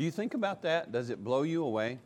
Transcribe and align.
Do 0.00 0.06
you 0.06 0.10
think 0.10 0.32
about 0.32 0.62
that? 0.62 0.92
Does 0.92 1.10
it 1.10 1.22
blow 1.22 1.42
you 1.42 1.62
away? 1.62 1.98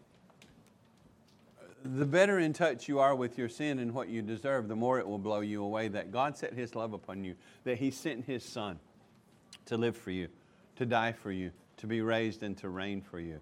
The 1.84 2.04
better 2.04 2.40
in 2.40 2.52
touch 2.52 2.88
you 2.88 2.98
are 2.98 3.14
with 3.14 3.38
your 3.38 3.48
sin 3.48 3.78
and 3.78 3.94
what 3.94 4.08
you 4.08 4.20
deserve, 4.20 4.66
the 4.66 4.74
more 4.74 4.98
it 4.98 5.06
will 5.06 5.20
blow 5.20 5.42
you 5.42 5.62
away 5.62 5.86
that 5.86 6.10
God 6.10 6.36
set 6.36 6.54
His 6.54 6.74
love 6.74 6.92
upon 6.92 7.22
you, 7.22 7.36
that 7.62 7.78
He 7.78 7.92
sent 7.92 8.24
His 8.24 8.44
Son 8.44 8.80
to 9.66 9.76
live 9.76 9.96
for 9.96 10.10
you, 10.10 10.26
to 10.74 10.84
die 10.84 11.12
for 11.12 11.30
you, 11.30 11.52
to 11.76 11.86
be 11.86 12.00
raised 12.00 12.42
and 12.42 12.58
to 12.58 12.68
reign 12.68 13.00
for 13.00 13.20
you. 13.20 13.38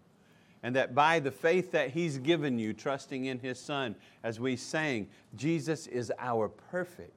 And 0.63 0.77
that 0.77 0.95
by 0.95 1.19
the 1.19 1.31
faith 1.31 1.73
that 1.73 1.93
He's 1.93 2.19
given 2.19 2.59
you, 2.59 2.75
trusting 2.75 3.25
in 3.25 3.39
His 3.39 3.59
Son, 3.59 3.97
as 4.23 4.39
we 4.39 4.57
sang, 4.57 5.09
Jesus 5.35 5.87
is 5.87 6.13
our 6.19 6.51
perfect, 6.51 7.15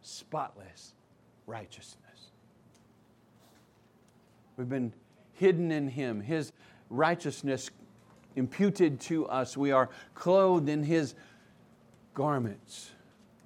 spotless 0.00 0.94
righteousness. 1.46 2.30
We've 4.56 4.66
been 4.66 4.94
hidden 5.34 5.70
in 5.70 5.88
Him, 5.88 6.22
His 6.22 6.52
righteousness 6.90 7.70
imputed 8.36 9.00
to 9.00 9.26
us. 9.26 9.56
We 9.56 9.72
are 9.72 9.88
clothed 10.14 10.68
in 10.68 10.82
His 10.82 11.14
garments 12.14 12.90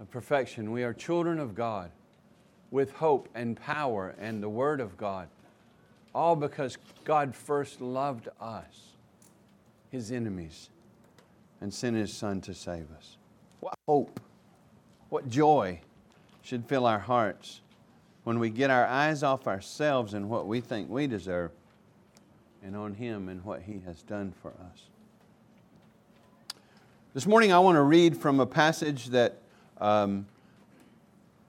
of 0.00 0.10
perfection. 0.10 0.72
We 0.72 0.82
are 0.82 0.92
children 0.92 1.38
of 1.38 1.54
God 1.54 1.90
with 2.70 2.92
hope 2.94 3.28
and 3.34 3.56
power 3.56 4.14
and 4.18 4.42
the 4.42 4.48
Word 4.48 4.80
of 4.80 4.96
God, 4.96 5.28
all 6.14 6.34
because 6.34 6.76
God 7.04 7.34
first 7.34 7.80
loved 7.80 8.28
us, 8.40 8.94
His 9.90 10.10
enemies, 10.10 10.70
and 11.60 11.72
sent 11.72 11.96
His 11.96 12.12
Son 12.12 12.40
to 12.42 12.54
save 12.54 12.90
us. 12.96 13.16
What 13.60 13.74
hope, 13.86 14.20
what 15.08 15.28
joy 15.28 15.80
should 16.42 16.66
fill 16.66 16.86
our 16.86 16.98
hearts 16.98 17.60
when 18.24 18.38
we 18.38 18.50
get 18.50 18.70
our 18.70 18.86
eyes 18.86 19.22
off 19.22 19.46
ourselves 19.46 20.14
and 20.14 20.28
what 20.28 20.46
we 20.46 20.60
think 20.60 20.90
we 20.90 21.06
deserve 21.06 21.52
and 22.64 22.74
on 22.74 22.94
Him 22.94 23.28
and 23.28 23.44
what 23.44 23.62
He 23.62 23.82
has 23.84 24.02
done 24.02 24.32
for 24.40 24.50
us. 24.50 24.82
This 27.12 27.26
morning, 27.26 27.52
I 27.52 27.58
want 27.58 27.76
to 27.76 27.82
read 27.82 28.16
from 28.16 28.40
a 28.40 28.46
passage 28.46 29.06
that 29.08 29.38
um, 29.78 30.26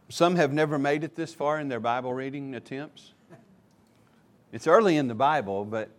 some 0.10 0.36
have 0.36 0.54
never 0.54 0.78
made 0.78 1.04
it 1.04 1.16
this 1.16 1.34
far 1.34 1.60
in 1.60 1.70
their 1.70 1.80
Bible 1.80 2.14
reading 2.14 2.54
attempts. 2.54 3.14
It's 4.52 4.68
early 4.68 4.98
in 4.98 5.08
the 5.08 5.16
Bible, 5.16 5.66
but 5.66 5.90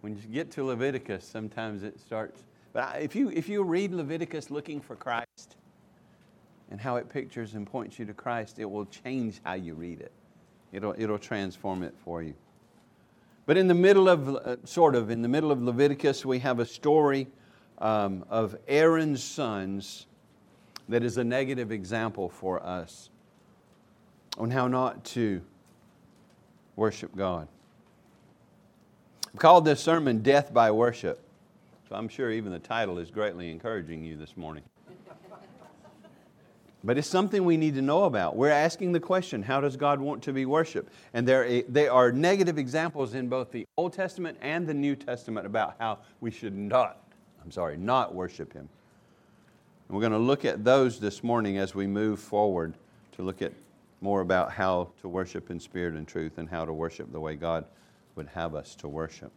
when 0.00 0.16
you 0.16 0.22
get 0.22 0.50
to 0.52 0.64
Leviticus, 0.64 1.24
sometimes 1.24 1.82
it 1.82 2.00
starts. 2.00 2.42
But 2.72 3.00
if 3.00 3.14
you, 3.14 3.30
if 3.30 3.48
you 3.48 3.62
read 3.62 3.92
Leviticus 3.92 4.50
looking 4.50 4.80
for 4.80 4.96
Christ 4.96 5.56
and 6.70 6.80
how 6.80 6.96
it 6.96 7.08
pictures 7.08 7.54
and 7.54 7.66
points 7.66 7.98
you 7.98 8.04
to 8.06 8.14
Christ, 8.14 8.58
it 8.58 8.70
will 8.70 8.86
change 8.86 9.40
how 9.44 9.54
you 9.54 9.74
read 9.74 10.00
it. 10.00 10.12
It'll, 10.72 10.94
it'll 10.98 11.18
transform 11.18 11.82
it 11.82 11.94
for 12.04 12.22
you. 12.22 12.34
But 13.48 13.56
in 13.56 13.66
the 13.66 13.74
middle 13.74 14.10
of, 14.10 14.28
uh, 14.28 14.56
sort 14.66 14.94
of, 14.94 15.08
in 15.08 15.22
the 15.22 15.28
middle 15.28 15.50
of 15.50 15.62
Leviticus, 15.62 16.22
we 16.22 16.38
have 16.40 16.58
a 16.58 16.66
story 16.66 17.28
um, 17.78 18.26
of 18.28 18.54
Aaron's 18.68 19.24
sons 19.24 20.04
that 20.90 21.02
is 21.02 21.16
a 21.16 21.24
negative 21.24 21.72
example 21.72 22.28
for 22.28 22.62
us 22.62 23.08
on 24.36 24.50
how 24.50 24.68
not 24.68 25.02
to 25.06 25.40
worship 26.76 27.16
God. 27.16 27.48
I've 29.32 29.40
called 29.40 29.64
this 29.64 29.80
sermon 29.80 30.18
Death 30.18 30.52
by 30.52 30.70
Worship. 30.70 31.18
So 31.88 31.94
I'm 31.96 32.10
sure 32.10 32.30
even 32.30 32.52
the 32.52 32.58
title 32.58 32.98
is 32.98 33.10
greatly 33.10 33.50
encouraging 33.50 34.04
you 34.04 34.18
this 34.18 34.36
morning. 34.36 34.62
But 36.88 36.96
it's 36.96 37.06
something 37.06 37.44
we 37.44 37.58
need 37.58 37.74
to 37.74 37.82
know 37.82 38.04
about. 38.04 38.34
We're 38.34 38.48
asking 38.48 38.92
the 38.92 39.00
question 39.00 39.42
how 39.42 39.60
does 39.60 39.76
God 39.76 40.00
want 40.00 40.22
to 40.22 40.32
be 40.32 40.46
worshiped? 40.46 40.90
And 41.12 41.28
there, 41.28 41.60
there 41.68 41.92
are 41.92 42.10
negative 42.10 42.56
examples 42.56 43.12
in 43.12 43.28
both 43.28 43.52
the 43.52 43.66
Old 43.76 43.92
Testament 43.92 44.38
and 44.40 44.66
the 44.66 44.72
New 44.72 44.96
Testament 44.96 45.44
about 45.44 45.76
how 45.78 45.98
we 46.22 46.30
should 46.30 46.56
not, 46.56 46.98
I'm 47.44 47.50
sorry, 47.50 47.76
not 47.76 48.14
worship 48.14 48.54
Him. 48.54 48.70
And 49.86 49.94
we're 49.94 50.00
going 50.00 50.12
to 50.12 50.18
look 50.18 50.46
at 50.46 50.64
those 50.64 50.98
this 50.98 51.22
morning 51.22 51.58
as 51.58 51.74
we 51.74 51.86
move 51.86 52.20
forward 52.20 52.72
to 53.16 53.22
look 53.22 53.42
at 53.42 53.52
more 54.00 54.22
about 54.22 54.50
how 54.50 54.88
to 55.02 55.08
worship 55.08 55.50
in 55.50 55.60
spirit 55.60 55.92
and 55.92 56.08
truth 56.08 56.38
and 56.38 56.48
how 56.48 56.64
to 56.64 56.72
worship 56.72 57.12
the 57.12 57.20
way 57.20 57.36
God 57.36 57.66
would 58.14 58.28
have 58.28 58.54
us 58.54 58.74
to 58.76 58.88
worship. 58.88 59.30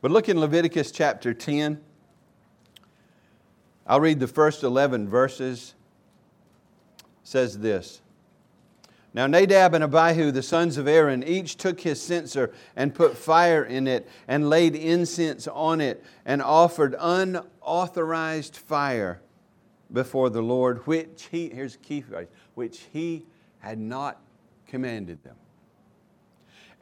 But 0.00 0.12
look 0.12 0.30
in 0.30 0.40
Leviticus 0.40 0.92
chapter 0.92 1.34
10. 1.34 1.78
I'll 3.86 4.00
read 4.00 4.18
the 4.18 4.26
first 4.26 4.62
11 4.62 5.10
verses 5.10 5.74
says 7.30 7.60
this 7.60 8.00
Now 9.14 9.28
Nadab 9.28 9.74
and 9.74 9.84
Abihu, 9.84 10.32
the 10.32 10.42
sons 10.42 10.76
of 10.76 10.88
Aaron, 10.88 11.22
each 11.22 11.56
took 11.56 11.80
his 11.80 12.02
censer 12.02 12.52
and 12.74 12.92
put 12.92 13.16
fire 13.16 13.62
in 13.64 13.86
it 13.86 14.08
and 14.26 14.50
laid 14.50 14.74
incense 14.74 15.46
on 15.46 15.80
it 15.80 16.04
and 16.26 16.42
offered 16.42 16.96
unauthorized 16.98 18.56
fire 18.56 19.20
before 19.92 20.28
the 20.28 20.42
Lord, 20.42 20.86
which 20.86 21.28
he, 21.30 21.48
here's 21.48 21.76
key 21.76 22.00
phrase, 22.00 22.28
which 22.54 22.86
he 22.92 23.24
had 23.60 23.78
not 23.78 24.20
commanded 24.66 25.22
them. 25.22 25.36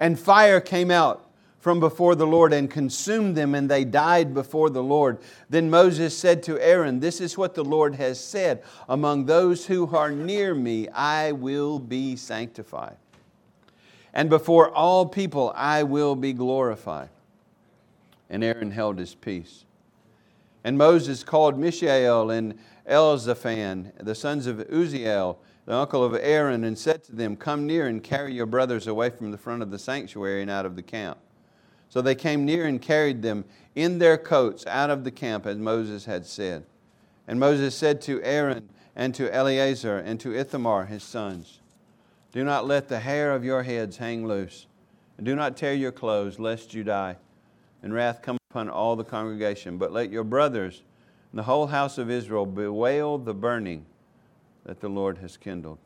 And 0.01 0.19
fire 0.19 0.61
came 0.61 0.91
out 0.91 1.28
from 1.59 1.81
before 1.81 2.15
the 2.15 2.27
Lord 2.27 2.53
and 2.53 2.71
consumed 2.71 3.37
them, 3.37 3.55
and 3.55 3.69
they 3.69 3.85
died 3.85 4.33
before 4.33 4.71
the 4.71 4.83
Lord. 4.83 5.19
Then 5.51 5.69
Moses 5.69 6.17
said 6.17 6.43
to 6.45 6.59
Aaron, 6.61 7.01
This 7.01 7.21
is 7.21 7.37
what 7.37 7.55
the 7.55 7.65
Lord 7.65 7.97
has 7.97 8.21
said 8.21 8.63
Among 8.89 9.27
those 9.27 9.67
who 9.67 9.95
are 9.95 10.11
near 10.11 10.55
me, 10.55 10.89
I 10.89 11.33
will 11.33 11.79
be 11.79 12.17
sanctified. 12.17 12.97
And 14.15 14.31
before 14.31 14.71
all 14.71 15.07
people, 15.07 15.53
I 15.55 15.83
will 15.83 16.17
be 16.17 16.33
glorified. 16.33 17.11
And 18.31 18.45
Aaron 18.45 18.71
held 18.71 18.99
his 18.99 19.15
peace. 19.15 19.65
And 20.65 20.79
Moses 20.79 21.25
called 21.25 21.59
Mishael 21.59 22.31
and 22.31 22.59
Elzaphan, 22.89 23.93
the 23.99 24.15
sons 24.15 24.47
of 24.47 24.59
Uzziel, 24.59 25.39
the 25.67 25.75
uncle 25.75 26.03
of 26.03 26.15
Aaron, 26.15 26.65
and 26.65 26.79
said 26.79 27.05
to 27.05 27.15
them, 27.15 27.37
Come 27.37 27.67
near 27.67 27.87
and 27.87 28.03
carry 28.03 28.35
your 28.35 28.47
brothers 28.47 28.87
away 28.87 29.11
from 29.11 29.31
the 29.31 29.39
front 29.39 29.63
of 29.63 29.71
the 29.71 29.79
sanctuary 29.79 30.43
and 30.43 30.51
out 30.51 30.67
of 30.67 30.77
the 30.77 30.83
camp. 30.83 31.19
So 31.89 32.03
they 32.03 32.15
came 32.15 32.45
near 32.45 32.67
and 32.67 32.81
carried 32.81 33.23
them 33.23 33.45
in 33.75 33.99
their 33.99 34.19
coats 34.19 34.67
out 34.67 34.91
of 34.91 35.05
the 35.05 35.11
camp, 35.11 35.47
as 35.47 35.57
Moses 35.57 36.05
had 36.05 36.27
said. 36.27 36.65
And 37.27 37.41
Moses 37.41 37.75
said 37.75 38.01
to 38.03 38.23
Aaron 38.23 38.69
and 38.95 39.15
to 39.15 39.33
Eleazar 39.33 39.99
and 39.99 40.19
to 40.21 40.35
Ithamar, 40.35 40.87
his 40.87 41.03
sons, 41.03 41.61
Do 42.33 42.45
not 42.45 42.67
let 42.67 42.89
the 42.89 43.01
hair 43.01 43.33
of 43.33 43.45
your 43.45 43.63
heads 43.63 43.99
hang 43.99 44.27
loose, 44.27 44.67
and 45.17 45.25
do 45.25 45.35
not 45.35 45.57
tear 45.57 45.75
your 45.75 45.93
clothes, 45.93 46.39
lest 46.39 46.75
you 46.75 46.85
die, 46.85 47.17
and 47.83 47.95
wrath 47.95 48.23
come 48.23 48.39
upon 48.51 48.69
all 48.69 48.97
the 48.97 49.05
congregation. 49.05 49.79
But 49.79 49.93
let 49.93 50.11
your 50.11 50.25
brothers 50.25 50.83
and 51.33 51.39
the 51.39 51.45
whole 51.45 51.67
house 51.69 51.99
of 51.99 52.11
Israel 52.11 52.47
bewail 52.47 53.19
the 53.19 53.35
burning 53.35 53.87
that 54.65 54.81
the 54.81 54.89
Lord 54.89 55.19
has 55.19 55.37
kindled. 55.37 55.79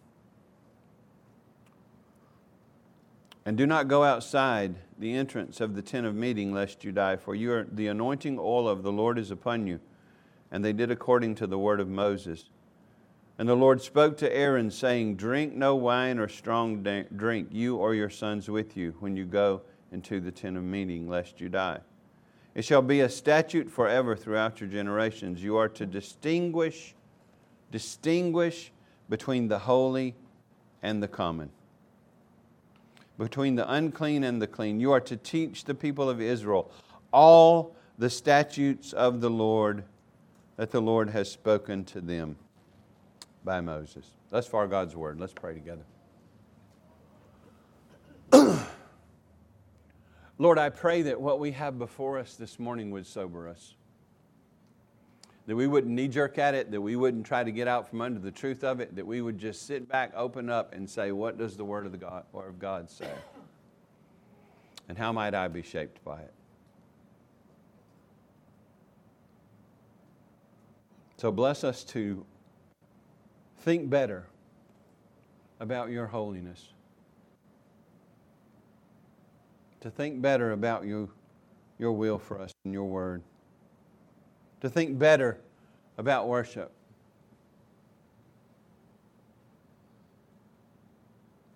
And 3.45 3.57
do 3.57 3.67
not 3.67 3.89
go 3.89 4.05
outside 4.05 4.77
the 4.99 5.15
entrance 5.15 5.61
of 5.61 5.75
the 5.75 5.83
tent 5.83 6.07
of 6.07 6.15
meeting, 6.15 6.53
lest 6.53 6.85
you 6.85 6.93
die, 6.93 7.17
for 7.17 7.35
you 7.35 7.53
are, 7.53 7.67
the 7.71 7.89
anointing 7.89 8.39
oil 8.39 8.69
of 8.69 8.83
the 8.83 8.93
Lord 8.93 9.19
is 9.19 9.33
upon 9.33 9.67
you. 9.67 9.81
And 10.53 10.65
they 10.65 10.73
did 10.73 10.91
according 10.91 11.35
to 11.37 11.47
the 11.47 11.59
word 11.59 11.81
of 11.81 11.89
Moses. 11.89 12.51
And 13.39 13.49
the 13.49 13.57
Lord 13.57 13.83
spoke 13.83 14.17
to 14.19 14.33
Aaron, 14.33 14.71
saying, 14.71 15.17
Drink 15.17 15.55
no 15.55 15.75
wine 15.75 16.21
or 16.21 16.29
strong 16.29 16.85
drink, 17.17 17.49
you 17.51 17.77
or 17.77 17.95
your 17.95 18.11
sons 18.11 18.49
with 18.49 18.77
you, 18.77 18.95
when 19.01 19.17
you 19.17 19.25
go 19.25 19.63
into 19.91 20.21
the 20.21 20.31
tent 20.31 20.57
of 20.57 20.63
meeting, 20.63 21.09
lest 21.09 21.41
you 21.41 21.49
die. 21.49 21.81
It 22.55 22.65
shall 22.65 22.83
be 22.83 23.01
a 23.01 23.09
statute 23.09 23.71
forever 23.71 24.15
throughout 24.15 24.61
your 24.61 24.69
generations. 24.69 25.43
You 25.43 25.57
are 25.57 25.71
to 25.71 25.87
distinguish, 25.87 26.95
distinguish 27.73 28.71
between 29.09 29.49
the 29.49 29.59
holy 29.59 30.15
and 30.83 31.03
the 31.03 31.09
common 31.09 31.51
between 33.23 33.55
the 33.55 33.73
unclean 33.73 34.25
and 34.25 34.43
the 34.43 34.47
clean. 34.47 34.81
You 34.81 34.91
are 34.93 35.01
to 35.03 35.17
teach 35.17 35.65
the 35.65 35.75
people 35.75 36.11
of 36.11 36.21
Israel 36.21 36.71
all 37.13 37.77
the 37.97 38.11
statutes 38.11 38.93
of 38.93 39.21
the 39.21 39.31
Lord 39.31 39.85
that 40.57 40.73
the 40.73 40.83
Lord 40.83 41.11
has 41.11 41.31
spoken 41.31 41.85
to 41.87 42.01
them 42.01 42.37
by 43.45 43.61
Moses. 43.61 44.11
Thus 44.31 44.47
far, 44.47 44.67
God's 44.67 44.97
word. 44.97 45.21
Let's 45.21 45.33
pray 45.33 45.55
together. 45.55 45.85
Lord, 50.39 50.59
I 50.59 50.71
pray 50.71 51.03
that 51.03 51.21
what 51.21 51.39
we 51.39 51.53
have 51.53 51.79
before 51.79 52.19
us 52.19 52.35
this 52.35 52.59
morning 52.59 52.91
would 52.91 53.07
sober 53.07 53.49
us 53.49 53.75
that 55.47 55.57
we 55.57 55.67
wouldn't 55.67 55.93
knee 55.93 56.09
jerk 56.09 56.39
at 56.39 56.55
it, 56.55 56.71
that 56.71 56.81
we 56.81 56.97
wouldn't 56.97 57.27
try 57.27 57.43
to 57.43 57.51
get 57.51 57.67
out 57.67 57.89
from 57.89 58.01
under 58.01 58.21
the 58.21 58.31
truth 58.31 58.63
of 58.63 58.81
it, 58.81 58.95
that 58.95 59.07
we 59.07 59.21
would 59.23 59.39
just 59.39 59.67
sit 59.67 59.89
back, 59.89 60.13
open 60.15 60.49
up, 60.49 60.75
and 60.75 60.89
say, 60.89 61.11
What 61.13 61.39
does 61.39 61.57
the 61.57 61.65
Word 61.65 61.87
of, 61.87 61.93
the 61.93 61.99
God, 61.99 62.25
Word 62.33 62.49
of 62.49 62.59
God 62.59 62.91
say? 62.91 63.11
And 64.89 64.97
how 64.97 65.13
might 65.13 65.35
I 65.35 65.49
be 65.49 65.63
shaped 65.63 66.05
by 66.05 66.21
it? 66.21 66.33
So 71.17 71.31
bless 71.31 71.63
us 71.63 71.85
to 71.85 72.27
think 73.59 73.89
better 73.89 74.27
about 75.61 75.91
your 75.91 76.09
holiness, 76.09 76.73
to 79.81 79.91
think 79.91 80.21
better 80.21 80.51
about 80.51 80.85
you, 80.85 81.11
your 81.79 81.93
will 81.93 82.19
for 82.19 82.41
us 82.41 82.53
and 82.65 82.75
your 82.75 82.85
word, 82.85 83.23
to 84.63 84.71
think 84.71 84.97
better 84.97 85.39
about 85.99 86.29
worship, 86.29 86.71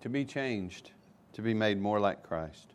to 0.00 0.08
be 0.08 0.24
changed, 0.24 0.90
to 1.32 1.40
be 1.40 1.54
made 1.54 1.80
more 1.80 2.00
like 2.00 2.24
Christ. 2.24 2.72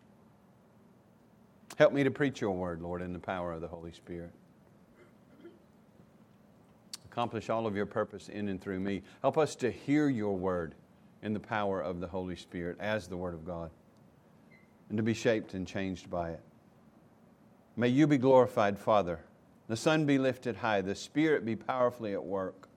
Help 1.78 1.92
me 1.92 2.06
to 2.06 2.12
preach 2.12 2.40
your 2.40 2.52
word, 2.52 2.82
Lord, 2.82 3.02
in 3.02 3.12
the 3.12 3.20
power 3.20 3.52
of 3.52 3.60
the 3.60 3.68
Holy 3.68 3.92
Spirit. 3.92 4.32
Accomplish 7.12 7.50
all 7.50 7.68
of 7.68 7.76
your 7.76 7.86
purpose 7.86 8.30
in 8.30 8.48
and 8.48 8.62
through 8.62 8.80
me. 8.80 9.02
Help 9.22 9.38
us 9.38 9.54
to 9.58 9.70
hear 9.70 10.08
your 10.08 10.38
word 10.38 10.76
in 11.22 11.34
the 11.34 11.42
power 11.42 11.82
of 11.82 12.00
the 12.00 12.08
Holy 12.08 12.38
Spirit 12.38 12.78
as 12.80 13.10
the 13.10 13.18
Word 13.18 13.34
of 13.34 13.46
God 13.46 13.70
and 14.88 14.96
to 14.96 15.04
be 15.04 15.14
shaped 15.14 15.56
and 15.56 15.68
changed 15.68 16.10
by 16.10 16.30
it. 16.30 16.42
May 17.76 17.90
you 17.90 18.08
be 18.08 18.18
glorified, 18.18 18.80
Father. 18.80 19.20
The 19.72 19.78
Son 19.78 20.06
be 20.06 20.18
lifted 20.18 20.58
high, 20.58 20.82
the 20.82 20.96
Spirit 20.96 21.46
be 21.46 21.56
powerfully 21.56 22.12
at 22.12 22.22
work 22.22 22.68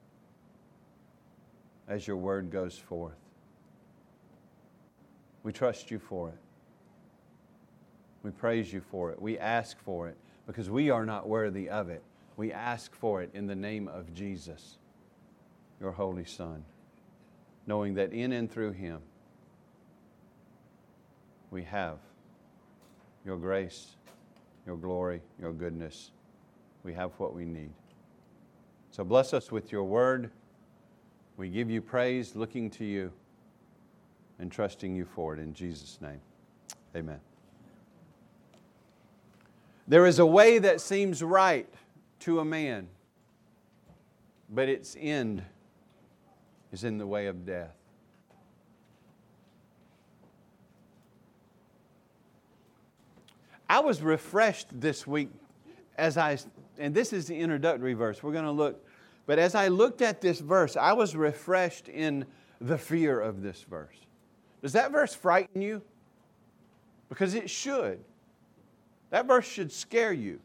as 1.89 2.07
your 2.07 2.17
word 2.17 2.53
goes 2.53 2.79
forth. 2.79 3.19
We 5.43 5.51
trust 5.51 5.91
you 5.91 5.99
for 5.99 6.29
it. 6.29 6.39
We 8.23 8.31
praise 8.31 8.73
you 8.73 8.81
for 8.81 9.11
it. 9.11 9.21
We 9.21 9.41
ask 9.41 9.77
for 9.81 10.07
it 10.07 10.17
because 10.47 10.71
we 10.71 10.89
are 10.89 11.05
not 11.05 11.29
worthy 11.29 11.69
of 11.69 11.91
it. 11.91 12.05
We 12.37 12.53
ask 12.53 12.95
for 12.95 13.23
it 13.23 13.31
in 13.35 13.49
the 13.49 13.57
name 13.57 13.89
of 13.89 14.15
Jesus, 14.15 14.79
your 15.81 15.91
Holy 15.91 16.25
Son, 16.25 16.65
knowing 17.67 17.95
that 17.95 18.13
in 18.13 18.31
and 18.31 18.49
through 18.49 18.71
him 18.71 19.01
we 21.51 21.65
have 21.65 21.99
your 23.27 23.37
grace, 23.37 23.97
your 24.65 24.77
glory, 24.77 25.23
your 25.41 25.53
goodness. 25.53 26.13
We 26.85 26.93
have 26.93 27.11
what 27.19 27.35
we 27.35 27.45
need. 27.45 27.73
So 28.91 29.03
bless 29.03 29.35
us 29.35 29.51
with 29.51 29.73
your 29.73 29.85
word. 29.85 30.31
We 31.37 31.49
give 31.49 31.69
you 31.69 31.81
praise, 31.81 32.37
looking 32.37 32.71
to 32.71 32.85
you 32.85 33.11
and 34.39 34.53
trusting 34.53 34.95
you 34.95 35.05
for 35.05 35.35
it 35.35 35.41
in 35.41 35.55
Jesus' 35.55 35.99
name. 36.01 36.21
Amen. 36.95 37.19
There 39.89 40.07
is 40.07 40.19
a 40.19 40.27
way 40.27 40.59
that 40.59 40.81
seems 40.81 41.23
right 41.23 41.69
to 42.21 42.41
a 42.41 42.45
man, 42.45 42.89
but 44.49 44.69
its 44.69 44.97
end 44.99 45.43
is 46.73 46.85
in 46.85 46.99
the 46.99 47.07
way 47.07 47.27
of 47.27 47.45
death. 47.45 47.75
I 53.69 53.81
was 53.81 54.03
refreshed 54.03 54.69
this 54.73 55.07
week 55.07 55.31
as 55.97 56.17
I, 56.17 56.39
and 56.79 56.95
this 56.95 57.13
is 57.13 57.27
the 57.27 57.39
introductory 57.39 57.95
verse. 57.95 58.23
We're 58.23 58.33
going 58.33 58.45
to 58.45 58.51
look, 58.51 58.85
but 59.27 59.39
as 59.39 59.55
I 59.55 59.69
looked 59.69 60.03
at 60.03 60.21
this 60.21 60.41
verse, 60.41 60.77
I 60.77 60.93
was 60.93 61.15
refreshed 61.15 61.89
in 61.89 62.27
the 62.61 62.79
fear 62.79 63.21
of 63.21 63.43
this 63.43 63.63
verse. 63.63 63.97
Does 64.63 64.73
that 64.73 64.93
verse 64.93 65.15
frighten 65.15 65.61
you? 65.61 65.83
Because 67.09 67.35
it 67.35 67.51
should. 67.51 68.01
That 69.11 69.27
verse 69.27 69.47
should 69.47 69.71
scare 69.71 70.13
you. 70.13 70.41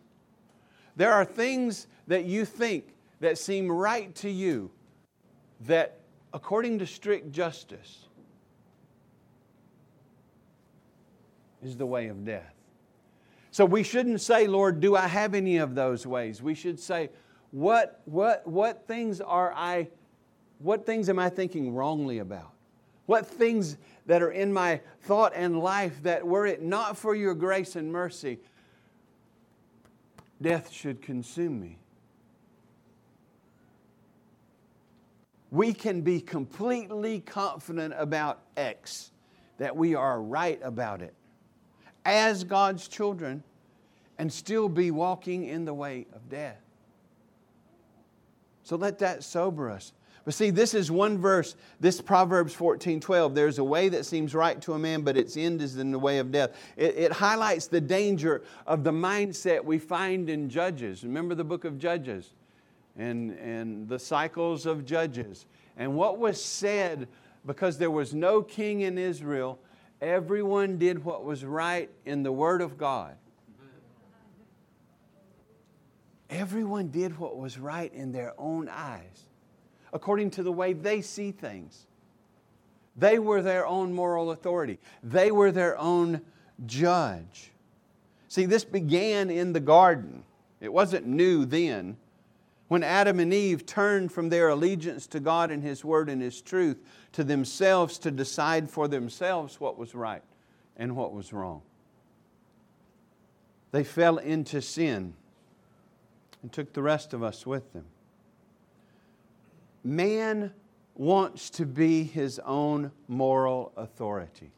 There 0.95 1.13
are 1.13 1.25
things 1.25 1.87
that 2.07 2.25
you 2.25 2.45
think 2.45 2.93
that 3.21 3.37
seem 3.37 3.71
right 3.71 4.13
to 4.15 4.29
you 4.29 4.69
that, 5.61 5.99
according 6.33 6.79
to 6.79 6.85
strict 6.85 7.31
justice, 7.31 8.05
is 11.63 11.77
the 11.77 11.85
way 11.85 12.07
of 12.07 12.25
death. 12.25 12.53
So 13.59 13.65
we 13.65 13.83
shouldn't 13.83 14.21
say, 14.21 14.47
Lord, 14.47 14.79
do 14.79 14.95
I 14.95 15.05
have 15.05 15.33
any 15.35 15.57
of 15.57 15.75
those 15.75 16.07
ways? 16.07 16.41
We 16.41 16.55
should 16.55 16.79
say, 16.79 17.09
what, 17.51 17.99
what, 18.05 18.47
what 18.47 18.87
things 18.87 19.19
are 19.19 19.53
I, 19.53 19.89
what 20.59 20.85
things 20.85 21.09
am 21.09 21.19
I 21.19 21.27
thinking 21.27 21.73
wrongly 21.73 22.19
about? 22.19 22.53
What 23.05 23.27
things 23.27 23.75
that 24.05 24.21
are 24.21 24.31
in 24.31 24.53
my 24.53 24.79
thought 25.01 25.33
and 25.35 25.59
life 25.59 26.01
that 26.03 26.25
were 26.25 26.45
it 26.45 26.61
not 26.61 26.95
for 26.95 27.13
your 27.13 27.35
grace 27.35 27.75
and 27.75 27.91
mercy, 27.91 28.39
death 30.41 30.71
should 30.71 31.01
consume 31.01 31.59
me? 31.59 31.79
We 35.51 35.73
can 35.73 35.99
be 35.99 36.21
completely 36.21 37.19
confident 37.19 37.93
about 37.97 38.39
X, 38.55 39.11
that 39.57 39.75
we 39.75 39.95
are 39.95 40.21
right 40.21 40.61
about 40.63 41.01
it 41.01 41.13
as 42.05 42.45
God's 42.45 42.87
children 42.87 43.43
and 44.19 44.31
still 44.31 44.69
be 44.69 44.91
walking 44.91 45.45
in 45.45 45.65
the 45.65 45.73
way 45.73 46.05
of 46.13 46.29
death. 46.29 46.61
So 48.63 48.75
let 48.75 48.99
that 48.99 49.23
sober 49.23 49.71
us. 49.71 49.93
But 50.25 50.35
see, 50.35 50.51
this 50.51 50.75
is 50.75 50.91
one 50.91 51.17
verse, 51.17 51.55
this 51.79 52.01
Proverbs 52.01 52.53
14 52.53 52.99
12. 52.99 53.33
There's 53.33 53.57
a 53.57 53.63
way 53.63 53.89
that 53.89 54.05
seems 54.05 54.35
right 54.35 54.61
to 54.61 54.73
a 54.73 54.79
man, 54.79 55.01
but 55.01 55.17
its 55.17 55.35
end 55.37 55.61
is 55.61 55.77
in 55.77 55.91
the 55.91 55.97
way 55.97 56.19
of 56.19 56.31
death. 56.31 56.51
It, 56.77 56.95
it 56.95 57.11
highlights 57.11 57.65
the 57.65 57.81
danger 57.81 58.43
of 58.67 58.83
the 58.83 58.91
mindset 58.91 59.63
we 59.63 59.79
find 59.79 60.29
in 60.29 60.49
Judges. 60.49 61.03
Remember 61.03 61.33
the 61.33 61.43
book 61.43 61.65
of 61.65 61.79
Judges 61.79 62.33
and, 62.97 63.31
and 63.39 63.87
the 63.87 63.97
cycles 63.97 64.67
of 64.67 64.85
Judges. 64.85 65.47
And 65.77 65.95
what 65.95 66.19
was 66.19 66.43
said 66.43 67.07
because 67.47 67.79
there 67.79 67.89
was 67.89 68.13
no 68.13 68.43
king 68.43 68.81
in 68.81 68.99
Israel 68.99 69.57
Everyone 70.01 70.77
did 70.77 71.03
what 71.03 71.25
was 71.25 71.43
right 71.43 71.89
in 72.05 72.23
the 72.23 72.31
Word 72.31 72.61
of 72.61 72.77
God. 72.77 73.15
Everyone 76.29 76.89
did 76.89 77.17
what 77.17 77.37
was 77.37 77.57
right 77.57 77.91
in 77.93 78.11
their 78.11 78.33
own 78.37 78.69
eyes, 78.69 79.25
according 79.91 80.31
to 80.31 80.43
the 80.43 80.51
way 80.51 80.73
they 80.73 81.01
see 81.01 81.31
things. 81.31 81.87
They 82.95 83.17
were 83.17 83.41
their 83.41 83.65
own 83.65 83.93
moral 83.93 84.31
authority, 84.31 84.79
they 85.01 85.31
were 85.31 85.51
their 85.51 85.77
own 85.77 86.21
judge. 86.65 87.51
See, 88.27 88.45
this 88.45 88.63
began 88.63 89.31
in 89.31 89.53
the 89.53 89.59
garden, 89.59 90.23
it 90.61 90.71
wasn't 90.71 91.07
new 91.07 91.45
then 91.45 91.97
when 92.67 92.83
Adam 92.83 93.19
and 93.19 93.33
Eve 93.33 93.65
turned 93.65 94.11
from 94.11 94.29
their 94.29 94.49
allegiance 94.49 95.07
to 95.07 95.19
God 95.19 95.49
and 95.49 95.63
His 95.63 95.83
Word 95.83 96.07
and 96.07 96.21
His 96.21 96.39
truth 96.39 96.77
to 97.13 97.23
themselves 97.23 97.97
to 97.99 98.11
decide 98.11 98.69
for 98.69 98.87
themselves 98.87 99.59
what 99.59 99.77
was 99.79 99.95
right 99.95 100.21
and 100.77 100.95
what 100.95 101.11
was 101.11 101.33
wrong. 101.33 101.63
They 103.71 103.83
fell 103.83 104.17
into 104.17 104.61
sin 104.61 105.15
and 106.41 106.51
took 106.51 106.73
the 106.73 106.81
rest 106.81 107.13
of 107.13 107.23
us 107.23 107.45
with 107.45 107.73
them. 107.73 107.85
Man 109.83 110.53
wants 110.95 111.49
to 111.51 111.65
be 111.65 112.03
his 112.03 112.39
own 112.39 112.91
moral 113.07 113.71
authority. 113.77 114.51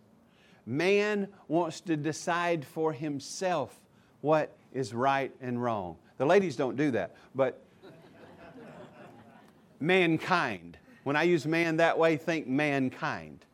Man 0.65 1.27
wants 1.47 1.81
to 1.81 1.95
decide 1.97 2.65
for 2.65 2.93
himself 2.93 3.79
what 4.21 4.55
is 4.73 4.93
right 4.93 5.31
and 5.41 5.61
wrong. 5.61 5.97
The 6.17 6.25
ladies 6.25 6.55
don't 6.55 6.75
do 6.75 6.91
that, 6.91 7.15
but 7.35 7.61
mankind. 9.79 10.77
When 11.03 11.15
I 11.15 11.23
use 11.23 11.45
man 11.45 11.77
that 11.77 11.97
way, 11.97 12.17
think 12.17 12.47
mankind. 12.47 13.45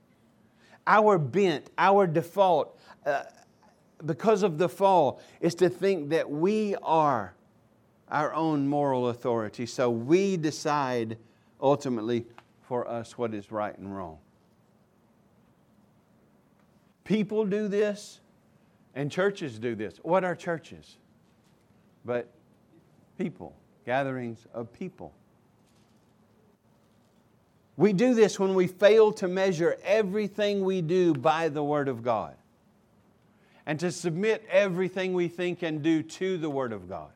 Our 0.86 1.18
bent, 1.18 1.70
our 1.78 2.08
default, 2.08 2.78
uh, 3.06 3.24
because 4.06 4.44
of 4.44 4.58
the 4.58 4.70
fall, 4.70 5.22
is 5.42 5.56
to 5.56 5.70
think 5.70 6.10
that 6.10 6.30
we 6.30 6.76
are 6.84 7.34
our 8.10 8.34
own 8.34 8.68
moral 8.68 9.10
authority. 9.10 9.66
So 9.66 9.90
we 9.90 10.38
decide 10.38 11.18
ultimately 11.62 12.26
for 12.62 12.88
us 12.88 13.18
what 13.18 13.34
is 13.34 13.52
right 13.52 13.78
and 13.78 13.96
wrong. 13.96 14.18
People 17.04 17.46
do 17.46 17.68
this, 17.68 18.20
and 18.94 19.12
churches 19.12 19.60
do 19.60 19.76
this. 19.76 19.98
What 20.04 20.24
are 20.26 20.36
churches? 20.36 20.98
But 22.04 22.30
people, 23.18 23.56
gatherings 23.86 24.46
of 24.54 24.74
people. 24.74 25.14
We 27.78 27.94
do 27.94 28.14
this 28.16 28.40
when 28.40 28.56
we 28.56 28.68
fail 28.68 29.14
to 29.14 29.28
measure 29.28 29.78
everything 29.84 30.66
we 30.66 30.82
do 30.82 31.14
by 31.14 31.48
the 31.48 31.64
Word 31.64 31.88
of 31.88 32.04
God 32.04 32.36
and 33.66 33.80
to 33.80 33.92
submit 33.92 34.44
everything 34.50 35.14
we 35.14 35.28
think 35.28 35.62
and 35.62 35.84
do 35.84 36.02
to 36.02 36.38
the 36.38 36.50
Word 36.50 36.74
of 36.74 36.90
God. 36.90 37.12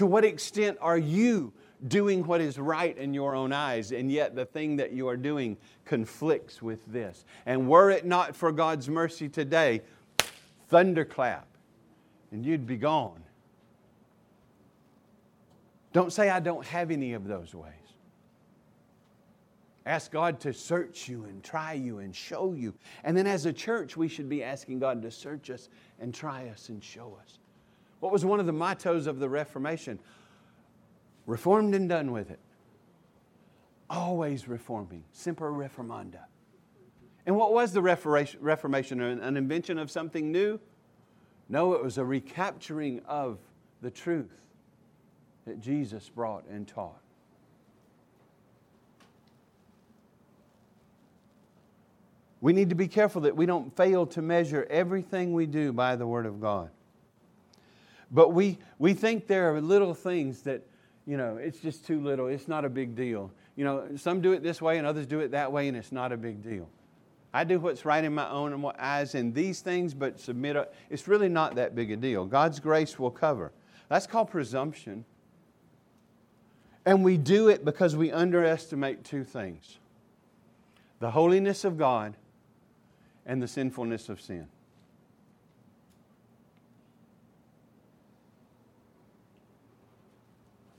To 0.00 0.06
what 0.06 0.24
extent 0.24 0.78
are 0.80 0.96
you 0.96 1.52
doing 1.86 2.24
what 2.24 2.40
is 2.40 2.58
right 2.58 2.96
in 2.96 3.12
your 3.12 3.34
own 3.34 3.52
eyes, 3.52 3.92
and 3.92 4.10
yet 4.10 4.34
the 4.34 4.46
thing 4.46 4.76
that 4.76 4.92
you 4.92 5.06
are 5.08 5.16
doing 5.18 5.58
conflicts 5.84 6.62
with 6.62 6.80
this? 6.90 7.26
And 7.44 7.68
were 7.68 7.90
it 7.90 8.06
not 8.06 8.34
for 8.34 8.50
God's 8.50 8.88
mercy 8.88 9.28
today, 9.28 9.82
thunderclap, 10.68 11.46
and 12.32 12.46
you'd 12.46 12.66
be 12.66 12.78
gone. 12.78 13.22
Don't 15.92 16.14
say, 16.14 16.30
I 16.30 16.40
don't 16.40 16.64
have 16.64 16.90
any 16.90 17.12
of 17.12 17.28
those 17.28 17.54
ways. 17.54 17.74
Ask 19.84 20.10
God 20.10 20.40
to 20.40 20.54
search 20.54 21.10
you 21.10 21.24
and 21.24 21.44
try 21.44 21.74
you 21.74 21.98
and 21.98 22.16
show 22.16 22.54
you. 22.54 22.72
And 23.04 23.14
then 23.14 23.26
as 23.26 23.44
a 23.44 23.52
church, 23.52 23.98
we 23.98 24.08
should 24.08 24.30
be 24.30 24.42
asking 24.42 24.78
God 24.78 25.02
to 25.02 25.10
search 25.10 25.50
us 25.50 25.68
and 25.98 26.14
try 26.14 26.48
us 26.48 26.70
and 26.70 26.82
show 26.82 27.18
us. 27.22 27.38
What 28.00 28.12
was 28.12 28.24
one 28.24 28.40
of 28.40 28.46
the 28.46 28.52
mottos 28.52 29.06
of 29.06 29.18
the 29.18 29.28
Reformation? 29.28 29.98
Reformed 31.26 31.74
and 31.74 31.88
done 31.88 32.12
with 32.12 32.30
it. 32.30 32.40
Always 33.88 34.48
reforming. 34.48 35.04
Semper 35.12 35.52
reformanda. 35.52 36.24
And 37.26 37.36
what 37.36 37.52
was 37.52 37.72
the 37.72 37.82
Reformation? 37.82 39.00
An 39.00 39.36
invention 39.36 39.78
of 39.78 39.90
something 39.90 40.32
new? 40.32 40.58
No, 41.48 41.74
it 41.74 41.82
was 41.82 41.98
a 41.98 42.04
recapturing 42.04 43.02
of 43.06 43.38
the 43.82 43.90
truth 43.90 44.32
that 45.46 45.60
Jesus 45.60 46.08
brought 46.08 46.46
and 46.48 46.66
taught. 46.66 47.00
We 52.40 52.54
need 52.54 52.70
to 52.70 52.74
be 52.74 52.88
careful 52.88 53.22
that 53.22 53.36
we 53.36 53.44
don't 53.44 53.76
fail 53.76 54.06
to 54.06 54.22
measure 54.22 54.66
everything 54.70 55.34
we 55.34 55.44
do 55.44 55.72
by 55.72 55.96
the 55.96 56.06
Word 56.06 56.24
of 56.24 56.40
God. 56.40 56.70
But 58.10 58.32
we, 58.32 58.58
we 58.78 58.94
think 58.94 59.26
there 59.26 59.54
are 59.54 59.60
little 59.60 59.94
things 59.94 60.42
that, 60.42 60.62
you 61.06 61.16
know, 61.16 61.36
it's 61.36 61.60
just 61.60 61.86
too 61.86 62.00
little, 62.00 62.26
it's 62.26 62.48
not 62.48 62.64
a 62.64 62.68
big 62.68 62.94
deal. 62.94 63.30
You 63.56 63.64
know, 63.64 63.88
some 63.96 64.20
do 64.20 64.32
it 64.32 64.42
this 64.42 64.60
way 64.60 64.78
and 64.78 64.86
others 64.86 65.06
do 65.06 65.20
it 65.20 65.30
that 65.32 65.52
way, 65.52 65.68
and 65.68 65.76
it's 65.76 65.92
not 65.92 66.12
a 66.12 66.16
big 66.16 66.42
deal. 66.42 66.68
I 67.32 67.44
do 67.44 67.60
what's 67.60 67.84
right 67.84 68.02
in 68.02 68.14
my 68.14 68.28
own 68.28 68.64
eyes 68.78 69.14
in 69.14 69.32
these 69.32 69.60
things, 69.60 69.94
but 69.94 70.18
submit. 70.18 70.56
A, 70.56 70.68
it's 70.88 71.06
really 71.06 71.28
not 71.28 71.54
that 71.54 71.74
big 71.74 71.92
a 71.92 71.96
deal. 71.96 72.24
God's 72.24 72.58
grace 72.58 72.98
will 72.98 73.10
cover. 73.10 73.52
That's 73.88 74.06
called 74.06 74.30
presumption. 74.30 75.04
And 76.84 77.04
we 77.04 77.16
do 77.16 77.48
it 77.48 77.64
because 77.64 77.94
we 77.94 78.10
underestimate 78.10 79.04
two 79.04 79.24
things 79.24 79.78
the 80.98 81.10
holiness 81.12 81.64
of 81.64 81.78
God 81.78 82.14
and 83.24 83.42
the 83.42 83.48
sinfulness 83.48 84.08
of 84.08 84.20
sin. 84.20 84.48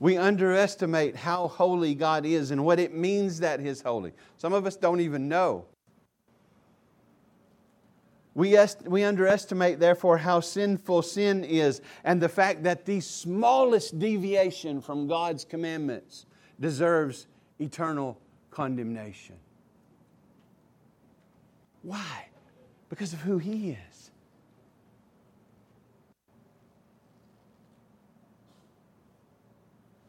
We 0.02 0.16
underestimate 0.16 1.14
how 1.14 1.46
holy 1.46 1.94
God 1.94 2.26
is 2.26 2.50
and 2.50 2.64
what 2.64 2.80
it 2.80 2.92
means 2.92 3.38
that 3.38 3.60
He's 3.60 3.82
holy. 3.82 4.10
Some 4.36 4.52
of 4.52 4.66
us 4.66 4.74
don't 4.74 4.98
even 4.98 5.28
know. 5.28 5.64
We, 8.34 8.56
est- 8.56 8.82
we 8.82 9.04
underestimate, 9.04 9.78
therefore, 9.78 10.18
how 10.18 10.40
sinful 10.40 11.02
sin 11.02 11.44
is 11.44 11.82
and 12.02 12.20
the 12.20 12.28
fact 12.28 12.64
that 12.64 12.84
the 12.84 12.98
smallest 12.98 14.00
deviation 14.00 14.80
from 14.80 15.06
God's 15.06 15.44
commandments 15.44 16.26
deserves 16.58 17.28
eternal 17.60 18.18
condemnation. 18.50 19.36
Why? 21.82 22.26
Because 22.88 23.12
of 23.12 23.20
who 23.20 23.38
He 23.38 23.70
is. 23.70 23.91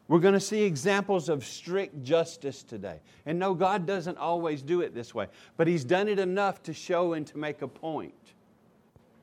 We're 0.06 0.18
going 0.18 0.34
to 0.34 0.40
see 0.40 0.62
examples 0.62 1.28
of 1.28 1.44
strict 1.44 2.02
justice 2.02 2.62
today. 2.62 3.00
And 3.24 3.38
no, 3.38 3.54
God 3.54 3.86
doesn't 3.86 4.18
always 4.18 4.60
do 4.60 4.82
it 4.82 4.94
this 4.94 5.14
way, 5.14 5.28
but 5.56 5.66
He's 5.66 5.84
done 5.84 6.08
it 6.08 6.18
enough 6.18 6.62
to 6.64 6.74
show 6.74 7.14
and 7.14 7.26
to 7.28 7.38
make 7.38 7.62
a 7.62 7.68
point. 7.68 8.14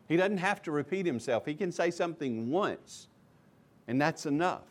He 0.08 0.18
doesn't 0.18 0.40
have 0.40 0.62
to 0.64 0.72
repeat 0.72 1.06
Himself, 1.06 1.46
He 1.46 1.54
can 1.54 1.72
say 1.72 1.92
something 1.92 2.50
once, 2.50 3.08
and 3.88 4.02
that's 4.02 4.26
enough. 4.26 4.64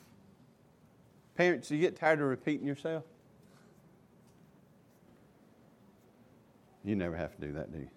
Parents, 1.36 1.68
do 1.68 1.76
you 1.76 1.80
get 1.80 1.96
tired 1.96 2.20
of 2.20 2.26
repeating 2.26 2.66
yourself? 2.66 3.04
You 6.84 6.96
never 6.96 7.16
have 7.16 7.34
to 7.36 7.46
do 7.46 7.52
that, 7.52 7.72
do 7.72 7.78
you? 7.78 7.88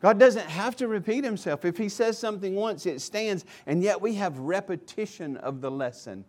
God 0.00 0.18
doesn't 0.18 0.46
have 0.46 0.76
to 0.76 0.86
repeat 0.86 1.24
himself. 1.24 1.64
If 1.64 1.76
he 1.76 1.88
says 1.88 2.18
something 2.18 2.54
once, 2.54 2.86
it 2.86 3.00
stands, 3.00 3.44
and 3.66 3.82
yet 3.82 4.00
we 4.00 4.14
have 4.14 4.38
repetition 4.38 5.36
of 5.38 5.60
the 5.60 5.70
lesson 5.70 6.24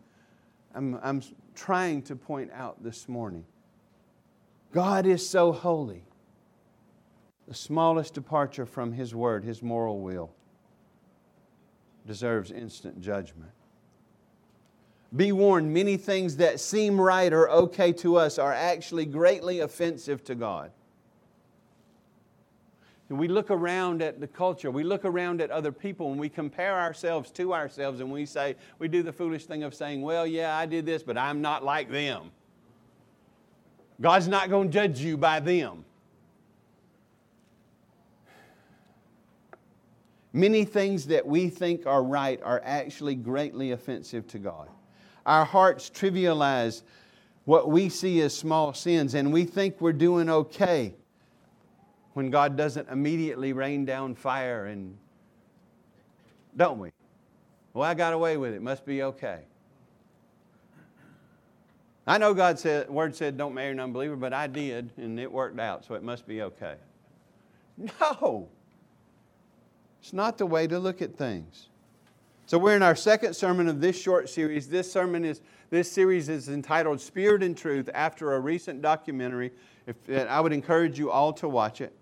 I'm, 0.73 0.99
I'm 1.01 1.21
trying 1.55 2.01
to 2.03 2.15
point 2.15 2.51
out 2.53 2.83
this 2.83 3.09
morning. 3.09 3.45
God 4.71 5.05
is 5.05 5.27
so 5.27 5.51
holy. 5.51 6.03
The 7.47 7.55
smallest 7.55 8.13
departure 8.13 8.65
from 8.65 8.93
His 8.93 9.15
word, 9.15 9.43
His 9.43 9.63
moral 9.63 9.99
will, 9.99 10.31
deserves 12.05 12.51
instant 12.51 13.01
judgment. 13.01 13.51
Be 15.15 15.31
warned, 15.31 15.73
many 15.73 15.97
things 15.97 16.37
that 16.37 16.59
seem 16.59 17.01
right 17.01 17.33
or 17.33 17.49
okay 17.49 17.91
to 17.93 18.17
us 18.17 18.37
are 18.37 18.53
actually 18.53 19.05
greatly 19.05 19.61
offensive 19.61 20.23
to 20.25 20.35
God. 20.35 20.71
We 23.09 23.27
look 23.27 23.49
around 23.49 24.03
at 24.03 24.19
the 24.19 24.27
culture, 24.27 24.69
we 24.69 24.83
look 24.83 25.03
around 25.03 25.41
at 25.41 25.49
other 25.49 25.71
people, 25.71 26.11
and 26.11 26.19
we 26.19 26.29
compare 26.29 26.79
ourselves 26.79 27.31
to 27.31 27.55
ourselves, 27.55 28.01
and 28.01 28.11
we 28.11 28.23
say, 28.23 28.55
we 28.77 28.87
do 28.87 29.01
the 29.01 29.11
foolish 29.11 29.45
thing 29.45 29.63
of 29.63 29.73
saying, 29.73 30.03
well, 30.03 30.27
yeah, 30.27 30.55
I 30.55 30.67
did 30.67 30.85
this, 30.85 31.01
but 31.01 31.17
I'm 31.17 31.41
not 31.41 31.63
like 31.63 31.89
them. 31.89 32.29
God's 33.99 34.27
not 34.27 34.51
going 34.51 34.69
to 34.69 34.73
judge 34.73 34.99
you 34.99 35.17
by 35.17 35.39
them. 35.39 35.85
Many 40.31 40.63
things 40.63 41.07
that 41.07 41.25
we 41.25 41.49
think 41.49 41.87
are 41.87 42.03
right 42.03 42.39
are 42.43 42.61
actually 42.63 43.15
greatly 43.15 43.71
offensive 43.71 44.27
to 44.27 44.37
God. 44.37 44.69
Our 45.25 45.45
hearts 45.45 45.89
trivialize 45.89 46.83
what 47.45 47.71
we 47.71 47.89
see 47.89 48.21
as 48.21 48.37
small 48.37 48.75
sins, 48.75 49.15
and 49.15 49.33
we 49.33 49.45
think 49.45 49.81
we're 49.81 49.93
doing 49.93 50.29
okay 50.29 50.93
when 52.19 52.29
God 52.29 52.57
doesn't 52.57 52.89
immediately 52.89 53.53
rain 53.53 53.85
down 53.85 54.13
fire 54.13 54.65
and 54.65 54.97
don't 56.57 56.77
we? 56.77 56.91
Well, 57.73 57.89
I 57.89 57.93
got 57.93 58.11
away 58.11 58.35
with 58.35 58.53
it. 58.53 58.61
Must 58.61 58.85
be 58.85 59.03
okay. 59.03 59.39
I 62.05 62.17
know 62.17 62.33
God 62.33 62.59
said 62.59 62.89
word 62.89 63.15
said 63.15 63.37
don't 63.37 63.53
marry 63.53 63.71
an 63.71 63.79
unbeliever, 63.79 64.17
but 64.17 64.33
I 64.33 64.47
did, 64.47 64.89
and 64.97 65.17
it 65.17 65.31
worked 65.31 65.61
out, 65.61 65.85
so 65.85 65.93
it 65.93 66.03
must 66.03 66.27
be 66.27 66.41
okay. 66.41 66.75
No. 68.01 68.49
It's 70.01 70.11
not 70.11 70.37
the 70.37 70.45
way 70.45 70.67
to 70.67 70.77
look 70.77 71.01
at 71.01 71.15
things. 71.15 71.69
So 72.47 72.57
we're 72.57 72.75
in 72.75 72.83
our 72.83 72.97
second 72.97 73.33
sermon 73.33 73.69
of 73.69 73.79
this 73.79 73.97
short 73.97 74.27
series. 74.27 74.67
This 74.67 74.91
sermon 74.91 75.23
is 75.23 75.39
this 75.69 75.89
series 75.89 76.27
is 76.27 76.49
entitled 76.49 76.99
Spirit 76.99 77.43
and 77.43 77.57
Truth 77.57 77.89
after 77.93 78.33
a 78.33 78.41
recent 78.41 78.81
documentary. 78.81 79.53
If, 79.87 79.95
I 80.09 80.41
would 80.41 80.51
encourage 80.51 80.99
you 80.99 81.11
all 81.11 81.31
to 81.31 81.47
watch 81.47 81.79
it. 81.79 81.95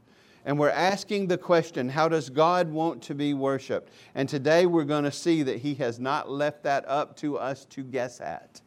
And 0.48 0.58
we're 0.58 0.70
asking 0.70 1.28
the 1.28 1.38
question 1.38 1.90
how 1.90 2.08
does 2.08 2.30
God 2.30 2.70
want 2.70 3.04
to 3.04 3.14
be 3.14 3.34
worshiped? 3.34 3.92
And 4.16 4.30
today 4.30 4.66
we're 4.66 4.86
going 4.86 5.04
to 5.04 5.12
see 5.12 5.44
that 5.44 5.58
He 5.58 5.76
has 5.76 6.00
not 6.00 6.32
left 6.32 6.64
that 6.64 6.88
up 6.88 7.18
to 7.18 7.38
us 7.38 7.66
to 7.66 7.84
guess 7.84 8.22
at. 8.22 8.62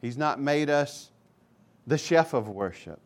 He's 0.00 0.16
not 0.16 0.40
made 0.40 0.70
us 0.70 1.10
the 1.86 1.98
chef 1.98 2.32
of 2.32 2.48
worship. 2.48 2.98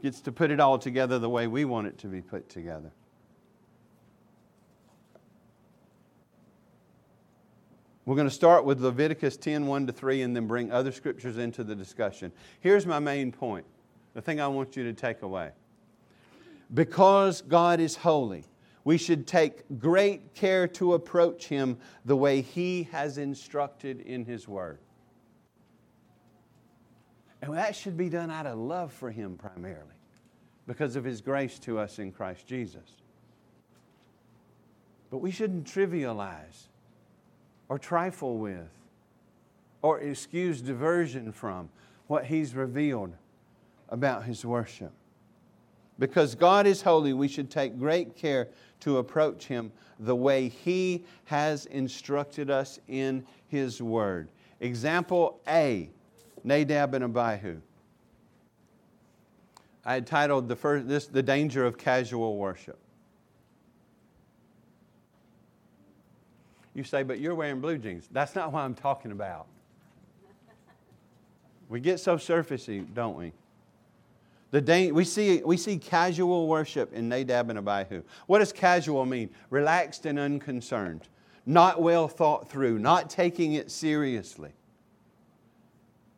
Gets 0.00 0.20
to 0.20 0.32
put 0.32 0.52
it 0.52 0.60
all 0.60 0.78
together 0.78 1.18
the 1.18 1.28
way 1.28 1.48
we 1.48 1.64
want 1.64 1.88
it 1.88 1.98
to 1.98 2.06
be 2.06 2.22
put 2.22 2.48
together. 2.48 2.92
We're 8.06 8.16
going 8.16 8.28
to 8.28 8.34
start 8.34 8.64
with 8.64 8.80
Leviticus 8.80 9.36
10 9.38 9.66
1 9.66 9.88
to 9.88 9.92
3 9.92 10.22
and 10.22 10.36
then 10.36 10.46
bring 10.46 10.70
other 10.70 10.92
scriptures 10.92 11.36
into 11.36 11.64
the 11.64 11.74
discussion. 11.74 12.30
Here's 12.60 12.86
my 12.86 13.00
main 13.00 13.32
point 13.32 13.66
the 14.14 14.22
thing 14.22 14.40
I 14.40 14.48
want 14.48 14.76
you 14.76 14.84
to 14.84 14.92
take 14.92 15.22
away. 15.22 15.50
Because 16.72 17.42
God 17.42 17.80
is 17.80 17.96
holy, 17.96 18.44
we 18.84 18.98
should 18.98 19.26
take 19.26 19.78
great 19.78 20.34
care 20.34 20.66
to 20.68 20.94
approach 20.94 21.46
Him 21.46 21.78
the 22.04 22.16
way 22.16 22.40
He 22.40 22.84
has 22.92 23.18
instructed 23.18 24.00
in 24.00 24.24
His 24.24 24.48
Word. 24.48 24.78
And 27.40 27.54
that 27.54 27.74
should 27.74 27.96
be 27.96 28.08
done 28.08 28.30
out 28.30 28.46
of 28.46 28.58
love 28.58 28.92
for 28.92 29.10
Him 29.10 29.36
primarily, 29.36 29.94
because 30.66 30.96
of 30.96 31.04
His 31.04 31.20
grace 31.20 31.58
to 31.60 31.78
us 31.78 31.98
in 31.98 32.12
Christ 32.12 32.46
Jesus. 32.46 32.96
But 35.10 35.18
we 35.18 35.30
shouldn't 35.30 35.66
trivialize 35.66 36.68
or 37.68 37.78
trifle 37.78 38.38
with 38.38 38.70
or 39.82 40.00
excuse 40.00 40.62
diversion 40.62 41.32
from 41.32 41.68
what 42.06 42.24
He's 42.24 42.54
revealed 42.54 43.12
about 43.92 44.24
His 44.24 44.44
worship. 44.44 44.90
Because 46.00 46.34
God 46.34 46.66
is 46.66 46.82
holy, 46.82 47.12
we 47.12 47.28
should 47.28 47.50
take 47.50 47.78
great 47.78 48.16
care 48.16 48.48
to 48.80 48.98
approach 48.98 49.46
Him 49.46 49.70
the 50.00 50.16
way 50.16 50.48
He 50.48 51.04
has 51.26 51.66
instructed 51.66 52.50
us 52.50 52.80
in 52.88 53.24
His 53.46 53.80
Word. 53.80 54.28
Example 54.58 55.40
A 55.46 55.88
Nadab 56.42 56.94
and 56.94 57.04
Abihu. 57.04 57.60
I 59.84 59.94
had 59.94 60.06
titled 60.06 60.48
the 60.48 60.56
first, 60.56 60.88
this 60.88 61.06
The 61.06 61.22
Danger 61.22 61.64
of 61.64 61.76
Casual 61.76 62.36
Worship. 62.36 62.78
You 66.74 66.84
say, 66.84 67.02
but 67.02 67.20
you're 67.20 67.34
wearing 67.34 67.60
blue 67.60 67.76
jeans. 67.76 68.08
That's 68.10 68.34
not 68.34 68.50
what 68.50 68.60
I'm 68.60 68.74
talking 68.74 69.12
about. 69.12 69.46
We 71.68 71.80
get 71.80 72.00
so 72.00 72.16
surfacey, 72.16 72.86
don't 72.94 73.16
we? 73.16 73.32
The 74.52 74.90
we, 74.92 75.04
see, 75.04 75.42
we 75.42 75.56
see 75.56 75.78
casual 75.78 76.46
worship 76.46 76.92
in 76.92 77.08
Nadab 77.08 77.48
and 77.48 77.58
Abihu. 77.58 78.02
What 78.26 78.40
does 78.40 78.52
casual 78.52 79.06
mean? 79.06 79.30
Relaxed 79.48 80.04
and 80.04 80.18
unconcerned, 80.18 81.08
not 81.46 81.80
well 81.80 82.06
thought 82.06 82.50
through, 82.50 82.78
not 82.78 83.08
taking 83.08 83.54
it 83.54 83.70
seriously. 83.70 84.52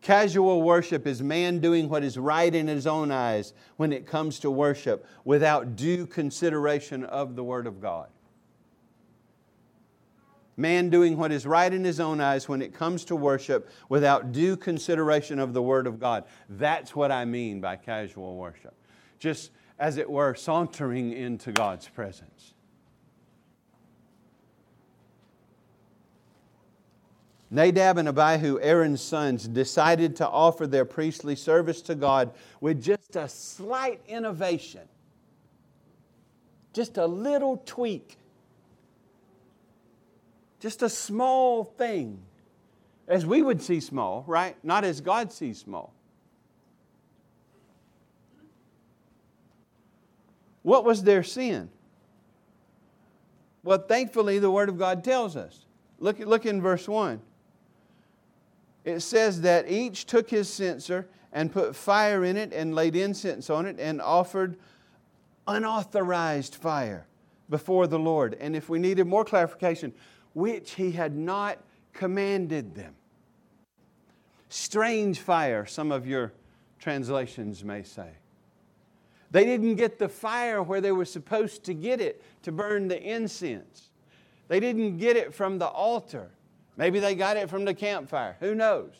Casual 0.02 0.62
worship 0.62 1.06
is 1.06 1.22
man 1.22 1.60
doing 1.60 1.88
what 1.88 2.02
is 2.02 2.18
right 2.18 2.52
in 2.52 2.66
his 2.66 2.88
own 2.88 3.12
eyes 3.12 3.54
when 3.76 3.92
it 3.92 4.04
comes 4.04 4.40
to 4.40 4.50
worship 4.50 5.06
without 5.24 5.76
due 5.76 6.04
consideration 6.04 7.04
of 7.04 7.36
the 7.36 7.44
Word 7.44 7.68
of 7.68 7.80
God. 7.80 8.08
Man 10.56 10.88
doing 10.88 11.16
what 11.16 11.32
is 11.32 11.46
right 11.46 11.72
in 11.72 11.82
his 11.82 11.98
own 11.98 12.20
eyes 12.20 12.48
when 12.48 12.62
it 12.62 12.72
comes 12.72 13.04
to 13.06 13.16
worship 13.16 13.68
without 13.88 14.32
due 14.32 14.56
consideration 14.56 15.38
of 15.38 15.52
the 15.52 15.62
Word 15.62 15.86
of 15.86 15.98
God. 15.98 16.24
That's 16.48 16.94
what 16.94 17.10
I 17.10 17.24
mean 17.24 17.60
by 17.60 17.76
casual 17.76 18.36
worship. 18.36 18.74
Just, 19.18 19.50
as 19.78 19.96
it 19.96 20.08
were, 20.08 20.34
sauntering 20.34 21.12
into 21.12 21.50
God's 21.50 21.88
presence. 21.88 22.54
Nadab 27.50 27.98
and 27.98 28.08
Abihu, 28.08 28.58
Aaron's 28.60 29.00
sons, 29.00 29.46
decided 29.46 30.16
to 30.16 30.28
offer 30.28 30.66
their 30.66 30.84
priestly 30.84 31.36
service 31.36 31.82
to 31.82 31.94
God 31.94 32.32
with 32.60 32.82
just 32.82 33.16
a 33.16 33.28
slight 33.28 34.00
innovation, 34.08 34.82
just 36.72 36.96
a 36.96 37.06
little 37.06 37.62
tweak 37.64 38.18
just 40.64 40.82
a 40.82 40.88
small 40.88 41.62
thing, 41.62 42.18
as 43.06 43.26
we 43.26 43.42
would 43.42 43.60
see 43.60 43.80
small, 43.80 44.24
right? 44.26 44.56
Not 44.64 44.82
as 44.82 45.02
God 45.02 45.30
sees 45.30 45.58
small. 45.58 45.92
What 50.62 50.86
was 50.86 51.02
their 51.02 51.22
sin? 51.22 51.68
Well, 53.62 53.76
thankfully, 53.76 54.38
the 54.38 54.50
Word 54.50 54.70
of 54.70 54.78
God 54.78 55.04
tells 55.04 55.36
us. 55.36 55.66
Look, 55.98 56.18
look 56.18 56.46
in 56.46 56.62
verse 56.62 56.88
1. 56.88 57.20
It 58.86 59.00
says 59.00 59.42
that 59.42 59.70
each 59.70 60.06
took 60.06 60.30
his 60.30 60.50
censer 60.50 61.06
and 61.30 61.52
put 61.52 61.76
fire 61.76 62.24
in 62.24 62.38
it 62.38 62.54
and 62.54 62.74
laid 62.74 62.96
incense 62.96 63.50
on 63.50 63.66
it 63.66 63.78
and 63.78 64.00
offered 64.00 64.56
unauthorized 65.46 66.54
fire 66.54 67.06
before 67.50 67.86
the 67.86 67.98
Lord. 67.98 68.38
And 68.40 68.56
if 68.56 68.70
we 68.70 68.78
needed 68.78 69.06
more 69.06 69.26
clarification, 69.26 69.92
which 70.34 70.72
he 70.72 70.92
had 70.92 71.16
not 71.16 71.58
commanded 71.92 72.74
them. 72.74 72.94
Strange 74.48 75.20
fire, 75.20 75.64
some 75.64 75.90
of 75.90 76.06
your 76.06 76.32
translations 76.78 77.64
may 77.64 77.82
say. 77.82 78.10
They 79.30 79.44
didn't 79.44 79.76
get 79.76 79.98
the 79.98 80.08
fire 80.08 80.62
where 80.62 80.80
they 80.80 80.92
were 80.92 81.04
supposed 81.04 81.64
to 81.64 81.74
get 81.74 82.00
it 82.00 82.22
to 82.42 82.52
burn 82.52 82.86
the 82.86 83.02
incense. 83.02 83.88
They 84.46 84.60
didn't 84.60 84.98
get 84.98 85.16
it 85.16 85.34
from 85.34 85.58
the 85.58 85.66
altar. 85.66 86.30
Maybe 86.76 87.00
they 87.00 87.14
got 87.14 87.36
it 87.36 87.50
from 87.50 87.64
the 87.64 87.74
campfire. 87.74 88.36
Who 88.40 88.54
knows? 88.54 88.92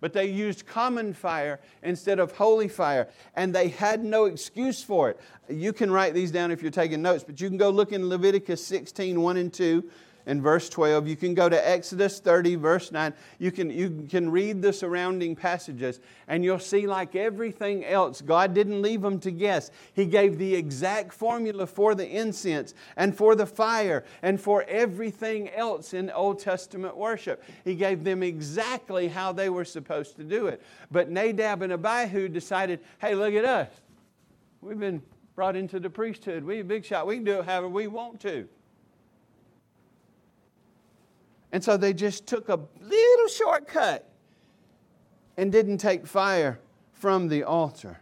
But 0.00 0.12
they 0.12 0.26
used 0.26 0.66
common 0.66 1.14
fire 1.14 1.60
instead 1.82 2.18
of 2.18 2.32
holy 2.32 2.68
fire, 2.68 3.08
and 3.36 3.54
they 3.54 3.68
had 3.68 4.04
no 4.04 4.26
excuse 4.26 4.82
for 4.82 5.08
it. 5.08 5.20
You 5.48 5.72
can 5.72 5.90
write 5.90 6.12
these 6.12 6.30
down 6.30 6.50
if 6.50 6.60
you're 6.60 6.70
taking 6.70 7.00
notes, 7.00 7.24
but 7.24 7.40
you 7.40 7.48
can 7.48 7.56
go 7.56 7.70
look 7.70 7.92
in 7.92 8.08
Leviticus 8.08 8.66
16 8.66 9.18
1 9.18 9.36
and 9.38 9.50
2 9.50 9.82
in 10.26 10.40
verse 10.40 10.68
12. 10.68 11.06
You 11.06 11.16
can 11.16 11.34
go 11.34 11.48
to 11.48 11.68
Exodus 11.68 12.20
30, 12.20 12.56
verse 12.56 12.92
9. 12.92 13.12
You 13.38 13.52
can, 13.52 13.70
you 13.70 14.06
can 14.08 14.30
read 14.30 14.62
the 14.62 14.72
surrounding 14.72 15.36
passages, 15.36 16.00
and 16.28 16.44
you'll 16.44 16.58
see, 16.58 16.86
like 16.86 17.14
everything 17.14 17.84
else, 17.84 18.20
God 18.20 18.54
didn't 18.54 18.80
leave 18.82 19.02
them 19.02 19.20
to 19.20 19.30
guess. 19.30 19.70
He 19.92 20.06
gave 20.06 20.38
the 20.38 20.54
exact 20.54 21.12
formula 21.12 21.66
for 21.66 21.94
the 21.94 22.08
incense 22.08 22.74
and 22.96 23.16
for 23.16 23.34
the 23.34 23.46
fire 23.46 24.04
and 24.22 24.40
for 24.40 24.64
everything 24.64 25.50
else 25.50 25.94
in 25.94 26.10
Old 26.10 26.38
Testament 26.38 26.96
worship. 26.96 27.42
He 27.64 27.74
gave 27.74 28.04
them 28.04 28.22
exactly 28.22 29.08
how 29.08 29.32
they 29.32 29.50
were 29.50 29.64
supposed 29.64 30.16
to 30.16 30.24
do 30.24 30.46
it. 30.46 30.62
But 30.90 31.10
Nadab 31.10 31.62
and 31.62 31.72
Abihu 31.72 32.28
decided 32.28 32.80
hey, 33.00 33.14
look 33.14 33.34
at 33.34 33.44
us. 33.44 33.68
We've 34.60 34.78
been 34.78 35.02
brought 35.34 35.56
into 35.56 35.80
the 35.80 35.90
priesthood. 35.90 36.44
We 36.44 36.60
a 36.60 36.64
big 36.64 36.84
shot. 36.84 37.06
We 37.06 37.16
can 37.16 37.24
do 37.24 37.40
it 37.40 37.44
however 37.44 37.68
we 37.68 37.86
want 37.86 38.20
to. 38.20 38.48
And 41.54 41.62
so 41.62 41.76
they 41.76 41.92
just 41.92 42.26
took 42.26 42.48
a 42.48 42.58
little 42.80 43.28
shortcut 43.28 44.10
and 45.36 45.52
didn't 45.52 45.78
take 45.78 46.04
fire 46.04 46.58
from 46.90 47.28
the 47.28 47.44
altar. 47.44 48.00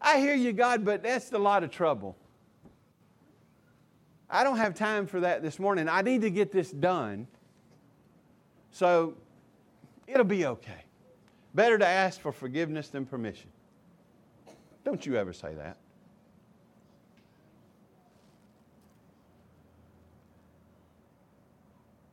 I 0.00 0.18
hear 0.18 0.34
you, 0.34 0.52
God, 0.52 0.84
but 0.84 1.04
that's 1.04 1.30
a 1.30 1.38
lot 1.38 1.62
of 1.62 1.70
trouble. 1.70 2.16
I 4.28 4.42
don't 4.42 4.56
have 4.56 4.74
time 4.74 5.06
for 5.06 5.20
that 5.20 5.42
this 5.42 5.60
morning. 5.60 5.88
I 5.88 6.02
need 6.02 6.22
to 6.22 6.30
get 6.30 6.50
this 6.50 6.72
done. 6.72 7.28
So 8.72 9.14
it'll 10.08 10.24
be 10.24 10.44
okay. 10.44 10.82
Better 11.54 11.78
to 11.78 11.86
ask 11.86 12.20
for 12.20 12.32
forgiveness 12.32 12.88
than 12.88 13.06
permission. 13.06 13.48
Don't 14.84 15.06
you 15.06 15.14
ever 15.14 15.32
say 15.32 15.54
that. 15.54 15.76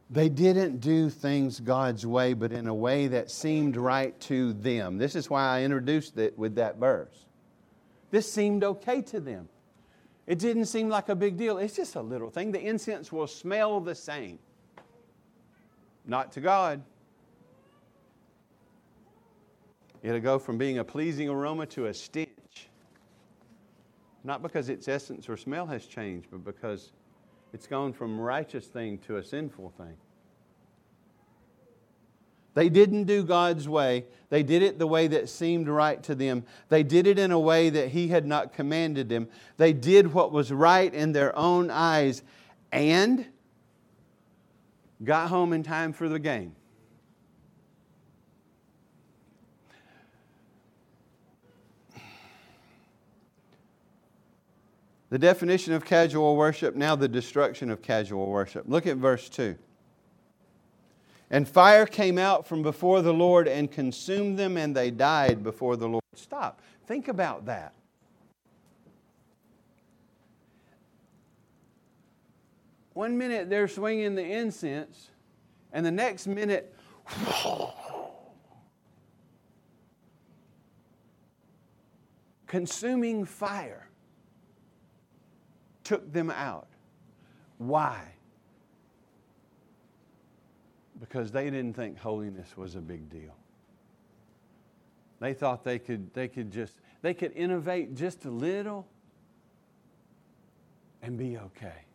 They 0.09 0.29
didn't 0.29 0.79
do 0.79 1.09
things 1.09 1.59
God's 1.59 2.05
way, 2.05 2.33
but 2.33 2.51
in 2.51 2.67
a 2.67 2.73
way 2.73 3.07
that 3.07 3.31
seemed 3.31 3.75
right 3.75 4.17
to 4.21 4.53
them. 4.53 4.97
This 4.97 5.15
is 5.15 5.29
why 5.29 5.43
I 5.43 5.63
introduced 5.63 6.17
it 6.17 6.37
with 6.37 6.55
that 6.55 6.77
verse. 6.77 7.25
This 8.11 8.31
seemed 8.31 8.63
okay 8.63 9.01
to 9.01 9.19
them. 9.19 9.49
It 10.27 10.39
didn't 10.39 10.65
seem 10.65 10.89
like 10.89 11.09
a 11.09 11.15
big 11.15 11.37
deal. 11.37 11.57
It's 11.57 11.75
just 11.75 11.95
a 11.95 12.01
little 12.01 12.29
thing. 12.29 12.51
The 12.51 12.61
incense 12.61 13.11
will 13.11 13.27
smell 13.27 13.79
the 13.79 13.95
same. 13.95 14.39
Not 16.05 16.31
to 16.33 16.41
God. 16.41 16.83
It'll 20.03 20.19
go 20.19 20.37
from 20.37 20.59
being 20.59 20.77
a 20.77 20.83
pleasing 20.83 21.29
aroma 21.29 21.65
to 21.67 21.87
a 21.87 21.93
stench. 21.93 22.69
Not 24.23 24.43
because 24.43 24.69
its 24.69 24.87
essence 24.87 25.27
or 25.27 25.35
smell 25.35 25.65
has 25.65 25.87
changed, 25.87 26.27
but 26.31 26.45
because 26.45 26.91
it's 27.55 27.67
gone 27.67 27.93
from 27.93 28.19
righteous 28.19 28.67
thing 28.67 28.97
to 28.97 29.15
a 29.15 29.23
sinful 29.23 29.71
thing. 29.77 29.95
They 32.53 32.67
didn't 32.67 33.05
do 33.05 33.23
God's 33.23 33.69
way. 33.69 34.03
They 34.29 34.43
did 34.43 34.61
it 34.61 34.77
the 34.77 34.85
way 34.85 35.07
that 35.07 35.29
seemed 35.29 35.69
right 35.69 36.03
to 36.03 36.15
them. 36.15 36.43
They 36.67 36.83
did 36.83 37.07
it 37.07 37.17
in 37.17 37.31
a 37.31 37.39
way 37.39 37.69
that 37.69 37.87
He 37.87 38.09
had 38.09 38.25
not 38.25 38.51
commanded 38.51 39.07
them. 39.07 39.29
They 39.55 39.71
did 39.71 40.13
what 40.13 40.33
was 40.33 40.51
right 40.51 40.93
in 40.93 41.13
their 41.13 41.33
own 41.37 41.71
eyes 41.71 42.23
and 42.73 43.25
got 45.01 45.29
home 45.29 45.53
in 45.53 45.63
time 45.63 45.93
for 45.93 46.09
the 46.09 46.19
game. 46.19 46.57
The 55.15 55.19
definition 55.19 55.71
of 55.71 55.85
casual 55.85 56.35
worship, 56.35 56.75
now 56.75 56.93
the 56.97 57.07
destruction 57.07 57.71
of 57.71 57.81
casual 57.81 58.27
worship. 58.27 58.65
Look 58.67 58.85
at 58.85 58.97
verse 58.97 59.29
2. 59.29 59.55
And 61.29 61.47
fire 61.47 61.85
came 61.85 62.17
out 62.17 62.45
from 62.45 62.61
before 62.61 63.01
the 63.01 63.13
Lord 63.13 63.47
and 63.47 63.71
consumed 63.71 64.37
them, 64.37 64.57
and 64.57 64.75
they 64.75 64.91
died 64.91 65.41
before 65.41 65.77
the 65.77 65.87
Lord. 65.87 66.03
Stop. 66.15 66.59
Think 66.85 67.07
about 67.07 67.45
that. 67.45 67.73
One 72.91 73.17
minute 73.17 73.49
they're 73.49 73.69
swinging 73.69 74.15
the 74.15 74.25
incense, 74.29 75.11
and 75.71 75.85
the 75.85 75.91
next 75.91 76.27
minute, 76.27 76.75
consuming 82.47 83.23
fire 83.23 83.87
took 85.85 86.11
them 86.11 86.29
out. 86.29 86.67
Why? 87.57 88.01
Because 90.99 91.31
they 91.31 91.45
didn't 91.45 91.73
think 91.73 91.97
holiness 91.97 92.57
was 92.57 92.75
a 92.75 92.81
big 92.81 93.09
deal. 93.09 93.35
They 95.21 95.33
thought 95.33 95.63
they 95.63 95.79
could, 95.79 96.13
they 96.13 96.27
could 96.27 96.51
just, 96.51 96.75
they 97.01 97.13
could 97.13 97.31
innovate 97.33 97.95
just 97.95 98.25
a 98.25 98.29
little 98.29 98.85
and 101.01 101.17
be 101.17 101.37
okay. 101.37 101.85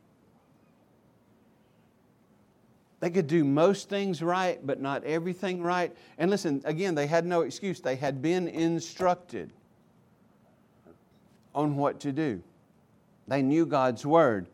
They 3.01 3.11
could 3.11 3.27
do 3.27 3.45
most 3.45 3.89
things 3.89 4.23
right, 4.23 4.65
but 4.65 4.81
not 4.81 5.05
everything 5.05 5.63
right. 5.63 5.95
And 6.19 6.31
listen, 6.31 6.61
again, 6.65 6.95
they 6.95 7.07
had 7.07 7.27
no 7.27 7.41
excuse. 7.43 7.81
They 7.81 7.97
had 7.97 8.21
been 8.23 8.47
instructed 8.47 9.51
on 11.55 11.77
what 11.77 11.99
to 12.01 12.13
do. 12.13 12.43
They 13.31 13.43
knew 13.43 13.65
God's 13.65 14.05
word. 14.05 14.49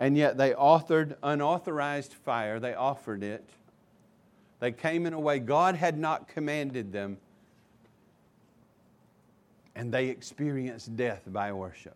And 0.00 0.16
yet 0.16 0.38
they 0.38 0.52
authored 0.52 1.14
unauthorized 1.22 2.14
fire, 2.14 2.58
they 2.58 2.74
offered 2.74 3.22
it. 3.22 3.48
They 4.60 4.72
came 4.72 5.04
in 5.06 5.12
a 5.12 5.20
way 5.20 5.38
God 5.38 5.76
had 5.76 5.98
not 5.98 6.26
commanded 6.26 6.90
them, 6.90 7.18
and 9.76 9.92
they 9.92 10.08
experienced 10.08 10.96
death 10.96 11.22
by 11.26 11.52
worship. 11.52 11.94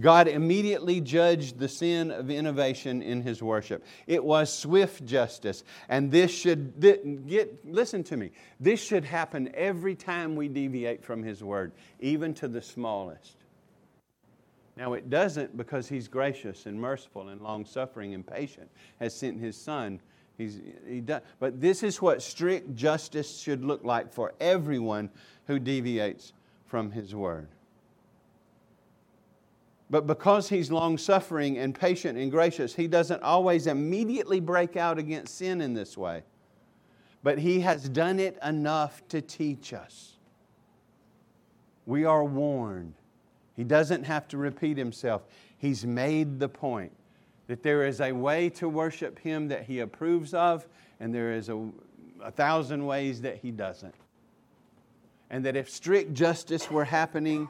God 0.00 0.26
immediately 0.26 1.00
judged 1.00 1.58
the 1.58 1.68
sin 1.68 2.10
of 2.10 2.30
innovation 2.30 3.00
in 3.00 3.22
his 3.22 3.42
worship. 3.42 3.84
It 4.06 4.24
was 4.24 4.52
swift 4.52 5.04
justice. 5.04 5.62
And 5.88 6.10
this 6.10 6.32
should 6.32 6.80
get 7.28 7.64
listen 7.64 8.02
to 8.04 8.16
me. 8.16 8.32
This 8.58 8.82
should 8.82 9.04
happen 9.04 9.50
every 9.54 9.94
time 9.94 10.34
we 10.34 10.48
deviate 10.48 11.04
from 11.04 11.22
his 11.22 11.44
word, 11.44 11.72
even 12.00 12.34
to 12.34 12.48
the 12.48 12.60
smallest. 12.60 13.36
Now 14.76 14.94
it 14.94 15.08
doesn't 15.08 15.56
because 15.56 15.88
he's 15.88 16.08
gracious 16.08 16.66
and 16.66 16.80
merciful 16.80 17.28
and 17.28 17.40
long-suffering 17.40 18.14
and 18.14 18.26
patient, 18.26 18.68
has 18.98 19.14
sent 19.14 19.38
his 19.38 19.56
son. 19.56 20.00
He's, 20.36 20.60
he 20.88 21.00
does, 21.00 21.22
but 21.38 21.60
this 21.60 21.84
is 21.84 22.02
what 22.02 22.20
strict 22.20 22.74
justice 22.74 23.38
should 23.38 23.64
look 23.64 23.84
like 23.84 24.12
for 24.12 24.34
everyone 24.40 25.10
who 25.46 25.60
deviates 25.60 26.32
from 26.66 26.90
his 26.90 27.14
word. 27.14 27.46
But 29.90 30.06
because 30.06 30.48
he's 30.48 30.70
long 30.70 30.96
suffering 30.98 31.58
and 31.58 31.74
patient 31.74 32.18
and 32.18 32.30
gracious, 32.30 32.74
he 32.74 32.88
doesn't 32.88 33.22
always 33.22 33.66
immediately 33.66 34.40
break 34.40 34.76
out 34.76 34.98
against 34.98 35.36
sin 35.36 35.60
in 35.60 35.74
this 35.74 35.96
way. 35.96 36.22
But 37.22 37.38
he 37.38 37.60
has 37.60 37.88
done 37.88 38.18
it 38.18 38.38
enough 38.42 39.06
to 39.08 39.20
teach 39.20 39.72
us. 39.72 40.16
We 41.86 42.04
are 42.04 42.24
warned. 42.24 42.94
He 43.56 43.64
doesn't 43.64 44.04
have 44.04 44.26
to 44.28 44.38
repeat 44.38 44.76
himself. 44.76 45.22
He's 45.58 45.84
made 45.84 46.38
the 46.40 46.48
point 46.48 46.92
that 47.46 47.62
there 47.62 47.86
is 47.86 48.00
a 48.00 48.12
way 48.12 48.48
to 48.50 48.68
worship 48.68 49.18
him 49.18 49.48
that 49.48 49.64
he 49.64 49.80
approves 49.80 50.32
of, 50.32 50.66
and 50.98 51.14
there 51.14 51.32
is 51.32 51.50
a, 51.50 51.68
a 52.22 52.30
thousand 52.30 52.84
ways 52.84 53.20
that 53.20 53.36
he 53.36 53.50
doesn't. 53.50 53.94
And 55.30 55.44
that 55.44 55.56
if 55.56 55.68
strict 55.68 56.14
justice 56.14 56.70
were 56.70 56.84
happening, 56.84 57.48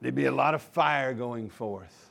There'd 0.00 0.14
be 0.14 0.26
a 0.26 0.32
lot 0.32 0.54
of 0.54 0.62
fire 0.62 1.14
going 1.14 1.48
forth. 1.48 2.10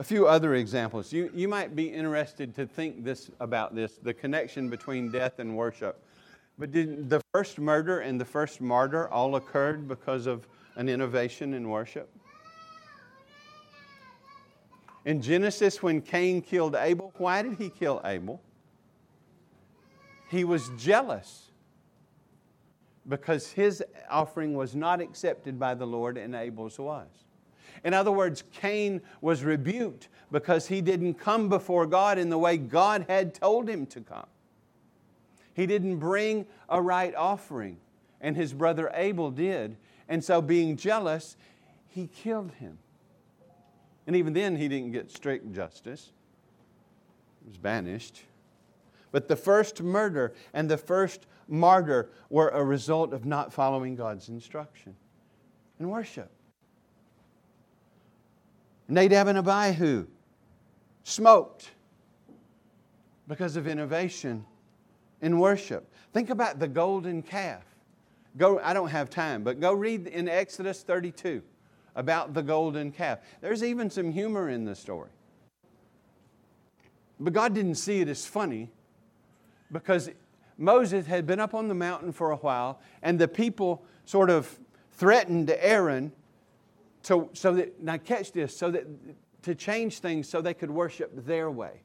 A 0.00 0.02
few 0.02 0.26
other 0.26 0.54
examples. 0.54 1.12
You, 1.12 1.30
you 1.34 1.46
might 1.46 1.76
be 1.76 1.86
interested 1.86 2.54
to 2.56 2.66
think 2.66 3.04
this 3.04 3.30
about 3.38 3.74
this 3.74 3.98
the 4.02 4.14
connection 4.14 4.70
between 4.70 5.10
death 5.10 5.38
and 5.38 5.54
worship. 5.54 6.02
But 6.58 6.72
did 6.72 7.10
the 7.10 7.20
first 7.32 7.58
murder 7.58 8.00
and 8.00 8.18
the 8.18 8.24
first 8.24 8.62
martyr 8.62 9.08
all 9.08 9.36
occurred 9.36 9.88
because 9.88 10.26
of 10.26 10.46
an 10.76 10.88
innovation 10.88 11.52
in 11.52 11.68
worship? 11.68 12.10
In 15.04 15.22
Genesis, 15.22 15.82
when 15.82 16.00
Cain 16.00 16.42
killed 16.42 16.76
Abel, 16.76 17.12
why 17.16 17.42
did 17.42 17.54
he 17.54 17.70
kill 17.70 18.00
Abel? 18.04 18.40
He 20.30 20.44
was 20.44 20.70
jealous 20.78 21.50
because 23.08 23.50
his 23.50 23.82
offering 24.08 24.54
was 24.54 24.76
not 24.76 25.00
accepted 25.00 25.58
by 25.58 25.74
the 25.74 25.86
Lord 25.86 26.16
and 26.16 26.36
Abel's 26.36 26.78
was. 26.78 27.08
In 27.82 27.94
other 27.94 28.12
words, 28.12 28.44
Cain 28.52 29.02
was 29.20 29.42
rebuked 29.42 30.06
because 30.30 30.68
he 30.68 30.80
didn't 30.82 31.14
come 31.14 31.48
before 31.48 31.84
God 31.84 32.16
in 32.16 32.30
the 32.30 32.38
way 32.38 32.58
God 32.58 33.06
had 33.08 33.34
told 33.34 33.68
him 33.68 33.86
to 33.86 34.00
come. 34.02 34.28
He 35.54 35.66
didn't 35.66 35.96
bring 35.96 36.46
a 36.68 36.80
right 36.80 37.14
offering, 37.16 37.78
and 38.20 38.36
his 38.36 38.52
brother 38.52 38.88
Abel 38.94 39.32
did. 39.32 39.76
And 40.08 40.22
so, 40.22 40.40
being 40.40 40.76
jealous, 40.76 41.36
he 41.88 42.06
killed 42.06 42.52
him. 42.52 42.78
And 44.06 44.14
even 44.14 44.32
then, 44.32 44.54
he 44.54 44.68
didn't 44.68 44.92
get 44.92 45.10
strict 45.10 45.52
justice, 45.52 46.12
he 47.42 47.48
was 47.48 47.56
banished. 47.56 48.22
But 49.12 49.28
the 49.28 49.36
first 49.36 49.82
murder 49.82 50.34
and 50.52 50.70
the 50.70 50.76
first 50.78 51.26
martyr 51.48 52.10
were 52.28 52.48
a 52.48 52.64
result 52.64 53.12
of 53.12 53.24
not 53.24 53.52
following 53.52 53.96
God's 53.96 54.28
instruction 54.28 54.94
and 55.78 55.90
worship. 55.90 56.30
Nadab 58.88 59.28
and 59.28 59.38
Abihu 59.38 60.06
smoked 61.04 61.70
because 63.26 63.56
of 63.56 63.66
innovation 63.66 64.44
in 65.22 65.38
worship. 65.38 65.92
Think 66.12 66.30
about 66.30 66.58
the 66.58 66.68
golden 66.68 67.22
calf. 67.22 67.64
Go, 68.36 68.58
I 68.60 68.74
don't 68.74 68.88
have 68.88 69.10
time, 69.10 69.42
but 69.42 69.60
go 69.60 69.72
read 69.72 70.06
in 70.06 70.28
Exodus 70.28 70.82
32 70.82 71.42
about 71.96 72.32
the 72.34 72.42
golden 72.42 72.92
calf. 72.92 73.18
There's 73.40 73.62
even 73.62 73.90
some 73.90 74.12
humor 74.12 74.48
in 74.48 74.64
the 74.64 74.74
story. 74.74 75.10
But 77.18 77.32
God 77.32 77.54
didn't 77.54 77.74
see 77.74 78.00
it 78.00 78.08
as 78.08 78.24
funny 78.24 78.70
because 79.72 80.10
Moses 80.58 81.06
had 81.06 81.26
been 81.26 81.40
up 81.40 81.54
on 81.54 81.68
the 81.68 81.74
mountain 81.74 82.12
for 82.12 82.30
a 82.30 82.36
while, 82.36 82.80
and 83.02 83.18
the 83.18 83.28
people 83.28 83.84
sort 84.04 84.30
of 84.30 84.58
threatened 84.92 85.50
Aaron 85.58 86.12
to, 87.04 87.30
so 87.32 87.54
that, 87.54 87.82
now 87.82 87.96
catch 87.96 88.32
this, 88.32 88.56
so 88.56 88.70
that 88.70 88.86
to 89.42 89.54
change 89.54 90.00
things 90.00 90.28
so 90.28 90.42
they 90.42 90.54
could 90.54 90.70
worship 90.70 91.24
their 91.24 91.50
way, 91.50 91.80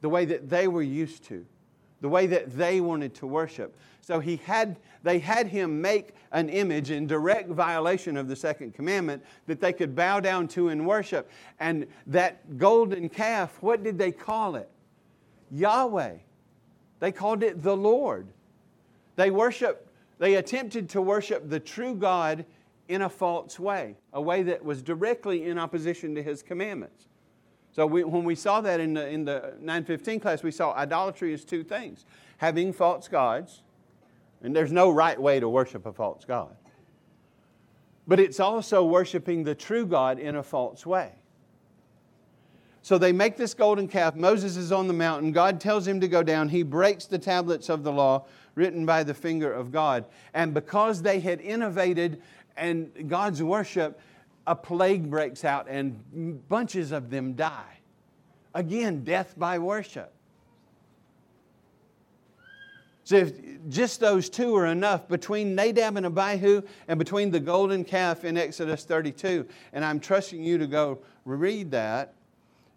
the 0.00 0.08
way 0.08 0.24
that 0.24 0.48
they 0.48 0.66
were 0.66 0.82
used 0.82 1.22
to, 1.24 1.46
the 2.00 2.08
way 2.08 2.26
that 2.26 2.50
they 2.56 2.80
wanted 2.80 3.14
to 3.14 3.26
worship. 3.26 3.76
So 4.00 4.18
he 4.18 4.36
had, 4.36 4.80
they 5.02 5.18
had 5.18 5.46
him 5.46 5.80
make 5.80 6.14
an 6.32 6.48
image 6.48 6.90
in 6.90 7.06
direct 7.06 7.50
violation 7.50 8.16
of 8.16 8.26
the 8.26 8.34
second 8.34 8.74
commandment 8.74 9.22
that 9.46 9.60
they 9.60 9.72
could 9.72 9.94
bow 9.94 10.18
down 10.18 10.48
to 10.48 10.70
and 10.70 10.86
worship. 10.86 11.30
And 11.60 11.86
that 12.06 12.58
golden 12.58 13.08
calf, 13.08 13.58
what 13.60 13.84
did 13.84 13.98
they 13.98 14.10
call 14.10 14.56
it? 14.56 14.68
Yahweh. 15.52 16.16
They 17.00 17.10
called 17.10 17.42
it 17.42 17.62
the 17.62 17.76
Lord. 17.76 18.28
They 19.16 19.30
worshiped, 19.30 19.88
they 20.18 20.36
attempted 20.36 20.88
to 20.90 21.02
worship 21.02 21.48
the 21.48 21.60
true 21.60 21.94
God 21.94 22.44
in 22.88 23.02
a 23.02 23.08
false 23.08 23.58
way, 23.58 23.96
a 24.12 24.20
way 24.20 24.42
that 24.44 24.64
was 24.64 24.82
directly 24.82 25.46
in 25.46 25.58
opposition 25.58 26.14
to 26.14 26.22
his 26.22 26.42
commandments. 26.42 27.06
So 27.72 27.86
we, 27.86 28.04
when 28.04 28.24
we 28.24 28.34
saw 28.34 28.60
that 28.62 28.80
in 28.80 28.94
the, 28.94 29.08
in 29.08 29.24
the 29.24 29.54
915 29.60 30.20
class, 30.20 30.42
we 30.42 30.50
saw 30.50 30.74
idolatry 30.74 31.32
is 31.32 31.44
two 31.44 31.62
things 31.62 32.04
having 32.38 32.72
false 32.72 33.06
gods, 33.06 33.62
and 34.42 34.56
there's 34.56 34.72
no 34.72 34.90
right 34.90 35.20
way 35.20 35.38
to 35.38 35.48
worship 35.48 35.86
a 35.86 35.92
false 35.92 36.24
God. 36.24 36.56
But 38.06 38.18
it's 38.18 38.40
also 38.40 38.84
worshiping 38.84 39.44
the 39.44 39.54
true 39.54 39.86
God 39.86 40.18
in 40.18 40.36
a 40.36 40.42
false 40.42 40.84
way. 40.84 41.12
So 42.82 42.96
they 42.96 43.12
make 43.12 43.36
this 43.36 43.52
golden 43.52 43.88
calf. 43.88 44.16
Moses 44.16 44.56
is 44.56 44.72
on 44.72 44.88
the 44.88 44.94
mountain. 44.94 45.32
God 45.32 45.60
tells 45.60 45.86
him 45.86 46.00
to 46.00 46.08
go 46.08 46.22
down. 46.22 46.48
He 46.48 46.62
breaks 46.62 47.04
the 47.04 47.18
tablets 47.18 47.68
of 47.68 47.84
the 47.84 47.92
law 47.92 48.24
written 48.54 48.86
by 48.86 49.04
the 49.04 49.14
finger 49.14 49.52
of 49.52 49.70
God. 49.70 50.06
And 50.32 50.54
because 50.54 51.02
they 51.02 51.20
had 51.20 51.40
innovated 51.40 52.22
and 52.56 53.08
God's 53.08 53.42
worship, 53.42 54.00
a 54.46 54.54
plague 54.54 55.10
breaks 55.10 55.44
out 55.44 55.68
and 55.68 56.48
bunches 56.48 56.92
of 56.92 57.10
them 57.10 57.34
die. 57.34 57.78
Again, 58.54 59.04
death 59.04 59.34
by 59.36 59.58
worship. 59.58 60.12
So 63.04 63.16
if 63.16 63.32
just 63.68 64.00
those 64.00 64.30
two 64.30 64.54
are 64.56 64.66
enough 64.66 65.08
between 65.08 65.54
Nadab 65.54 65.96
and 65.96 66.06
Abihu 66.06 66.62
and 66.88 66.98
between 66.98 67.30
the 67.30 67.40
golden 67.40 67.84
calf 67.84 68.24
in 68.24 68.36
Exodus 68.36 68.84
32, 68.84 69.46
and 69.72 69.84
I'm 69.84 70.00
trusting 70.00 70.42
you 70.42 70.58
to 70.58 70.66
go 70.66 71.00
read 71.24 71.70
that 71.72 72.14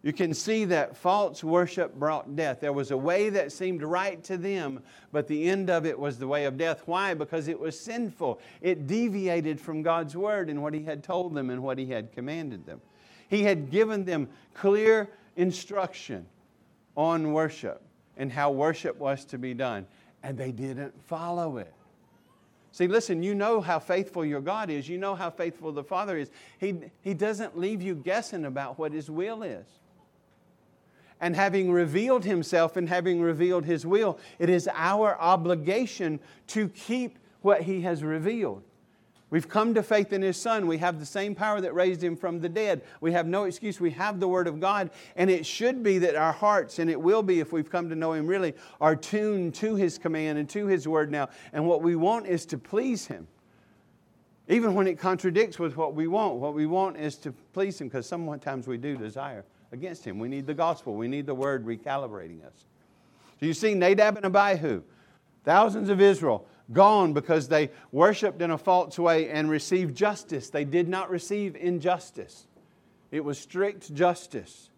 you 0.04 0.12
can 0.12 0.34
see 0.34 0.66
that 0.66 0.98
false 0.98 1.46
worship 1.46 1.96
brought 1.96 2.36
death. 2.36 2.60
There 2.60 2.74
was 2.74 2.92
a 2.92 2.98
way 2.98 3.30
that 3.30 3.54
seemed 3.54 3.82
right 3.82 4.22
to 4.26 4.36
them, 4.36 4.82
but 5.14 5.30
the 5.30 5.50
end 5.50 5.70
of 5.70 5.86
it 5.86 5.98
was 5.98 6.20
the 6.20 6.28
way 6.28 6.44
of 6.44 6.58
death. 6.58 6.84
Why? 6.86 7.14
Because 7.14 7.48
it 7.48 7.58
was 7.58 7.80
sinful. 7.80 8.42
It 8.62 8.86
deviated 8.86 9.62
from 9.62 9.82
God's 9.82 10.18
word 10.18 10.50
and 10.50 10.62
what 10.62 10.74
He 10.74 10.84
had 10.84 11.06
told 11.06 11.34
them 11.34 11.50
and 11.50 11.64
what 11.64 11.78
He 11.78 11.86
had 11.86 12.12
commanded 12.12 12.66
them. 12.66 12.82
He 13.30 13.44
had 13.44 13.72
given 13.72 14.04
them 14.04 14.28
clear 14.54 15.10
instruction 15.38 16.26
on 16.98 17.32
worship 17.32 17.82
and 18.18 18.30
how 18.30 18.52
worship 18.52 18.98
was 18.98 19.24
to 19.26 19.38
be 19.38 19.54
done, 19.54 19.88
and 20.22 20.38
they 20.38 20.52
didn't 20.52 21.02
follow 21.06 21.58
it. 21.58 21.74
See, 22.74 22.88
listen, 22.88 23.24
you 23.24 23.36
know 23.36 23.62
how 23.62 23.80
faithful 23.80 24.26
your 24.26 24.42
God 24.42 24.70
is. 24.70 24.90
You 24.90 24.98
know 24.98 25.16
how 25.16 25.30
faithful 25.30 25.72
the 25.72 25.84
Father 25.84 26.18
is. 26.18 26.30
He, 26.60 26.76
he 27.02 27.14
doesn't 27.14 27.58
leave 27.58 27.82
you 27.82 27.96
guessing 27.96 28.44
about 28.44 28.78
what 28.78 28.92
His 28.92 29.10
will 29.10 29.44
is 29.44 29.66
and 31.24 31.38
having 31.38 31.72
revealed 31.72 32.26
himself 32.26 32.76
and 32.76 32.90
having 32.90 33.22
revealed 33.22 33.64
his 33.64 33.86
will, 33.86 34.20
it 34.40 34.50
is 34.50 34.70
our 34.74 35.18
obligation 35.22 36.20
to 36.48 36.68
keep 36.68 37.18
what 37.42 37.62
he 37.62 37.80
has 37.82 38.04
revealed. 38.04 38.62
We've 39.30 39.48
come 39.48 39.74
to 39.74 39.82
faith 39.82 40.14
in 40.14 40.22
His 40.22 40.38
Son. 40.38 40.68
We 40.68 40.78
have 40.78 41.00
the 41.00 41.08
same 41.08 41.34
power 41.34 41.60
that 41.60 41.74
raised 41.74 42.04
Him 42.04 42.16
from 42.16 42.40
the 42.40 42.50
dead. 42.50 42.84
We 43.02 43.14
have 43.14 43.26
no 43.26 43.46
excuse. 43.46 43.80
We 43.80 43.90
have 43.90 44.20
the 44.20 44.28
Word 44.28 44.46
of 44.46 44.60
God. 44.60 44.92
And 45.16 45.28
it 45.28 45.44
should 45.44 45.82
be 45.82 45.98
that 45.98 46.16
our 46.16 46.34
hearts, 46.34 46.78
and 46.78 46.88
it 46.88 47.02
will 47.02 47.24
be 47.24 47.40
if 47.40 47.52
we've 47.52 47.68
come 47.68 47.90
to 47.90 47.96
know 47.96 48.14
Him 48.14 48.28
really, 48.28 48.54
are 48.80 48.96
tuned 48.96 49.56
to 49.56 49.74
His 49.74 49.98
command 49.98 50.38
and 50.38 50.48
to 50.50 50.68
His 50.68 50.88
Word 50.88 51.10
now. 51.10 51.30
And 51.52 51.66
what 51.66 51.82
we 51.82 51.96
want 51.96 52.28
is 52.28 52.46
to 52.46 52.60
please 52.60 53.08
Him. 53.08 53.28
Even 54.50 54.76
when 54.76 54.86
it 54.86 55.00
contradicts 55.00 55.58
with 55.58 55.78
what 55.78 55.96
we 55.96 56.06
want, 56.06 56.36
what 56.36 56.54
we 56.54 56.68
want 56.68 56.98
is 56.98 57.16
to 57.16 57.32
please 57.54 57.82
Him 57.82 57.88
because 57.88 58.06
sometimes 58.06 58.68
we 58.68 58.78
do 58.78 58.96
desire 58.96 59.46
against 59.74 60.06
Him. 60.06 60.20
We 60.20 60.30
need 60.30 60.48
the 60.48 60.54
gospel, 60.54 60.96
we 60.96 61.10
need 61.10 61.26
the 61.26 61.36
Word 61.36 61.66
recalibrating 61.66 62.46
us. 62.46 62.66
So 63.40 63.48
you 63.48 63.54
see, 63.54 63.74
Nadab 63.74 64.16
and 64.16 64.26
Abihu, 64.26 64.84
thousands 65.44 65.90
of 65.90 66.00
Israel, 66.00 66.46
gone 66.72 67.12
because 67.12 67.50
they 67.50 67.72
worshiped 67.92 68.42
in 68.42 68.52
a 68.52 68.58
false 68.58 68.98
way 68.98 69.30
and 69.30 69.50
received 69.50 69.98
justice. 69.98 70.50
They 70.50 70.64
did 70.64 70.88
not 70.88 71.10
receive 71.10 71.58
injustice, 71.58 72.48
it 73.12 73.26
was 73.26 73.38
strict 73.38 73.94
justice. 73.94 74.70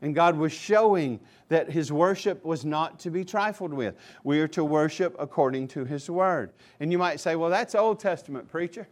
And 0.00 0.14
God 0.14 0.36
was 0.36 0.52
showing 0.52 1.18
that 1.48 1.72
His 1.72 1.90
worship 1.90 2.44
was 2.44 2.64
not 2.64 3.00
to 3.00 3.10
be 3.10 3.24
trifled 3.24 3.74
with. 3.74 3.96
We 4.22 4.38
are 4.38 4.46
to 4.48 4.64
worship 4.64 5.16
according 5.18 5.66
to 5.68 5.84
His 5.84 6.08
Word. 6.08 6.52
And 6.78 6.92
you 6.92 6.98
might 6.98 7.18
say, 7.18 7.34
well, 7.34 7.50
that's 7.50 7.74
Old 7.74 7.98
Testament, 7.98 8.48
preacher. 8.48 8.86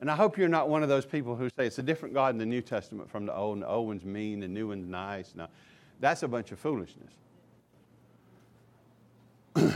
And 0.00 0.10
I 0.10 0.14
hope 0.14 0.38
you're 0.38 0.48
not 0.48 0.68
one 0.68 0.82
of 0.82 0.88
those 0.88 1.04
people 1.04 1.34
who 1.34 1.48
say 1.48 1.66
it's 1.66 1.78
a 1.78 1.82
different 1.82 2.14
God 2.14 2.32
in 2.32 2.38
the 2.38 2.46
New 2.46 2.60
Testament 2.60 3.10
from 3.10 3.26
the 3.26 3.34
Old, 3.34 3.54
and 3.54 3.62
the 3.62 3.68
old 3.68 3.88
one's 3.88 4.04
mean, 4.04 4.40
the 4.40 4.48
new 4.48 4.68
one's 4.68 4.86
nice. 4.86 5.32
No, 5.34 5.48
that's 5.98 6.22
a 6.22 6.28
bunch 6.28 6.52
of 6.52 6.58
foolishness. 6.58 7.12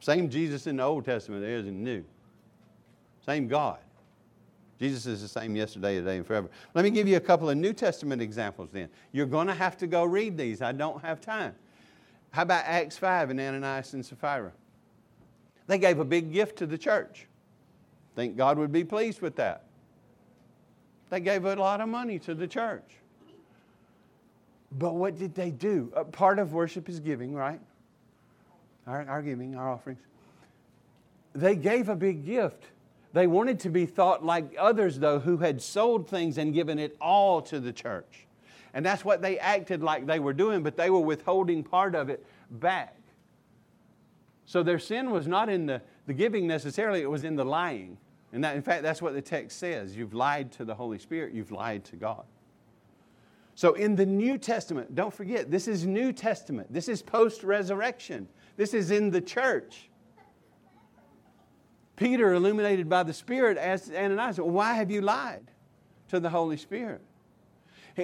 Same 0.00 0.30
Jesus 0.30 0.66
in 0.66 0.76
the 0.76 0.84
Old 0.84 1.04
Testament 1.04 1.42
there 1.42 1.56
is 1.56 1.66
in 1.66 1.84
the 1.84 1.90
New. 1.90 2.04
Same 3.26 3.48
God. 3.48 3.78
Jesus 4.78 5.04
is 5.04 5.20
the 5.20 5.28
same 5.28 5.54
yesterday, 5.54 5.96
today, 5.96 6.16
and 6.16 6.26
forever. 6.26 6.48
Let 6.72 6.84
me 6.84 6.90
give 6.90 7.06
you 7.06 7.18
a 7.18 7.20
couple 7.20 7.50
of 7.50 7.56
New 7.58 7.74
Testament 7.74 8.22
examples 8.22 8.70
then. 8.72 8.88
You're 9.12 9.26
going 9.26 9.46
to 9.46 9.54
have 9.54 9.76
to 9.78 9.86
go 9.86 10.04
read 10.04 10.38
these. 10.38 10.62
I 10.62 10.72
don't 10.72 11.02
have 11.02 11.20
time. 11.20 11.54
How 12.30 12.42
about 12.42 12.64
Acts 12.64 12.96
5 12.96 13.28
and 13.28 13.38
Ananias 13.38 13.92
and 13.92 14.04
Sapphira? 14.04 14.52
They 15.66 15.76
gave 15.76 15.98
a 15.98 16.04
big 16.04 16.32
gift 16.32 16.56
to 16.58 16.66
the 16.66 16.78
church. 16.78 17.26
Think 18.14 18.36
God 18.36 18.58
would 18.58 18.72
be 18.72 18.84
pleased 18.84 19.20
with 19.20 19.36
that. 19.36 19.64
They 21.10 21.20
gave 21.20 21.44
a 21.44 21.56
lot 21.56 21.80
of 21.80 21.88
money 21.88 22.18
to 22.20 22.34
the 22.34 22.46
church. 22.46 22.96
But 24.72 24.94
what 24.94 25.18
did 25.18 25.34
they 25.34 25.50
do? 25.50 25.92
A 25.96 26.04
part 26.04 26.38
of 26.38 26.52
worship 26.52 26.88
is 26.88 27.00
giving, 27.00 27.34
right? 27.34 27.60
our, 28.90 29.08
our 29.08 29.22
giving, 29.22 29.54
our 29.54 29.70
offerings. 29.70 30.00
They 31.34 31.56
gave 31.56 31.88
a 31.88 31.96
big 31.96 32.24
gift. 32.24 32.64
They 33.12 33.26
wanted 33.26 33.60
to 33.60 33.70
be 33.70 33.86
thought 33.86 34.24
like 34.24 34.54
others, 34.58 34.98
though, 34.98 35.20
who 35.20 35.38
had 35.38 35.62
sold 35.62 36.08
things 36.08 36.38
and 36.38 36.52
given 36.52 36.78
it 36.78 36.96
all 37.00 37.40
to 37.42 37.60
the 37.60 37.72
church. 37.72 38.26
And 38.72 38.86
that's 38.86 39.04
what 39.04 39.20
they 39.20 39.38
acted 39.38 39.82
like 39.82 40.06
they 40.06 40.20
were 40.20 40.32
doing, 40.32 40.62
but 40.62 40.76
they 40.76 40.90
were 40.90 41.00
withholding 41.00 41.64
part 41.64 41.94
of 41.94 42.08
it 42.08 42.24
back. 42.50 42.96
So 44.46 44.62
their 44.62 44.78
sin 44.78 45.10
was 45.10 45.26
not 45.26 45.48
in 45.48 45.66
the, 45.66 45.82
the 46.10 46.14
giving 46.14 46.48
necessarily, 46.48 47.02
it 47.02 47.08
was 47.08 47.22
in 47.22 47.36
the 47.36 47.44
lying. 47.44 47.96
And 48.32 48.42
that, 48.42 48.56
in 48.56 48.62
fact, 48.62 48.82
that's 48.82 49.00
what 49.00 49.14
the 49.14 49.22
text 49.22 49.60
says. 49.60 49.96
You've 49.96 50.12
lied 50.12 50.50
to 50.54 50.64
the 50.64 50.74
Holy 50.74 50.98
Spirit, 50.98 51.32
you've 51.32 51.52
lied 51.52 51.84
to 51.84 51.94
God. 51.94 52.24
So 53.54 53.74
in 53.74 53.94
the 53.94 54.06
New 54.06 54.36
Testament, 54.36 54.96
don't 54.96 55.14
forget, 55.14 55.52
this 55.52 55.68
is 55.68 55.86
New 55.86 56.12
Testament. 56.12 56.72
This 56.72 56.88
is 56.88 57.00
post 57.00 57.44
resurrection. 57.44 58.26
This 58.56 58.74
is 58.74 58.90
in 58.90 59.10
the 59.10 59.20
church. 59.20 59.88
Peter, 61.94 62.34
illuminated 62.34 62.88
by 62.88 63.04
the 63.04 63.14
Spirit, 63.14 63.56
asked 63.56 63.92
Ananias, 63.94 64.38
Why 64.38 64.74
have 64.74 64.90
you 64.90 65.02
lied 65.02 65.48
to 66.08 66.18
the 66.18 66.30
Holy 66.30 66.56
Spirit? 66.56 67.02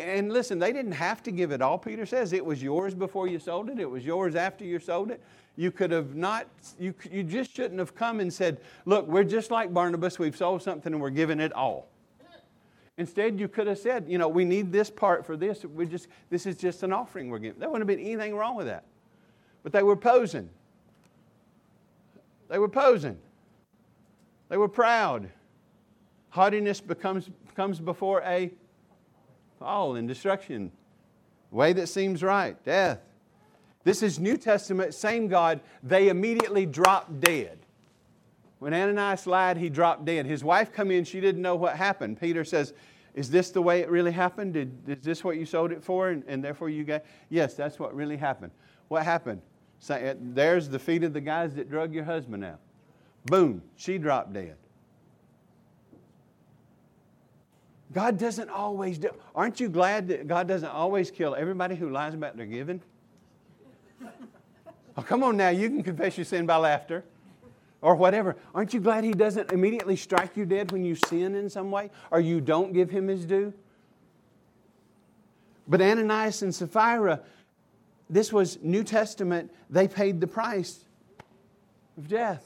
And 0.02 0.32
listen, 0.32 0.58
they 0.58 0.72
didn't 0.72 0.92
have 0.92 1.22
to 1.24 1.30
give 1.30 1.52
it 1.52 1.62
all. 1.62 1.78
Peter 1.78 2.06
says 2.06 2.32
it 2.32 2.44
was 2.44 2.62
yours 2.62 2.94
before 2.94 3.28
you 3.28 3.38
sold 3.38 3.68
it, 3.70 3.78
it 3.78 3.90
was 3.90 4.04
yours 4.04 4.34
after 4.34 4.64
you 4.64 4.78
sold 4.78 5.10
it. 5.10 5.22
You 5.56 5.70
could 5.70 5.90
have 5.90 6.14
not, 6.14 6.46
you, 6.78 6.94
you 7.10 7.22
just 7.22 7.54
shouldn't 7.54 7.78
have 7.78 7.94
come 7.94 8.20
and 8.20 8.32
said, 8.32 8.60
Look, 8.84 9.06
we're 9.06 9.24
just 9.24 9.50
like 9.50 9.72
Barnabas, 9.72 10.18
we've 10.18 10.36
sold 10.36 10.62
something 10.62 10.92
and 10.92 11.00
we're 11.00 11.10
giving 11.10 11.40
it 11.40 11.52
all. 11.52 11.88
Instead, 12.98 13.38
you 13.38 13.48
could 13.48 13.66
have 13.66 13.78
said, 13.78 14.04
You 14.08 14.18
know, 14.18 14.28
we 14.28 14.44
need 14.44 14.70
this 14.70 14.90
part 14.90 15.24
for 15.24 15.36
this. 15.36 15.64
We 15.64 15.86
just, 15.86 16.08
this 16.30 16.46
is 16.46 16.56
just 16.56 16.82
an 16.82 16.92
offering 16.92 17.30
we're 17.30 17.38
giving. 17.38 17.58
There 17.58 17.68
wouldn't 17.68 17.88
have 17.88 17.98
been 17.98 18.04
anything 18.06 18.34
wrong 18.34 18.54
with 18.54 18.66
that. 18.66 18.84
But 19.62 19.72
they 19.72 19.82
were 19.82 19.96
posing. 19.96 20.48
They 22.48 22.58
were 22.58 22.68
posing. 22.68 23.18
They 24.48 24.56
were 24.56 24.68
proud. 24.68 25.28
Haughtiness 26.30 26.80
becomes, 26.80 27.30
comes 27.54 27.80
before 27.80 28.22
a 28.22 28.50
fall 29.66 29.96
and 29.96 30.06
destruction. 30.06 30.70
Way 31.50 31.72
that 31.72 31.88
seems 31.88 32.22
right, 32.22 32.56
death. 32.64 33.00
This 33.82 34.00
is 34.00 34.20
New 34.20 34.36
Testament, 34.36 34.94
same 34.94 35.26
God. 35.26 35.60
They 35.82 36.08
immediately 36.08 36.66
dropped 36.66 37.20
dead. 37.20 37.58
When 38.60 38.72
Ananias 38.72 39.26
lied, 39.26 39.56
he 39.56 39.68
dropped 39.68 40.04
dead. 40.04 40.24
His 40.24 40.44
wife 40.44 40.72
come 40.72 40.92
in, 40.92 41.02
she 41.02 41.20
didn't 41.20 41.42
know 41.42 41.56
what 41.56 41.76
happened. 41.76 42.20
Peter 42.20 42.44
says, 42.44 42.74
is 43.14 43.28
this 43.28 43.50
the 43.50 43.60
way 43.60 43.80
it 43.80 43.90
really 43.90 44.12
happened? 44.12 44.54
Did, 44.54 44.88
is 44.88 45.02
this 45.04 45.24
what 45.24 45.36
you 45.36 45.44
sold 45.44 45.72
it 45.72 45.82
for? 45.82 46.10
And, 46.10 46.22
and 46.28 46.44
therefore 46.44 46.68
you 46.68 46.84
got, 46.84 47.04
yes, 47.28 47.54
that's 47.54 47.80
what 47.80 47.92
really 47.92 48.16
happened. 48.16 48.52
What 48.86 49.02
happened? 49.02 49.42
Eh, 49.90 50.14
there's 50.20 50.68
the 50.68 50.78
feet 50.78 51.02
of 51.02 51.12
the 51.12 51.20
guys 51.20 51.56
that 51.56 51.68
drug 51.68 51.92
your 51.92 52.04
husband 52.04 52.44
out. 52.44 52.60
Boom, 53.24 53.62
she 53.74 53.98
dropped 53.98 54.32
dead. 54.32 54.56
God 57.92 58.18
doesn't 58.18 58.50
always 58.50 58.98
do. 58.98 59.10
Aren't 59.34 59.60
you 59.60 59.68
glad 59.68 60.08
that 60.08 60.26
God 60.26 60.48
doesn't 60.48 60.68
always 60.68 61.10
kill 61.10 61.34
everybody 61.34 61.76
who 61.76 61.90
lies 61.90 62.14
about 62.14 62.36
their 62.36 62.46
giving? 62.46 62.80
Oh, 64.96 65.02
come 65.02 65.22
on 65.22 65.36
now, 65.36 65.50
you 65.50 65.68
can 65.68 65.82
confess 65.82 66.16
your 66.16 66.24
sin 66.24 66.46
by 66.46 66.56
laughter 66.56 67.04
or 67.82 67.94
whatever. 67.94 68.36
Aren't 68.54 68.72
you 68.72 68.80
glad 68.80 69.04
He 69.04 69.12
doesn't 69.12 69.52
immediately 69.52 69.96
strike 69.96 70.36
you 70.36 70.46
dead 70.46 70.72
when 70.72 70.84
you 70.84 70.94
sin 70.94 71.34
in 71.34 71.50
some 71.50 71.70
way 71.70 71.90
or 72.10 72.20
you 72.20 72.40
don't 72.40 72.72
give 72.72 72.90
Him 72.90 73.08
His 73.08 73.24
due? 73.24 73.52
But 75.68 75.82
Ananias 75.82 76.42
and 76.42 76.54
Sapphira, 76.54 77.20
this 78.08 78.32
was 78.32 78.58
New 78.62 78.84
Testament, 78.84 79.52
they 79.68 79.86
paid 79.86 80.20
the 80.20 80.26
price 80.26 80.84
of 81.98 82.08
death. 82.08 82.44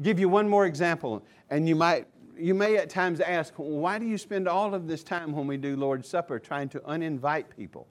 Give 0.00 0.18
you 0.18 0.28
one 0.28 0.48
more 0.48 0.64
example, 0.64 1.24
and 1.50 1.68
you 1.68 1.74
might 1.74 2.06
you 2.38 2.54
may 2.54 2.76
at 2.76 2.90
times 2.90 3.20
ask, 3.20 3.52
why 3.56 3.98
do 3.98 4.06
you 4.06 4.18
spend 4.18 4.48
all 4.48 4.74
of 4.74 4.86
this 4.86 5.02
time 5.02 5.32
when 5.32 5.46
we 5.46 5.56
do 5.56 5.76
Lord's 5.76 6.08
Supper 6.08 6.38
trying 6.38 6.68
to 6.70 6.80
uninvite 6.80 7.44
people? 7.56 7.86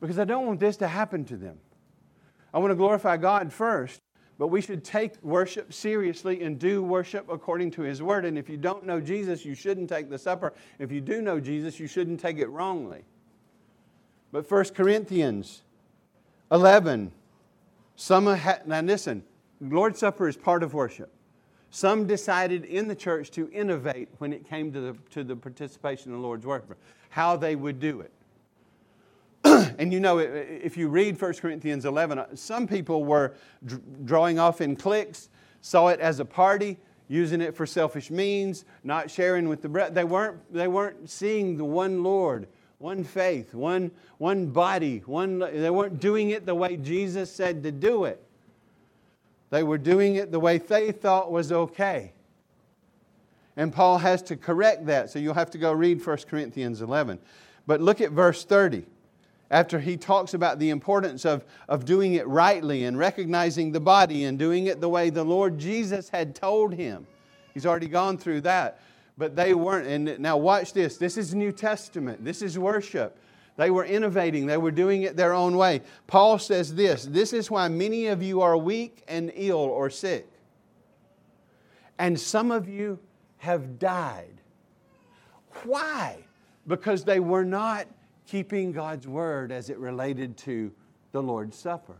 Because 0.00 0.18
I 0.18 0.24
don't 0.24 0.46
want 0.46 0.60
this 0.60 0.76
to 0.78 0.88
happen 0.88 1.24
to 1.26 1.36
them. 1.36 1.58
I 2.52 2.58
want 2.58 2.70
to 2.70 2.76
glorify 2.76 3.16
God 3.16 3.52
first, 3.52 4.00
but 4.38 4.48
we 4.48 4.60
should 4.60 4.84
take 4.84 5.22
worship 5.22 5.72
seriously 5.72 6.42
and 6.42 6.58
do 6.58 6.82
worship 6.82 7.26
according 7.30 7.70
to 7.72 7.82
His 7.82 8.02
Word. 8.02 8.24
And 8.24 8.36
if 8.36 8.48
you 8.48 8.56
don't 8.56 8.84
know 8.84 9.00
Jesus, 9.00 9.44
you 9.44 9.54
shouldn't 9.54 9.88
take 9.88 10.10
the 10.10 10.18
supper. 10.18 10.52
If 10.78 10.92
you 10.92 11.00
do 11.00 11.22
know 11.22 11.40
Jesus, 11.40 11.80
you 11.80 11.86
shouldn't 11.86 12.20
take 12.20 12.38
it 12.38 12.48
wrongly. 12.48 13.04
But 14.32 14.50
1 14.50 14.64
Corinthians 14.74 15.62
11, 16.52 17.12
some 17.96 18.26
ha- 18.26 18.60
now 18.66 18.80
listen, 18.82 19.22
Lord's 19.60 19.98
Supper 19.98 20.28
is 20.28 20.36
part 20.36 20.62
of 20.62 20.74
worship. 20.74 21.10
Some 21.70 22.06
decided 22.06 22.64
in 22.64 22.88
the 22.88 22.94
church 22.94 23.30
to 23.32 23.50
innovate 23.50 24.08
when 24.18 24.32
it 24.32 24.48
came 24.48 24.72
to 24.72 24.80
the, 24.80 24.96
to 25.10 25.24
the 25.24 25.36
participation 25.36 26.12
in 26.12 26.18
the 26.18 26.22
Lord's 26.22 26.46
work, 26.46 26.64
how 27.10 27.36
they 27.36 27.56
would 27.56 27.80
do 27.80 28.00
it. 28.00 28.12
and 29.78 29.92
you 29.92 30.00
know, 30.00 30.18
if 30.18 30.76
you 30.76 30.88
read 30.88 31.20
1 31.20 31.34
Corinthians 31.34 31.84
11, 31.84 32.18
uh, 32.18 32.26
some 32.34 32.66
people 32.66 33.04
were 33.04 33.34
drawing 34.04 34.38
off 34.38 34.60
in 34.60 34.76
cliques, 34.76 35.28
saw 35.60 35.88
it 35.88 36.00
as 36.00 36.20
a 36.20 36.24
party, 36.24 36.78
using 37.08 37.40
it 37.40 37.54
for 37.54 37.66
selfish 37.66 38.10
means, 38.10 38.64
not 38.82 39.10
sharing 39.10 39.48
with 39.48 39.62
the 39.62 39.68
brethren. 39.68 39.94
They 39.94 40.04
weren't, 40.04 40.52
they 40.52 40.68
weren't 40.68 41.08
seeing 41.08 41.56
the 41.56 41.64
one 41.64 42.02
Lord 42.02 42.48
one 42.78 43.04
faith, 43.04 43.54
one, 43.54 43.90
one 44.18 44.46
body, 44.46 45.02
one, 45.06 45.38
they 45.38 45.70
weren't 45.70 45.98
doing 45.98 46.30
it 46.30 46.44
the 46.44 46.54
way 46.54 46.76
Jesus 46.76 47.32
said 47.32 47.62
to 47.62 47.72
do 47.72 48.04
it. 48.04 48.22
They 49.50 49.62
were 49.62 49.78
doing 49.78 50.16
it 50.16 50.32
the 50.32 50.40
way 50.40 50.58
they 50.58 50.92
thought 50.92 51.30
was 51.30 51.52
okay. 51.52 52.12
And 53.56 53.72
Paul 53.72 53.98
has 53.98 54.22
to 54.22 54.36
correct 54.36 54.86
that, 54.86 55.10
so 55.10 55.18
you'll 55.18 55.34
have 55.34 55.50
to 55.52 55.58
go 55.58 55.72
read 55.72 56.04
1 56.04 56.16
Corinthians 56.28 56.82
11. 56.82 57.18
But 57.66 57.80
look 57.80 58.00
at 58.00 58.12
verse 58.12 58.44
30. 58.44 58.84
After 59.50 59.78
he 59.78 59.96
talks 59.96 60.34
about 60.34 60.58
the 60.58 60.70
importance 60.70 61.24
of, 61.24 61.44
of 61.68 61.84
doing 61.84 62.14
it 62.14 62.26
rightly 62.26 62.84
and 62.84 62.98
recognizing 62.98 63.72
the 63.72 63.80
body 63.80 64.24
and 64.24 64.38
doing 64.38 64.66
it 64.66 64.80
the 64.80 64.88
way 64.88 65.08
the 65.08 65.24
Lord 65.24 65.58
Jesus 65.58 66.08
had 66.08 66.34
told 66.34 66.74
him. 66.74 67.06
He's 67.54 67.64
already 67.64 67.88
gone 67.88 68.18
through 68.18 68.42
that 68.42 68.80
but 69.18 69.36
they 69.36 69.54
weren't. 69.54 69.86
And 69.86 70.18
now, 70.18 70.36
watch 70.36 70.72
this. 70.72 70.96
This 70.96 71.16
is 71.16 71.34
New 71.34 71.52
Testament, 71.52 72.24
this 72.24 72.42
is 72.42 72.58
worship. 72.58 73.18
They 73.56 73.70
were 73.70 73.84
innovating, 73.84 74.46
they 74.46 74.58
were 74.58 74.70
doing 74.70 75.02
it 75.02 75.16
their 75.16 75.32
own 75.32 75.56
way. 75.56 75.80
Paul 76.06 76.38
says 76.38 76.74
this 76.74 77.04
this 77.04 77.32
is 77.32 77.50
why 77.50 77.68
many 77.68 78.06
of 78.06 78.22
you 78.22 78.42
are 78.42 78.56
weak 78.56 79.02
and 79.08 79.32
ill 79.34 79.56
or 79.56 79.88
sick. 79.90 80.28
And 81.98 82.20
some 82.20 82.50
of 82.50 82.68
you 82.68 82.98
have 83.38 83.78
died. 83.78 84.40
Why? 85.64 86.18
Because 86.66 87.04
they 87.04 87.20
were 87.20 87.44
not 87.44 87.86
keeping 88.26 88.72
God's 88.72 89.06
word 89.06 89.50
as 89.52 89.70
it 89.70 89.78
related 89.78 90.36
to 90.38 90.72
the 91.12 91.22
Lord's 91.22 91.56
Supper. 91.56 91.96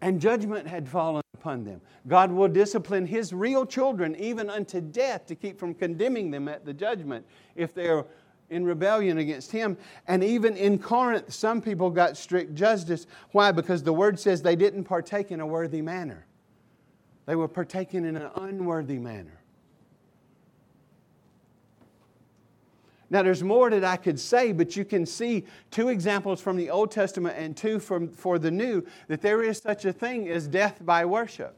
And 0.00 0.20
judgment 0.20 0.66
had 0.66 0.88
fallen 0.88 1.22
upon 1.34 1.64
them. 1.64 1.80
God 2.06 2.30
will 2.30 2.48
discipline 2.48 3.06
His 3.06 3.32
real 3.32 3.64
children 3.64 4.14
even 4.16 4.50
unto 4.50 4.80
death 4.80 5.26
to 5.26 5.34
keep 5.34 5.58
from 5.58 5.74
condemning 5.74 6.30
them 6.30 6.48
at 6.48 6.64
the 6.64 6.72
judgment 6.72 7.24
if 7.56 7.72
they're 7.72 8.04
in 8.52 8.64
rebellion 8.64 9.18
against 9.18 9.50
Him. 9.50 9.76
And 10.06 10.22
even 10.22 10.56
in 10.56 10.78
Corinth, 10.78 11.32
some 11.32 11.60
people 11.60 11.90
got 11.90 12.16
strict 12.16 12.54
justice. 12.54 13.06
Why? 13.32 13.50
Because 13.50 13.82
the 13.82 13.92
Word 13.92 14.20
says 14.20 14.42
they 14.42 14.56
didn't 14.56 14.84
partake 14.84 15.32
in 15.32 15.40
a 15.40 15.46
worthy 15.46 15.82
manner, 15.82 16.26
they 17.26 17.34
were 17.34 17.48
partaking 17.48 18.04
in 18.04 18.16
an 18.16 18.30
unworthy 18.36 18.98
manner. 18.98 19.38
Now, 23.12 23.22
there's 23.22 23.42
more 23.42 23.68
that 23.68 23.84
I 23.84 23.98
could 23.98 24.18
say, 24.18 24.52
but 24.52 24.74
you 24.74 24.86
can 24.86 25.04
see 25.04 25.44
two 25.70 25.90
examples 25.90 26.40
from 26.40 26.56
the 26.56 26.70
Old 26.70 26.90
Testament 26.90 27.36
and 27.36 27.54
two 27.54 27.78
from, 27.78 28.08
for 28.08 28.38
the 28.38 28.50
New 28.50 28.86
that 29.08 29.20
there 29.20 29.42
is 29.42 29.58
such 29.58 29.84
a 29.84 29.92
thing 29.92 30.30
as 30.30 30.48
death 30.48 30.78
by 30.80 31.04
worship. 31.04 31.54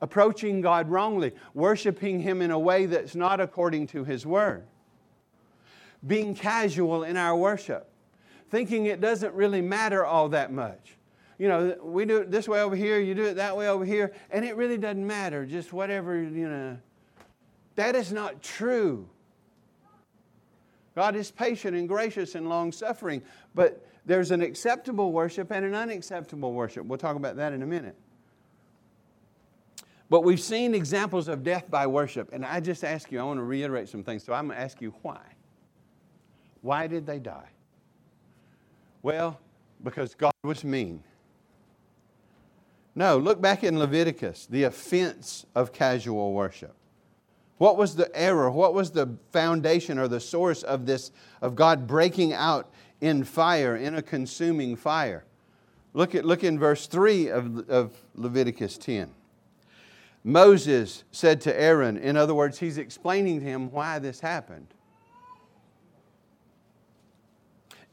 Approaching 0.00 0.60
God 0.60 0.88
wrongly, 0.88 1.32
worshiping 1.54 2.20
Him 2.20 2.40
in 2.40 2.50
a 2.50 2.58
way 2.58 2.86
that's 2.86 3.14
not 3.14 3.40
according 3.40 3.88
to 3.88 4.04
His 4.04 4.24
Word, 4.24 4.64
being 6.06 6.34
casual 6.34 7.02
in 7.02 7.16
our 7.16 7.36
worship, 7.36 7.90
thinking 8.50 8.86
it 8.86 9.00
doesn't 9.00 9.34
really 9.34 9.60
matter 9.60 10.04
all 10.04 10.28
that 10.28 10.52
much. 10.52 10.96
You 11.38 11.48
know, 11.48 11.76
we 11.82 12.04
do 12.04 12.18
it 12.18 12.30
this 12.30 12.48
way 12.48 12.60
over 12.60 12.76
here, 12.76 12.98
you 13.00 13.14
do 13.14 13.24
it 13.24 13.34
that 13.34 13.56
way 13.56 13.68
over 13.68 13.84
here, 13.84 14.12
and 14.30 14.44
it 14.44 14.56
really 14.56 14.78
doesn't 14.78 15.06
matter, 15.06 15.44
just 15.46 15.72
whatever, 15.72 16.20
you 16.20 16.48
know 16.48 16.78
that 17.78 17.94
is 17.94 18.12
not 18.12 18.42
true. 18.42 19.08
God 20.96 21.14
is 21.14 21.30
patient 21.30 21.76
and 21.76 21.86
gracious 21.86 22.34
and 22.34 22.48
long 22.48 22.72
suffering, 22.72 23.22
but 23.54 23.86
there's 24.04 24.32
an 24.32 24.42
acceptable 24.42 25.12
worship 25.12 25.52
and 25.52 25.64
an 25.64 25.76
unacceptable 25.76 26.52
worship. 26.52 26.84
We'll 26.86 26.98
talk 26.98 27.14
about 27.14 27.36
that 27.36 27.52
in 27.52 27.62
a 27.62 27.66
minute. 27.66 27.94
But 30.10 30.22
we've 30.22 30.40
seen 30.40 30.74
examples 30.74 31.28
of 31.28 31.42
death 31.42 31.70
by 31.70 31.86
worship, 31.86 32.30
and 32.32 32.44
I 32.44 32.60
just 32.60 32.82
ask 32.82 33.12
you, 33.12 33.20
I 33.20 33.24
want 33.24 33.38
to 33.38 33.44
reiterate 33.44 33.88
some 33.88 34.02
things, 34.02 34.24
so 34.24 34.32
I'm 34.32 34.46
going 34.46 34.56
to 34.56 34.62
ask 34.62 34.80
you 34.80 34.94
why. 35.02 35.20
Why 36.62 36.86
did 36.86 37.06
they 37.06 37.18
die? 37.18 37.48
Well, 39.02 39.38
because 39.84 40.14
God 40.14 40.32
was 40.42 40.64
mean. 40.64 41.02
No, 42.94 43.18
look 43.18 43.40
back 43.40 43.62
in 43.62 43.78
Leviticus, 43.78 44.46
the 44.46 44.64
offense 44.64 45.46
of 45.54 45.72
casual 45.72 46.32
worship. 46.32 46.74
What 47.58 47.76
was 47.76 47.94
the 47.94 48.10
error? 48.16 48.50
What 48.50 48.72
was 48.72 48.90
the 48.90 49.16
foundation 49.30 49.98
or 49.98 50.08
the 50.08 50.20
source 50.20 50.62
of 50.62 50.86
this, 50.86 51.10
of 51.42 51.54
God 51.54 51.86
breaking 51.86 52.32
out 52.32 52.70
in 53.00 53.24
fire, 53.24 53.76
in 53.76 53.94
a 53.94 54.02
consuming 54.02 54.74
fire? 54.74 55.24
Look, 55.92 56.14
at, 56.14 56.24
look 56.24 56.44
in 56.44 56.58
verse 56.58 56.86
3 56.86 57.28
of, 57.28 57.70
of 57.70 57.92
Leviticus 58.14 58.78
10. 58.78 59.10
Moses 60.28 61.04
said 61.10 61.40
to 61.42 61.60
Aaron, 61.60 61.96
in 61.96 62.16
other 62.16 62.34
words, 62.34 62.58
he's 62.58 62.78
explaining 62.78 63.40
to 63.40 63.46
him 63.46 63.70
why 63.70 63.98
this 63.98 64.20
happened. 64.20 64.68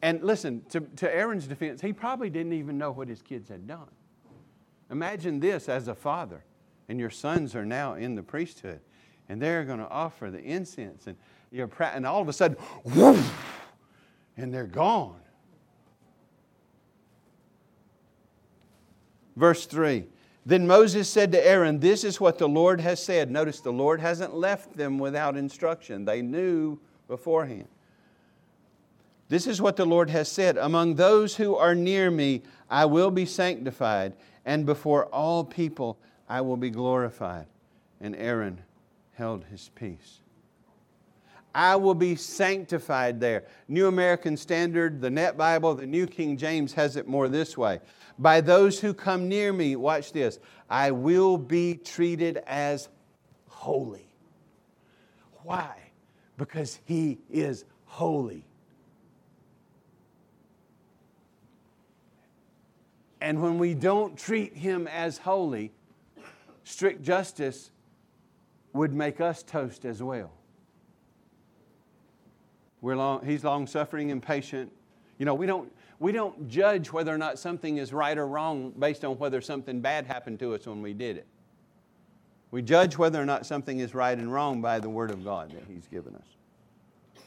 And 0.02 0.22
listen, 0.22 0.64
to, 0.70 0.82
to 0.82 1.14
Aaron's 1.14 1.48
defense, 1.48 1.82
he 1.82 1.94
probably 1.94 2.30
didn't 2.30 2.54
even 2.54 2.78
know 2.78 2.92
what 2.92 3.08
his 3.08 3.22
kids 3.22 3.50
had 3.50 3.68
done. 3.68 3.90
Imagine 4.92 5.40
this 5.40 5.68
as 5.68 5.88
a 5.88 5.96
father, 5.96 6.44
and 6.90 7.00
your 7.00 7.10
sons 7.10 7.56
are 7.56 7.66
now 7.66 7.96
in 7.96 8.16
the 8.16 8.24
priesthood 8.24 8.82
and 9.30 9.42
they're 9.42 9.64
going 9.64 9.80
to 9.80 9.90
offer 9.90 10.30
the 10.30 10.42
incense, 10.42 11.08
and 11.08 11.18
you're 11.52 11.70
and 11.80 12.06
all 12.06 12.22
of 12.22 12.28
a 12.28 12.34
sudden, 12.34 12.58
whoosh, 12.84 13.26
and 14.38 14.54
they're 14.54 14.68
gone. 14.68 15.20
Verse 19.36 19.66
3 19.66 20.06
Then 20.46 20.68
Moses 20.68 21.10
said 21.10 21.32
to 21.32 21.48
Aaron, 21.48 21.80
This 21.80 22.04
is 22.04 22.22
what 22.22 22.38
the 22.38 22.48
Lord 22.48 22.80
has 22.82 23.04
said. 23.04 23.32
Notice 23.32 23.62
the 23.62 23.74
Lord 23.74 24.00
hasn't 24.00 24.36
left 24.36 24.78
them 24.78 25.00
without 25.00 25.36
instruction, 25.36 26.06
they 26.06 26.22
knew 26.22 26.80
beforehand. 27.08 27.68
This 29.28 29.48
is 29.48 29.60
what 29.60 29.76
the 29.76 29.86
Lord 29.86 30.12
has 30.12 30.32
said 30.32 30.58
Among 30.58 30.96
those 30.96 31.36
who 31.36 31.56
are 31.56 31.74
near 31.74 32.12
me, 32.12 32.44
I 32.70 32.86
will 32.86 33.10
be 33.10 33.26
sanctified, 33.26 34.14
and 34.46 34.66
before 34.66 35.06
all 35.06 35.44
people, 35.44 35.98
I 36.30 36.42
will 36.42 36.58
be 36.58 36.70
glorified. 36.70 37.48
And 38.00 38.16
Aaron 38.16 38.62
held 39.14 39.46
his 39.46 39.72
peace. 39.74 40.20
I 41.56 41.78
will 41.78 41.96
be 41.96 42.18
sanctified 42.18 43.22
there. 43.22 43.46
New 43.70 43.88
American 43.88 44.36
Standard, 44.36 45.00
the 45.00 45.10
Net 45.10 45.38
Bible, 45.38 45.74
the 45.74 45.86
New 45.86 46.06
King 46.06 46.36
James 46.36 46.74
has 46.74 46.98
it 46.98 47.08
more 47.08 47.30
this 47.30 47.58
way. 47.58 47.80
By 48.20 48.42
those 48.42 48.78
who 48.78 48.94
come 48.94 49.30
near 49.30 49.54
me, 49.54 49.78
watch 49.78 50.12
this, 50.12 50.40
I 50.70 50.92
will 50.92 51.38
be 51.38 51.76
treated 51.76 52.44
as 52.46 52.90
holy. 53.48 54.10
Why? 55.44 55.78
Because 56.38 56.82
he 56.84 57.20
is 57.32 57.64
holy. 57.86 58.44
And 63.22 63.42
when 63.42 63.58
we 63.58 63.74
don't 63.74 64.18
treat 64.18 64.54
him 64.54 64.88
as 64.88 65.20
holy, 65.20 65.72
strict 66.66 67.02
justice 67.02 67.72
would 68.74 68.94
make 68.94 69.22
us 69.22 69.42
toast 69.42 69.86
as 69.86 70.04
well. 70.04 70.34
We're 72.86 72.96
long, 72.96 73.26
he's 73.26 73.44
long 73.44 73.66
suffering 73.66 74.12
and 74.12 74.22
patient. 74.22 74.72
You 75.18 75.26
know, 75.26 75.34
we 75.34 75.48
don't, 75.48 75.72
we 75.98 76.12
don't 76.12 76.48
judge 76.48 76.92
whether 76.92 77.12
or 77.12 77.18
not 77.18 77.40
something 77.40 77.80
is 77.80 77.92
right 77.92 78.16
or 78.16 78.28
wrong 78.28 78.76
based 78.78 79.04
on 79.04 79.18
whether 79.18 79.42
something 79.42 79.82
bad 79.82 80.06
happened 80.06 80.38
to 80.42 80.54
us 80.54 80.68
when 80.68 80.84
we 80.84 80.94
did 80.94 81.18
it. 81.18 81.26
We 82.52 82.62
judge 82.62 82.96
whether 82.96 83.20
or 83.20 83.26
not 83.26 83.48
something 83.48 83.80
is 83.80 83.96
right 83.96 84.16
and 84.16 84.32
wrong 84.32 84.62
by 84.62 84.80
the 84.80 84.88
Word 84.88 85.10
of 85.10 85.24
God 85.24 85.50
that 85.54 85.64
He's 85.68 85.88
given 85.88 86.14
us. 86.14 87.24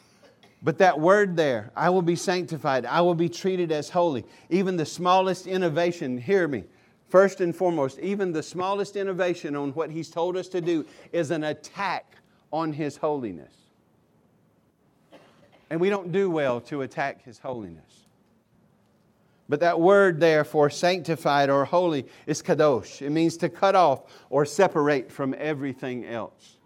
But 0.63 0.79
that 0.79 1.01
word 1.01 1.37
there, 1.37 1.73
I 1.75 1.91
will 1.91 2.03
be 2.03 2.15
sanctified, 2.15 2.87
I 2.87 3.01
will 3.01 3.17
be 3.17 3.29
treated 3.29 3.73
as 3.73 3.91
holy. 3.91 4.25
Even 4.51 4.77
the 4.77 4.87
smallest 4.87 5.49
innovation, 5.49 6.19
hear 6.19 6.47
me, 6.47 6.67
First 7.09 7.41
and 7.41 7.57
foremost, 7.57 7.99
even 7.99 8.31
the 8.31 8.45
smallest 8.45 8.95
innovation 8.95 9.57
on 9.57 9.73
what 9.73 9.91
He's 9.91 10.09
told 10.09 10.37
us 10.37 10.47
to 10.51 10.61
do 10.61 10.87
is 11.11 11.33
an 11.33 11.43
attack 11.43 12.15
on 12.53 12.73
His 12.73 12.97
holiness. 12.97 13.58
And 15.71 15.81
we 15.81 15.91
don't 15.91 16.13
do 16.13 16.31
well 16.31 16.61
to 16.63 16.83
attack 16.83 17.25
His 17.25 17.39
holiness. 17.39 18.07
But 19.49 19.61
that 19.61 19.81
word 19.81 20.21
there 20.21 20.45
for 20.45 20.69
sanctified 20.69 21.49
or 21.49 21.65
holy 21.65 22.07
is 22.27 22.43
kadosh. 22.43 23.01
It 23.01 23.11
means 23.11 23.37
to 23.39 23.49
cut 23.49 23.75
off 23.75 24.03
or 24.29 24.45
separate 24.45 25.11
from 25.11 25.35
everything 25.39 26.05
else. 26.05 26.59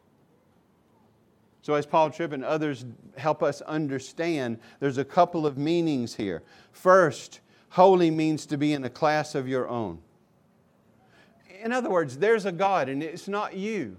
So, 1.63 1.75
as 1.75 1.87
Paul 1.87 2.11
Tripp 2.11 2.33
and 2.33 2.45
others 2.45 2.85
help 3.17 3.41
us 3.41 3.61
understand, 3.61 4.59
there's 4.81 4.99
a 4.99 5.05
couple 5.05 5.47
of 5.47 5.57
meanings 5.57 6.17
here. 6.17 6.43
First, 6.73 7.39
holy 7.71 8.11
means 8.11 8.47
to 8.47 8.57
be 8.57 8.73
in 8.73 8.83
a 8.83 8.91
class 8.91 9.37
of 9.37 9.47
your 9.47 9.69
own 9.69 10.01
in 11.63 11.73
other 11.73 11.89
words, 11.89 12.19
there's 12.19 12.45
a 12.45 12.53
God 12.53 12.89
and 12.89 13.03
it's 13.03 13.29
not 13.29 13.55
you. 13.55 13.97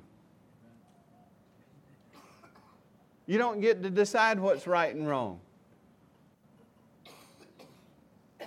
You 3.26 3.38
don't 3.38 3.62
get 3.62 3.82
to 3.84 3.90
decide 3.90 4.40
what's 4.40 4.68
right 4.68 4.94
and 4.94 5.08
wrong. 5.08 5.40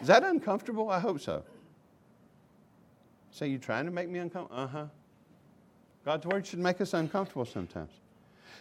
Is 0.01 0.09
that 0.09 0.23
uncomfortable? 0.25 0.91
I 0.91 1.01
hope 1.01 1.21
so. 1.21 1.43
Say, 3.31 3.49
you're 3.49 3.59
trying 3.59 3.87
to 3.87 3.91
make 3.91 4.09
me 4.09 4.19
uncomfortable? 4.19 4.63
Uh 4.63 4.67
huh. 4.67 4.87
God's 6.05 6.27
word 6.27 6.47
should 6.47 6.59
make 6.59 6.81
us 6.81 6.95
uncomfortable 6.95 7.45
sometimes. 7.45 7.91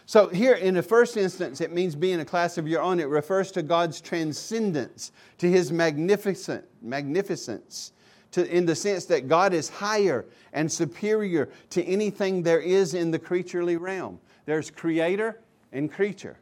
So, 0.08 0.28
here 0.28 0.54
in 0.54 0.74
the 0.74 0.82
first 0.82 1.16
instance, 1.16 1.60
it 1.60 1.72
means 1.72 1.94
being 1.94 2.20
a 2.20 2.24
class 2.24 2.58
of 2.58 2.68
your 2.68 2.80
own. 2.80 3.00
It 3.00 3.08
refers 3.08 3.50
to 3.52 3.62
God's 3.62 4.00
transcendence, 4.00 5.12
to 5.38 5.50
his 5.50 5.72
magnificent, 5.72 6.64
magnificence, 6.80 7.92
to, 8.32 8.46
in 8.54 8.66
the 8.66 8.74
sense 8.74 9.04
that 9.06 9.28
God 9.28 9.52
is 9.52 9.68
higher 9.68 10.24
and 10.52 10.70
superior 10.70 11.48
to 11.70 11.84
anything 11.84 12.42
there 12.42 12.60
is 12.60 12.94
in 12.94 13.10
the 13.10 13.18
creaturely 13.18 13.76
realm. 13.76 14.20
There's 14.44 14.70
creator 14.70 15.40
and 15.72 15.90
creature. 15.90 16.38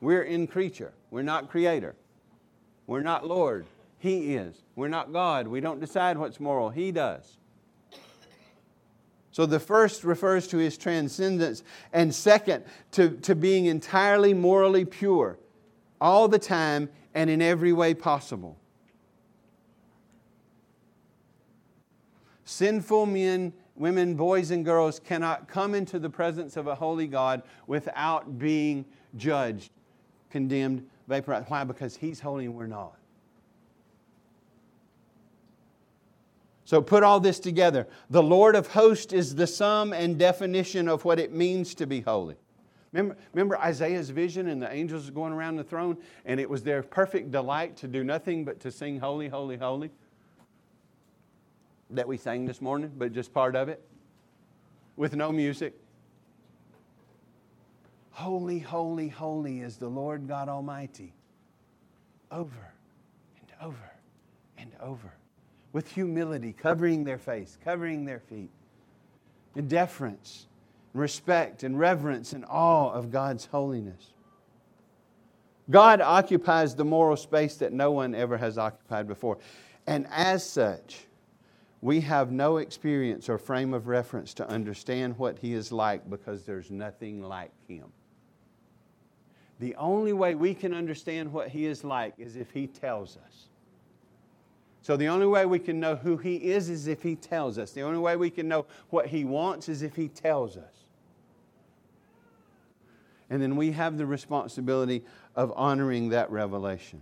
We're 0.00 0.22
in 0.22 0.46
creature, 0.46 0.92
we're 1.10 1.22
not 1.22 1.50
creator. 1.50 1.94
We're 2.86 3.02
not 3.02 3.26
Lord, 3.26 3.66
He 3.98 4.36
is. 4.36 4.62
We're 4.76 4.88
not 4.88 5.12
God, 5.12 5.48
we 5.48 5.60
don't 5.60 5.80
decide 5.80 6.18
what's 6.18 6.38
moral, 6.38 6.70
He 6.70 6.92
does. 6.92 7.36
So 9.36 9.44
the 9.44 9.60
first 9.60 10.02
refers 10.02 10.46
to 10.46 10.56
his 10.56 10.78
transcendence, 10.78 11.62
and 11.92 12.14
second, 12.14 12.64
to, 12.92 13.10
to 13.18 13.34
being 13.34 13.66
entirely 13.66 14.32
morally 14.32 14.86
pure 14.86 15.38
all 16.00 16.26
the 16.26 16.38
time 16.38 16.88
and 17.14 17.28
in 17.28 17.42
every 17.42 17.74
way 17.74 17.92
possible. 17.92 18.56
Sinful 22.46 23.04
men, 23.04 23.52
women, 23.76 24.14
boys, 24.14 24.50
and 24.50 24.64
girls 24.64 24.98
cannot 24.98 25.48
come 25.48 25.74
into 25.74 25.98
the 25.98 26.10
presence 26.10 26.56
of 26.56 26.66
a 26.66 26.74
holy 26.74 27.06
God 27.06 27.42
without 27.66 28.38
being 28.38 28.84
judged, 29.16 29.70
condemned, 30.30 30.86
vaporized. 31.08 31.48
Why? 31.48 31.64
Because 31.64 31.96
He's 31.96 32.20
holy 32.20 32.46
and 32.46 32.54
we're 32.54 32.66
not. 32.66 32.96
So 36.64 36.82
put 36.82 37.04
all 37.04 37.20
this 37.20 37.38
together. 37.38 37.86
The 38.10 38.22
Lord 38.22 38.56
of 38.56 38.66
hosts 38.66 39.12
is 39.12 39.36
the 39.36 39.46
sum 39.46 39.92
and 39.92 40.18
definition 40.18 40.88
of 40.88 41.04
what 41.04 41.20
it 41.20 41.32
means 41.32 41.76
to 41.76 41.86
be 41.86 42.00
holy. 42.00 42.34
Remember, 42.92 43.16
remember 43.32 43.58
Isaiah's 43.58 44.10
vision 44.10 44.48
and 44.48 44.60
the 44.60 44.72
angels 44.72 45.08
going 45.10 45.32
around 45.32 45.56
the 45.56 45.64
throne, 45.64 45.96
and 46.24 46.40
it 46.40 46.50
was 46.50 46.64
their 46.64 46.82
perfect 46.82 47.30
delight 47.30 47.76
to 47.78 47.86
do 47.86 48.02
nothing 48.02 48.44
but 48.44 48.58
to 48.60 48.72
sing, 48.72 48.98
Holy, 48.98 49.28
Holy, 49.28 49.56
Holy? 49.56 49.90
That 51.90 52.08
we 52.08 52.16
sang 52.16 52.46
this 52.46 52.60
morning, 52.60 52.92
but 52.96 53.12
just 53.12 53.32
part 53.32 53.54
of 53.54 53.68
it, 53.68 53.80
with 54.96 55.14
no 55.14 55.30
music. 55.30 55.74
Holy, 58.10 58.58
holy, 58.58 59.08
holy 59.08 59.60
is 59.60 59.76
the 59.76 59.88
Lord 59.88 60.26
God 60.26 60.48
Almighty. 60.48 61.12
Over 62.30 62.72
and 63.40 63.50
over 63.60 63.92
and 64.58 64.72
over 64.80 65.12
with 65.76 65.92
humility, 65.92 66.54
covering 66.54 67.04
their 67.04 67.18
face, 67.18 67.58
covering 67.62 68.06
their 68.06 68.18
feet, 68.18 68.48
in 69.54 69.68
deference, 69.68 70.46
and 70.94 71.02
respect, 71.02 71.62
and 71.62 71.78
reverence, 71.78 72.32
and 72.32 72.46
awe 72.48 72.90
of 72.90 73.12
God's 73.12 73.44
holiness. 73.44 74.14
God 75.68 76.00
occupies 76.00 76.74
the 76.74 76.84
moral 76.86 77.16
space 77.16 77.56
that 77.56 77.74
no 77.74 77.90
one 77.90 78.14
ever 78.14 78.38
has 78.38 78.56
occupied 78.56 79.06
before. 79.06 79.36
And 79.86 80.06
as 80.10 80.48
such, 80.48 81.04
we 81.86 82.00
have 82.00 82.32
no 82.32 82.56
experience 82.56 83.28
or 83.28 83.38
frame 83.38 83.72
of 83.72 83.86
reference 83.86 84.34
to 84.34 84.48
understand 84.48 85.16
what 85.18 85.38
He 85.38 85.52
is 85.52 85.70
like 85.70 86.10
because 86.10 86.42
there's 86.42 86.68
nothing 86.68 87.22
like 87.22 87.52
Him. 87.68 87.84
The 89.60 89.76
only 89.76 90.12
way 90.12 90.34
we 90.34 90.52
can 90.52 90.74
understand 90.74 91.32
what 91.32 91.46
He 91.46 91.64
is 91.64 91.84
like 91.84 92.14
is 92.18 92.34
if 92.34 92.50
He 92.50 92.66
tells 92.66 93.16
us. 93.16 93.50
So 94.82 94.96
the 94.96 95.06
only 95.06 95.28
way 95.28 95.46
we 95.46 95.60
can 95.60 95.78
know 95.78 95.94
who 95.94 96.16
He 96.16 96.34
is 96.50 96.70
is 96.70 96.88
if 96.88 97.04
He 97.04 97.14
tells 97.14 97.56
us. 97.56 97.70
The 97.70 97.82
only 97.82 98.00
way 98.00 98.16
we 98.16 98.30
can 98.30 98.48
know 98.48 98.66
what 98.90 99.06
He 99.06 99.24
wants 99.24 99.68
is 99.68 99.82
if 99.82 99.94
He 99.94 100.08
tells 100.08 100.56
us. 100.56 100.74
And 103.30 103.40
then 103.40 103.54
we 103.54 103.70
have 103.70 103.96
the 103.96 104.06
responsibility 104.06 105.04
of 105.36 105.52
honoring 105.54 106.08
that 106.08 106.32
revelation. 106.32 107.00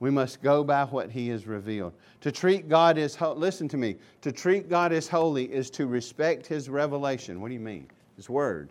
We 0.00 0.10
must 0.10 0.42
go 0.42 0.62
by 0.62 0.84
what 0.84 1.10
He 1.10 1.28
has 1.28 1.46
revealed. 1.46 1.92
To 2.20 2.30
treat 2.30 2.68
God 2.68 2.98
as 2.98 3.14
holy, 3.14 3.38
listen 3.38 3.68
to 3.68 3.76
me, 3.76 3.96
to 4.20 4.30
treat 4.30 4.68
God 4.68 4.92
as 4.92 5.08
holy 5.08 5.44
is 5.52 5.70
to 5.70 5.86
respect 5.86 6.46
His 6.46 6.68
revelation. 6.68 7.40
What 7.40 7.48
do 7.48 7.54
you 7.54 7.60
mean? 7.60 7.88
His 8.16 8.30
Word. 8.30 8.70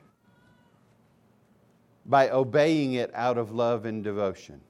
By 2.06 2.30
obeying 2.30 2.94
it 2.94 3.12
out 3.14 3.38
of 3.38 3.52
love 3.52 3.86
and 3.86 4.04
devotion. 4.04 4.62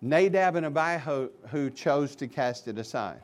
Nadab 0.00 0.56
and 0.56 0.66
Abihu 0.66 1.30
who 1.48 1.70
chose 1.70 2.14
to 2.16 2.26
cast 2.26 2.68
it 2.68 2.78
aside. 2.78 3.20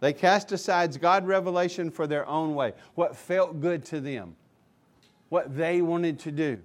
They 0.00 0.12
cast 0.12 0.52
aside 0.52 1.00
God's 1.00 1.26
revelation 1.26 1.90
for 1.90 2.06
their 2.06 2.26
own 2.28 2.54
way, 2.54 2.74
what 2.94 3.16
felt 3.16 3.60
good 3.60 3.84
to 3.86 4.00
them, 4.00 4.36
what 5.30 5.56
they 5.56 5.82
wanted 5.82 6.18
to 6.20 6.32
do, 6.32 6.58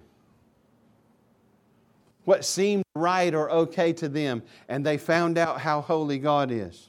what 2.24 2.44
seemed 2.44 2.84
right 2.94 3.34
or 3.34 3.50
okay 3.50 3.92
to 3.94 4.08
them, 4.08 4.42
and 4.68 4.84
they 4.84 4.98
found 4.98 5.38
out 5.38 5.60
how 5.60 5.80
holy 5.80 6.18
God 6.18 6.50
is. 6.50 6.88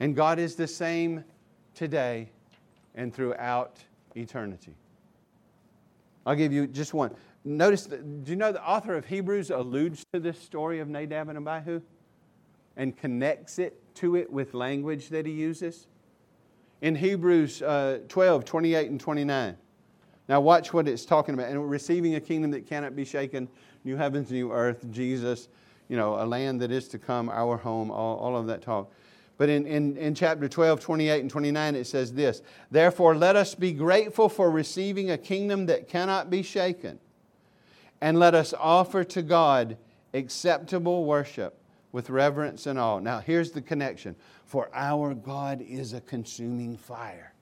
And 0.00 0.14
God 0.14 0.38
is 0.38 0.56
the 0.56 0.66
same 0.66 1.24
today 1.74 2.30
and 2.94 3.14
throughout 3.14 3.78
eternity. 4.14 4.74
I'll 6.24 6.34
give 6.34 6.52
you 6.52 6.66
just 6.66 6.94
one. 6.94 7.14
Notice, 7.44 7.86
do 7.86 8.02
you 8.26 8.36
know 8.36 8.50
the 8.50 8.66
author 8.66 8.96
of 8.96 9.06
Hebrews 9.06 9.50
alludes 9.50 10.04
to 10.12 10.18
this 10.18 10.40
story 10.40 10.80
of 10.80 10.88
Nadab 10.88 11.28
and 11.28 11.38
Abihu 11.38 11.80
and 12.76 12.96
connects 12.96 13.58
it 13.58 13.80
to 13.96 14.16
it 14.16 14.30
with 14.30 14.52
language 14.52 15.10
that 15.10 15.26
he 15.26 15.32
uses? 15.32 15.86
In 16.80 16.96
Hebrews 16.96 17.62
uh, 17.62 18.00
12, 18.08 18.44
28 18.44 18.90
and 18.90 19.00
29. 19.00 19.56
Now, 20.28 20.40
watch 20.40 20.72
what 20.72 20.88
it's 20.88 21.04
talking 21.04 21.34
about. 21.34 21.50
And 21.50 21.70
receiving 21.70 22.16
a 22.16 22.20
kingdom 22.20 22.50
that 22.52 22.66
cannot 22.66 22.96
be 22.96 23.04
shaken, 23.04 23.48
new 23.84 23.96
heavens, 23.96 24.30
new 24.30 24.52
earth, 24.52 24.84
Jesus, 24.90 25.48
you 25.88 25.96
know, 25.96 26.20
a 26.20 26.26
land 26.26 26.60
that 26.60 26.70
is 26.70 26.88
to 26.88 26.98
come, 26.98 27.28
our 27.28 27.56
home, 27.56 27.90
all, 27.90 28.16
all 28.18 28.36
of 28.36 28.46
that 28.46 28.62
talk. 28.62 28.90
But 29.38 29.48
in, 29.48 29.66
in, 29.66 29.96
in 29.96 30.14
chapter 30.14 30.48
12, 30.48 30.80
28 30.80 31.20
and 31.20 31.30
29, 31.30 31.74
it 31.74 31.86
says 31.86 32.12
this 32.12 32.42
Therefore, 32.70 33.14
let 33.14 33.36
us 33.36 33.54
be 33.54 33.72
grateful 33.72 34.28
for 34.28 34.50
receiving 34.50 35.10
a 35.10 35.18
kingdom 35.18 35.66
that 35.66 35.88
cannot 35.88 36.30
be 36.30 36.42
shaken 36.42 36.98
and 38.00 38.18
let 38.18 38.34
us 38.34 38.54
offer 38.58 39.04
to 39.04 39.22
God 39.22 39.76
acceptable 40.14 41.04
worship 41.04 41.58
with 41.92 42.10
reverence 42.10 42.66
and 42.66 42.78
awe. 42.78 42.98
Now, 42.98 43.20
here's 43.20 43.52
the 43.52 43.62
connection 43.62 44.16
for 44.44 44.70
our 44.74 45.14
God 45.14 45.62
is 45.62 45.92
a 45.92 46.00
consuming 46.00 46.76
fire. 46.76 47.32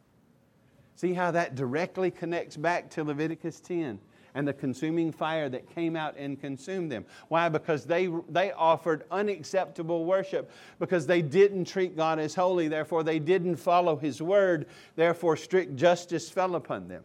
See 0.94 1.12
how 1.12 1.30
that 1.32 1.54
directly 1.54 2.10
connects 2.10 2.56
back 2.56 2.90
to 2.90 3.04
Leviticus 3.04 3.60
10 3.60 3.98
and 4.34 4.46
the 4.46 4.52
consuming 4.52 5.12
fire 5.12 5.48
that 5.48 5.72
came 5.72 5.96
out 5.96 6.16
and 6.16 6.40
consumed 6.40 6.90
them. 6.90 7.04
Why? 7.28 7.48
Because 7.48 7.84
they, 7.84 8.08
they 8.28 8.52
offered 8.52 9.04
unacceptable 9.10 10.04
worship, 10.04 10.50
because 10.78 11.06
they 11.06 11.22
didn't 11.22 11.66
treat 11.66 11.96
God 11.96 12.18
as 12.18 12.34
holy, 12.34 12.68
therefore, 12.68 13.04
they 13.04 13.20
didn't 13.20 13.56
follow 13.56 13.96
His 13.96 14.20
word, 14.20 14.66
therefore, 14.96 15.36
strict 15.36 15.76
justice 15.76 16.28
fell 16.28 16.56
upon 16.56 16.88
them. 16.88 17.04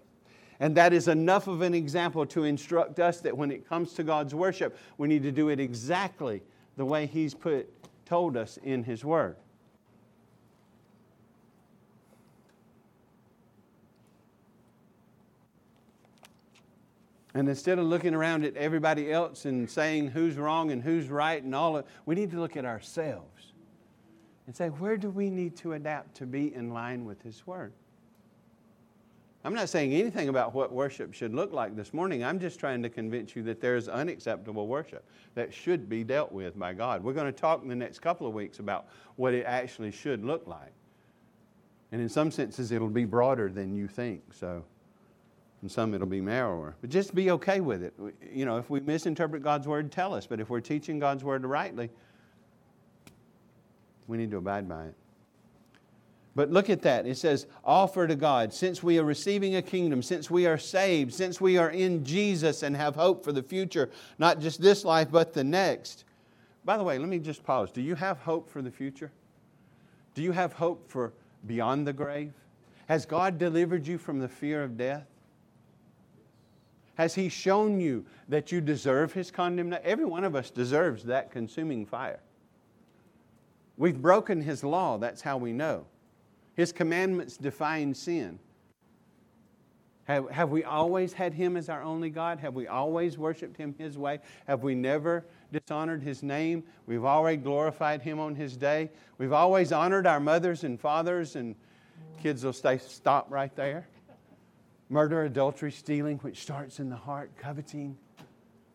And 0.60 0.76
that 0.76 0.92
is 0.92 1.08
enough 1.08 1.48
of 1.48 1.62
an 1.62 1.74
example 1.74 2.26
to 2.28 2.44
instruct 2.44 3.00
us 3.00 3.22
that 3.22 3.38
when 3.38 3.52
it 3.52 3.68
comes 3.68 3.94
to 3.94 4.04
God's 4.04 4.36
worship, 4.36 4.78
we 4.98 5.08
need 5.08 5.24
to 5.24 5.32
do 5.32 5.50
it 5.50 5.60
exactly 5.60 6.42
the 6.78 6.86
way 6.86 7.06
He's 7.06 7.34
put, 7.34 7.70
told 8.06 8.36
us 8.36 8.58
in 8.64 8.84
His 8.84 9.06
Word. 9.06 9.38
And 17.34 17.48
instead 17.48 17.78
of 17.78 17.86
looking 17.86 18.16
around 18.16 18.44
at 18.44 18.56
everybody 18.58 19.12
else 19.12 19.46
and 19.46 19.70
saying 19.70 20.10
who's 20.10 20.36
wrong 20.36 20.72
and 20.72 20.82
who's 20.82 21.10
right 21.10 21.42
and 21.42 21.54
all 21.54 21.78
of 21.78 21.86
we 22.06 22.16
need 22.16 22.32
to 22.32 22.40
look 22.40 22.58
at 22.58 22.66
ourselves 22.66 23.54
and 24.48 24.56
say, 24.56 24.70
where 24.70 24.98
do 24.98 25.12
we 25.12 25.30
need 25.30 25.56
to 25.58 25.74
adapt 25.74 26.16
to 26.16 26.26
be 26.26 26.54
in 26.56 26.74
line 26.74 27.06
with 27.06 27.22
His 27.22 27.46
Word? 27.46 27.72
I'm 29.46 29.54
not 29.54 29.70
saying 29.70 29.94
anything 29.94 30.28
about 30.28 30.54
what 30.54 30.72
worship 30.72 31.14
should 31.14 31.34
look 31.34 31.54
like 31.54 31.76
this 31.76 31.94
morning. 31.94 32.26
I'm 32.26 32.40
just 32.40 32.60
trying 32.60 32.84
to 32.84 32.90
convince 32.90 33.36
you 33.36 33.44
that 33.44 33.62
there's 33.62 33.88
unacceptable 33.88 34.68
worship 34.68 35.06
that 35.36 35.54
should 35.54 35.88
be 35.88 36.04
dealt 36.04 36.32
with 36.32 36.60
by 36.60 36.74
God. 36.74 37.04
We're 37.04 37.14
going 37.14 37.32
to 37.32 37.40
talk 37.40 37.62
in 37.62 37.70
the 37.70 37.76
next 37.76 38.00
couple 38.00 38.28
of 38.28 38.34
weeks 38.34 38.60
about 38.60 38.88
what 39.16 39.34
it 39.34 39.46
actually 39.46 39.92
should 39.92 40.26
look 40.26 40.46
like. 40.46 40.74
And 41.92 42.02
in 42.02 42.10
some 42.10 42.32
senses, 42.32 42.72
it'll 42.72 42.90
be 42.90 43.06
broader 43.06 43.50
than 43.50 43.74
you 43.74 43.88
think. 43.88 44.34
So, 44.34 44.64
in 45.62 45.70
some, 45.70 45.94
it'll 45.94 46.08
be 46.08 46.22
narrower. 46.22 46.76
But 46.80 46.90
just 46.90 47.14
be 47.14 47.32
okay 47.32 47.60
with 47.60 47.84
it. 47.84 47.94
You 48.32 48.46
know, 48.46 48.58
if 48.58 48.70
we 48.70 48.80
misinterpret 48.80 49.44
God's 49.44 49.68
word, 49.68 49.92
tell 49.92 50.14
us. 50.14 50.26
But 50.26 50.40
if 50.40 50.50
we're 50.50 50.62
teaching 50.62 51.00
God's 51.00 51.24
word 51.24 51.46
rightly, 51.46 51.90
we 54.08 54.18
need 54.18 54.32
to 54.32 54.38
abide 54.38 54.70
by 54.70 54.86
it. 54.86 54.96
But 56.36 56.52
look 56.52 56.70
at 56.70 56.82
that. 56.84 57.06
It 57.06 57.18
says, 57.18 57.48
offer 57.66 58.08
to 58.08 58.16
God. 58.16 58.54
Since 58.54 58.82
we 58.82 58.98
are 59.00 59.04
receiving 59.04 59.58
a 59.58 59.62
kingdom, 59.62 60.02
since 60.02 60.32
we 60.32 60.46
are 60.46 60.58
saved, 60.58 61.14
since 61.14 61.42
we 61.42 61.58
are 61.58 61.72
in 61.72 62.06
Jesus 62.06 62.64
and 62.64 62.78
have 62.78 62.96
hope 62.96 63.26
for 63.26 63.34
the 63.34 63.44
future, 63.44 63.90
not 64.18 64.40
just 64.40 64.62
this 64.62 64.86
life, 64.86 65.12
but 65.12 65.34
the 65.34 65.44
next. 65.44 66.06
By 66.64 66.78
the 66.78 66.84
way, 66.84 66.98
let 66.98 67.10
me 67.10 67.20
just 67.20 67.44
pause. 67.44 67.72
Do 67.72 67.82
you 67.82 67.96
have 67.96 68.20
hope 68.20 68.50
for 68.50 68.62
the 68.62 68.72
future? 68.72 69.12
Do 70.14 70.22
you 70.22 70.32
have 70.32 70.54
hope 70.54 70.90
for 70.90 71.12
beyond 71.46 71.86
the 71.86 71.94
grave? 71.94 72.32
Has 72.88 73.06
God 73.06 73.38
delivered 73.38 73.86
you 73.86 73.98
from 73.98 74.20
the 74.20 74.30
fear 74.30 74.64
of 74.64 74.78
death? 74.78 75.06
Has 77.00 77.16
He 77.16 77.30
shown 77.30 77.80
you 77.80 78.06
that 78.28 78.52
you 78.52 78.60
deserve 78.60 79.14
His 79.14 79.32
condemnation? 79.32 79.82
Every 79.86 80.04
one 80.04 80.26
of 80.26 80.36
us 80.36 80.50
deserves 80.50 81.06
that 81.06 81.32
consuming 81.32 81.86
fire. 81.86 82.20
We've 83.78 84.02
broken 84.02 84.42
His 84.42 84.66
law, 84.66 84.98
that's 84.98 85.22
how 85.22 85.38
we 85.38 85.54
know. 85.54 85.86
His 86.56 86.74
commandments 86.74 87.38
define 87.38 87.94
sin. 87.94 88.38
Have, 90.04 90.30
have 90.30 90.50
we 90.50 90.66
always 90.66 91.14
had 91.14 91.34
Him 91.34 91.56
as 91.56 91.70
our 91.70 91.82
only 91.82 92.10
God? 92.10 92.38
Have 92.40 92.54
we 92.54 92.68
always 92.68 93.18
worshiped 93.18 93.56
Him 93.56 93.74
His 93.78 93.98
way? 93.98 94.20
Have 94.46 94.64
we 94.64 94.76
never 94.76 95.24
dishonored 95.54 96.04
His 96.04 96.22
name? 96.22 96.66
We've 96.86 97.06
already 97.06 97.38
glorified 97.38 98.02
Him 98.02 98.20
on 98.20 98.36
His 98.36 98.58
day. 98.58 98.92
We've 99.18 99.32
always 99.32 99.72
honored 99.72 100.06
our 100.06 100.20
mothers 100.20 100.66
and 100.66 100.78
fathers, 100.78 101.38
and 101.38 101.56
kids 102.22 102.44
will 102.44 102.52
stay 102.52 102.78
stop 102.78 103.28
right 103.32 103.56
there. 103.56 103.88
Murder, 104.90 105.24
adultery, 105.24 105.72
stealing, 105.72 106.18
which 106.20 106.42
starts 106.42 106.80
in 106.80 106.90
the 106.90 106.96
heart, 106.96 107.32
coveting, 107.38 107.96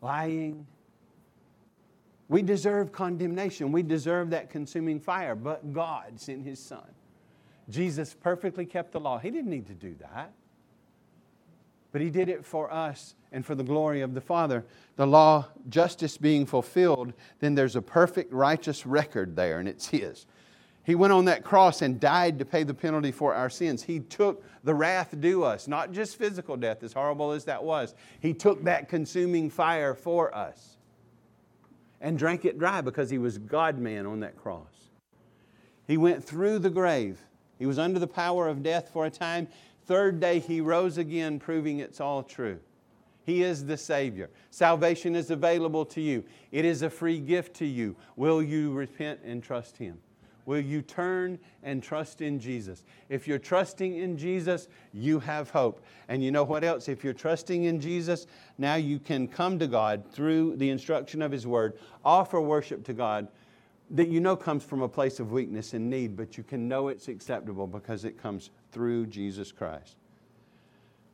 lying. 0.01 0.65
We 2.29 2.41
deserve 2.41 2.91
condemnation. 2.91 3.71
We 3.71 3.83
deserve 3.83 4.29
that 4.29 4.49
consuming 4.49 4.99
fire, 4.99 5.35
but 5.35 5.73
God 5.73 6.19
sent 6.19 6.45
His 6.45 6.59
Son. 6.59 6.87
Jesus 7.69 8.15
perfectly 8.19 8.65
kept 8.65 8.93
the 8.93 8.99
law. 8.99 9.17
He 9.17 9.29
didn't 9.29 9.49
need 9.49 9.67
to 9.67 9.73
do 9.73 9.95
that. 9.99 10.31
But 11.91 12.01
He 12.01 12.09
did 12.09 12.29
it 12.29 12.45
for 12.45 12.71
us 12.73 13.15
and 13.31 13.45
for 13.45 13.55
the 13.55 13.63
glory 13.63 14.01
of 14.01 14.13
the 14.13 14.21
Father. 14.21 14.65
The 14.95 15.05
law, 15.05 15.47
justice 15.69 16.17
being 16.17 16.45
fulfilled, 16.45 17.13
then 17.39 17.55
there's 17.55 17.75
a 17.75 17.81
perfect 17.81 18.31
righteous 18.31 18.85
record 18.85 19.35
there, 19.35 19.59
and 19.59 19.67
it's 19.67 19.87
His. 19.87 20.25
He 20.85 20.93
went 20.93 21.13
on 21.13 21.25
that 21.25 21.43
cross 21.43 21.81
and 21.81 21.99
died 21.99 22.37
to 22.39 22.45
pay 22.45 22.63
the 22.63 22.73
penalty 22.73 23.11
for 23.11 23.33
our 23.33 23.49
sins. 23.49 23.81
He 23.81 23.99
took 23.99 24.43
the 24.63 24.75
wrath 24.75 25.19
due 25.19 25.43
us, 25.43 25.67
not 25.67 25.91
just 25.91 26.15
physical 26.15 26.55
death, 26.55 26.83
as 26.83 26.93
horrible 26.93 27.31
as 27.31 27.45
that 27.45 27.63
was. 27.63 27.95
He 28.19 28.33
took 28.33 28.63
that 28.65 28.87
consuming 28.87 29.49
fire 29.49 29.95
for 29.95 30.33
us 30.35 30.77
and 31.99 32.19
drank 32.19 32.45
it 32.45 32.59
dry 32.59 32.81
because 32.81 33.09
he 33.09 33.17
was 33.17 33.39
God 33.39 33.79
man 33.79 34.05
on 34.05 34.19
that 34.19 34.37
cross. 34.37 34.91
He 35.87 35.97
went 35.97 36.23
through 36.23 36.59
the 36.59 36.69
grave. 36.69 37.19
He 37.57 37.65
was 37.65 37.79
under 37.79 37.99
the 37.99 38.07
power 38.07 38.47
of 38.47 38.61
death 38.61 38.89
for 38.93 39.07
a 39.07 39.09
time. 39.09 39.47
Third 39.87 40.19
day, 40.19 40.37
he 40.39 40.61
rose 40.61 40.99
again, 40.99 41.39
proving 41.39 41.79
it's 41.79 41.99
all 41.99 42.21
true. 42.21 42.59
He 43.23 43.41
is 43.41 43.65
the 43.65 43.77
Savior. 43.77 44.29
Salvation 44.51 45.15
is 45.15 45.31
available 45.31 45.85
to 45.87 46.01
you, 46.01 46.23
it 46.51 46.63
is 46.63 46.83
a 46.83 46.91
free 46.91 47.19
gift 47.19 47.55
to 47.55 47.65
you. 47.65 47.95
Will 48.15 48.43
you 48.43 48.71
repent 48.71 49.21
and 49.23 49.41
trust 49.41 49.77
Him? 49.77 49.97
Will 50.45 50.59
you 50.59 50.81
turn 50.81 51.39
and 51.63 51.81
trust 51.81 52.21
in 52.21 52.39
Jesus? 52.39 52.83
If 53.09 53.27
you're 53.27 53.39
trusting 53.39 53.97
in 53.97 54.17
Jesus, 54.17 54.67
you 54.93 55.19
have 55.19 55.49
hope. 55.49 55.83
And 56.07 56.23
you 56.23 56.31
know 56.31 56.43
what 56.43 56.63
else? 56.63 56.87
If 56.87 57.03
you're 57.03 57.13
trusting 57.13 57.63
in 57.63 57.79
Jesus, 57.79 58.27
now 58.57 58.75
you 58.75 58.99
can 58.99 59.27
come 59.27 59.57
to 59.59 59.67
God 59.67 60.03
through 60.11 60.57
the 60.57 60.69
instruction 60.69 61.21
of 61.21 61.31
His 61.31 61.47
Word, 61.47 61.79
offer 62.03 62.39
worship 62.39 62.83
to 62.85 62.93
God 62.93 63.27
that 63.91 64.07
you 64.07 64.19
know 64.19 64.35
comes 64.35 64.63
from 64.63 64.81
a 64.81 64.89
place 64.89 65.19
of 65.19 65.31
weakness 65.31 65.73
and 65.73 65.89
need, 65.89 66.15
but 66.15 66.37
you 66.37 66.43
can 66.43 66.67
know 66.67 66.87
it's 66.87 67.07
acceptable 67.07 67.67
because 67.67 68.03
it 68.03 68.19
comes 68.19 68.49
through 68.71 69.05
Jesus 69.07 69.51
Christ. 69.51 69.97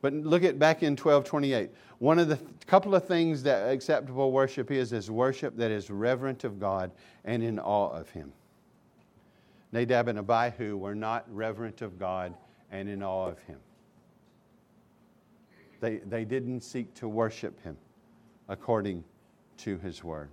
But 0.02 0.14
look 0.14 0.44
at 0.44 0.58
back 0.58 0.82
in 0.82 0.94
1228. 0.94 1.70
One 2.00 2.18
of 2.18 2.28
the 2.28 2.40
couple 2.66 2.96
of 2.96 3.06
things 3.08 3.44
that 3.44 3.70
acceptable 3.70 4.32
worship 4.32 4.72
is 4.72 4.94
is 4.94 5.12
worship 5.12 5.56
that 5.58 5.70
is 5.70 5.90
reverent 5.90 6.44
of 6.44 6.60
God 6.60 6.92
and 7.24 7.44
in 7.44 7.60
awe 7.60 7.90
of 7.90 8.10
Him. 8.10 8.34
Nadab 9.72 10.08
and 10.08 10.20
Abihu 10.20 10.78
were 10.78 10.96
not 10.96 11.26
reverent 11.34 11.82
of 11.82 11.98
God 11.98 12.34
and 12.72 12.90
in 12.90 13.02
awe 13.02 13.28
of 13.28 13.40
Him. 13.40 13.60
They, 15.80 15.98
they 15.98 16.26
didn't 16.26 16.62
seek 16.62 16.94
to 16.96 17.08
worship 17.08 17.62
Him 17.64 17.78
according 18.50 19.04
to 19.58 19.78
His 19.78 20.04
Word. 20.04 20.30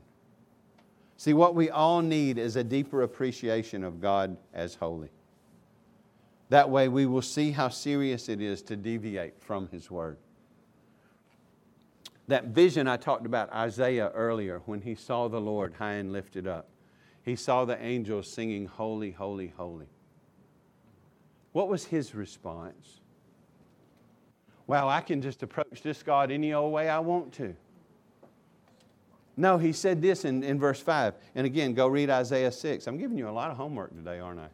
See, 1.16 1.34
what 1.34 1.54
we 1.54 1.70
all 1.70 2.02
need 2.02 2.38
is 2.38 2.56
a 2.56 2.64
deeper 2.64 3.02
appreciation 3.02 3.82
of 3.84 4.00
God 4.00 4.36
as 4.54 4.74
holy. 4.74 5.10
That 6.48 6.70
way, 6.70 6.88
we 6.88 7.06
will 7.06 7.22
see 7.22 7.50
how 7.50 7.68
serious 7.68 8.28
it 8.28 8.40
is 8.40 8.62
to 8.62 8.76
deviate 8.76 9.40
from 9.42 9.68
His 9.68 9.90
Word. 9.90 10.16
That 12.28 12.46
vision 12.46 12.86
I 12.86 12.98
talked 12.98 13.24
about 13.24 13.52
Isaiah 13.52 14.10
earlier 14.10 14.60
when 14.66 14.82
he 14.82 14.94
saw 14.94 15.28
the 15.28 15.40
Lord 15.40 15.74
high 15.74 15.94
and 15.94 16.12
lifted 16.12 16.46
up 16.46 16.68
he 17.28 17.36
saw 17.36 17.64
the 17.64 17.80
angels 17.82 18.30
singing, 18.30 18.66
Holy, 18.66 19.10
Holy, 19.10 19.52
Holy. 19.56 19.86
What 21.52 21.68
was 21.68 21.84
his 21.84 22.14
response? 22.14 23.00
Well, 24.66 24.88
I 24.88 25.00
can 25.00 25.22
just 25.22 25.42
approach 25.42 25.82
this 25.82 26.02
God 26.02 26.30
any 26.30 26.52
old 26.52 26.72
way 26.72 26.88
I 26.88 26.98
want 26.98 27.32
to. 27.34 27.54
No, 29.36 29.56
he 29.56 29.72
said 29.72 30.02
this 30.02 30.24
in, 30.24 30.42
in 30.42 30.58
verse 30.58 30.80
5. 30.80 31.14
And 31.34 31.46
again, 31.46 31.74
go 31.74 31.86
read 31.86 32.10
Isaiah 32.10 32.50
6. 32.50 32.86
I'm 32.86 32.98
giving 32.98 33.16
you 33.16 33.28
a 33.28 33.30
lot 33.30 33.50
of 33.50 33.56
homework 33.56 33.94
today, 33.94 34.18
aren't 34.18 34.40
I? 34.40 34.48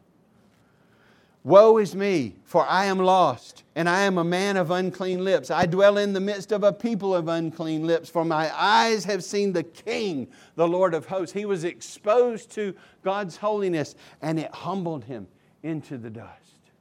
Woe 1.45 1.77
is 1.77 1.95
me, 1.95 2.37
for 2.43 2.65
I 2.65 2.85
am 2.85 2.97
lost, 2.97 3.65
and 3.75 3.87
I 3.87 4.01
am 4.01 4.17
a 4.17 4.23
man 4.23 4.57
of 4.57 4.71
unclean 4.71 5.23
lips. 5.23 5.51
I 5.51 5.67
dwell 5.67 5.99
in 5.99 6.11
the 6.11 6.19
midst 6.19 6.51
of 6.51 6.63
a 6.63 6.73
people 6.73 7.13
of 7.13 7.27
unclean 7.27 7.85
lips, 7.85 8.09
for 8.09 8.25
my 8.25 8.51
eyes 8.59 9.05
have 9.05 9.23
seen 9.23 9.53
the 9.53 9.61
King, 9.61 10.27
the 10.55 10.67
Lord 10.67 10.95
of 10.95 11.05
hosts. 11.05 11.33
He 11.33 11.45
was 11.45 11.63
exposed 11.63 12.49
to 12.53 12.73
God's 13.03 13.37
holiness, 13.37 13.93
and 14.23 14.39
it 14.39 14.51
humbled 14.55 15.03
him 15.03 15.27
into 15.61 15.99
the 15.99 16.09
dust. 16.09 16.71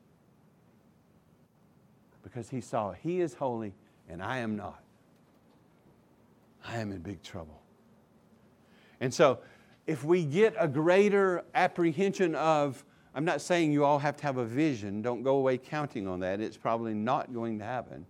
Because 2.22 2.48
he 2.48 2.62
saw 2.62 2.92
he 2.92 3.20
is 3.20 3.34
holy, 3.34 3.74
and 4.08 4.22
I 4.22 4.38
am 4.38 4.56
not. 4.56 4.82
I 6.66 6.78
am 6.78 6.90
in 6.90 7.00
big 7.00 7.22
trouble. 7.22 7.60
And 8.98 9.12
so, 9.12 9.40
if 9.86 10.04
we 10.04 10.24
get 10.24 10.54
a 10.58 10.66
greater 10.66 11.44
apprehension 11.54 12.34
of, 12.34 12.82
I'm 13.14 13.24
not 13.24 13.40
saying 13.40 13.72
you 13.72 13.84
all 13.84 13.98
have 14.00 14.16
to 14.16 14.22
have 14.24 14.38
a 14.38 14.44
vision. 14.44 15.00
Don't 15.00 15.22
go 15.22 15.36
away 15.36 15.56
counting 15.58 16.08
on 16.08 16.20
that. 16.20 16.40
It's 16.40 16.56
probably 16.56 16.94
not 16.94 17.32
going 17.32 17.58
to 17.60 17.64
happen. 17.64 18.06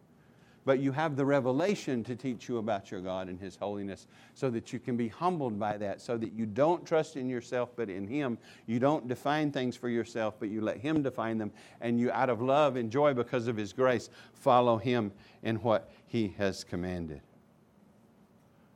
But 0.65 0.79
you 0.79 0.93
have 0.93 1.15
the 1.15 1.27
revelation 1.27 2.03
to 2.05 2.17
teach 2.17 2.49
you 2.49 2.57
about 2.57 2.91
your 2.91 3.03
God 3.03 3.29
and 3.29 3.39
His 3.39 3.55
holiness 3.55 4.07
so 4.33 4.49
that 4.49 4.73
you 4.73 4.79
can 4.79 4.97
be 4.97 5.09
humbled 5.09 5.59
by 5.59 5.77
that, 5.77 6.01
so 6.01 6.17
that 6.17 6.33
you 6.33 6.47
don't 6.47 6.87
trust 6.87 7.17
in 7.17 7.29
yourself 7.29 7.71
but 7.77 7.91
in 7.91 8.07
Him. 8.07 8.39
You 8.67 8.79
don't 8.79 9.07
define 9.07 9.53
things 9.53 9.77
for 9.77 9.91
yourself, 9.91 10.37
but 10.41 10.49
you 10.49 10.63
let 10.63 10.79
Him 10.79 11.03
define 11.03 11.37
them. 11.37 11.53
And 11.83 12.01
you, 12.01 12.11
out 12.11 12.31
of 12.31 12.41
love 12.41 12.77
and 12.77 12.91
joy 12.91 13.13
because 13.13 13.47
of 13.47 13.59
His 13.59 13.75
grace, 13.75 14.09
follow 14.33 14.79
Him 14.79 15.13
in 15.43 15.57
what 15.57 15.93
He 16.07 16.35
has 16.39 16.65
commanded. 16.65 17.21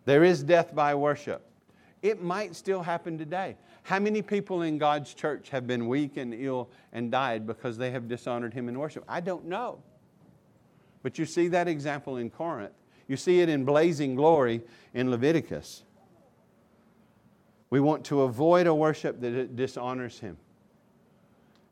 There 0.05 0.25
is 0.25 0.43
death 0.43 0.75
by 0.75 0.95
worship. 0.95 1.43
It 2.03 2.23
might 2.23 2.55
still 2.55 2.83
happen 2.83 3.17
today. 3.17 3.57
How 3.89 3.99
many 3.99 4.21
people 4.21 4.61
in 4.61 4.77
God's 4.77 5.15
church 5.15 5.49
have 5.49 5.67
been 5.67 5.89
weak 5.89 6.19
and 6.19 6.35
ill 6.35 6.69
and 6.93 7.11
died 7.11 7.47
because 7.47 7.79
they 7.79 7.91
have 7.91 8.07
dishonored 8.07 8.53
Him 8.53 8.69
in 8.69 8.79
worship? 8.79 9.03
I 9.09 9.21
don't 9.21 9.47
know. 9.47 9.83
But 11.03 11.19
you 11.19 11.25
see 11.25 11.49
that 11.49 11.69
example 11.69 12.19
in 12.19 12.29
Corinth. 12.29 12.75
You 13.07 13.17
see 13.17 13.41
it 13.41 13.49
in 13.49 13.65
blazing 13.65 14.15
glory 14.15 14.61
in 14.93 15.11
Leviticus. 15.11 15.85
We 17.71 17.81
want 17.81 18.05
to 18.05 18.25
avoid 18.25 18.67
a 18.67 18.75
worship 18.75 19.23
that 19.23 19.57
dishonors 19.57 20.19
Him. 20.19 20.37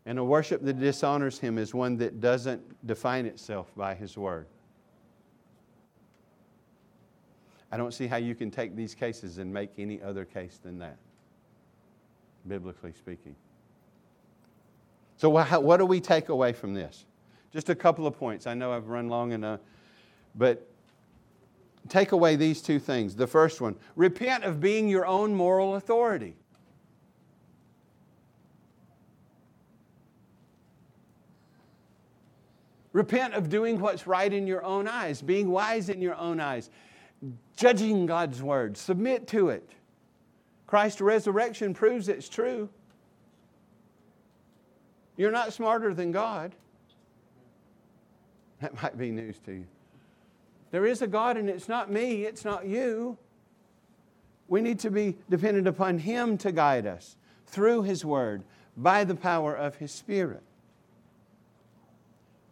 And 0.06 0.18
a 0.18 0.24
worship 0.24 0.64
that 0.64 0.80
dishonors 0.80 1.38
Him 1.38 1.58
is 1.58 1.74
one 1.74 1.98
that 1.98 2.22
doesn't 2.22 2.62
define 2.86 3.26
itself 3.26 3.70
by 3.76 3.94
His 3.94 4.16
Word. 4.16 4.46
I 7.70 7.76
don't 7.76 7.92
see 7.92 8.06
how 8.06 8.16
you 8.16 8.34
can 8.34 8.50
take 8.50 8.74
these 8.74 8.94
cases 8.94 9.36
and 9.36 9.52
make 9.52 9.72
any 9.76 10.00
other 10.00 10.24
case 10.24 10.58
than 10.62 10.78
that 10.78 10.96
biblically 12.48 12.92
speaking. 12.92 13.34
So, 15.16 15.30
what 15.30 15.78
do 15.78 15.86
we 15.86 16.00
take 16.00 16.28
away 16.28 16.52
from 16.52 16.74
this? 16.74 17.06
Just 17.52 17.70
a 17.70 17.74
couple 17.74 18.06
of 18.06 18.18
points. 18.18 18.46
I 18.46 18.54
know 18.54 18.72
I've 18.72 18.88
run 18.88 19.08
long 19.08 19.32
enough, 19.32 19.60
but 20.34 20.68
take 21.88 22.12
away 22.12 22.36
these 22.36 22.60
two 22.60 22.78
things. 22.78 23.16
The 23.16 23.26
first 23.26 23.60
one 23.60 23.76
repent 23.94 24.44
of 24.44 24.60
being 24.60 24.88
your 24.88 25.06
own 25.06 25.34
moral 25.34 25.76
authority. 25.76 26.34
Repent 32.92 33.34
of 33.34 33.50
doing 33.50 33.78
what's 33.78 34.06
right 34.06 34.32
in 34.32 34.46
your 34.46 34.64
own 34.64 34.88
eyes, 34.88 35.20
being 35.20 35.50
wise 35.50 35.90
in 35.90 36.00
your 36.00 36.14
own 36.14 36.40
eyes, 36.40 36.70
judging 37.56 38.06
God's 38.06 38.42
word. 38.42 38.76
Submit 38.76 39.26
to 39.28 39.50
it. 39.50 39.68
Christ's 40.66 41.00
resurrection 41.00 41.74
proves 41.74 42.08
it's 42.08 42.28
true. 42.28 42.68
You're 45.16 45.32
not 45.32 45.52
smarter 45.52 45.94
than 45.94 46.12
God. 46.12 46.54
That 48.60 48.80
might 48.82 48.98
be 48.98 49.10
news 49.10 49.38
to 49.46 49.52
you. 49.52 49.66
There 50.70 50.86
is 50.86 51.02
a 51.02 51.06
God, 51.06 51.36
and 51.36 51.48
it's 51.48 51.68
not 51.68 51.90
me, 51.90 52.24
it's 52.24 52.44
not 52.44 52.66
you. 52.66 53.16
We 54.48 54.60
need 54.60 54.78
to 54.80 54.90
be 54.90 55.16
dependent 55.30 55.66
upon 55.66 55.98
Him 55.98 56.36
to 56.38 56.52
guide 56.52 56.86
us 56.86 57.16
through 57.46 57.82
His 57.82 58.04
Word 58.04 58.44
by 58.76 59.04
the 59.04 59.14
power 59.14 59.54
of 59.54 59.76
His 59.76 59.92
Spirit. 59.92 60.42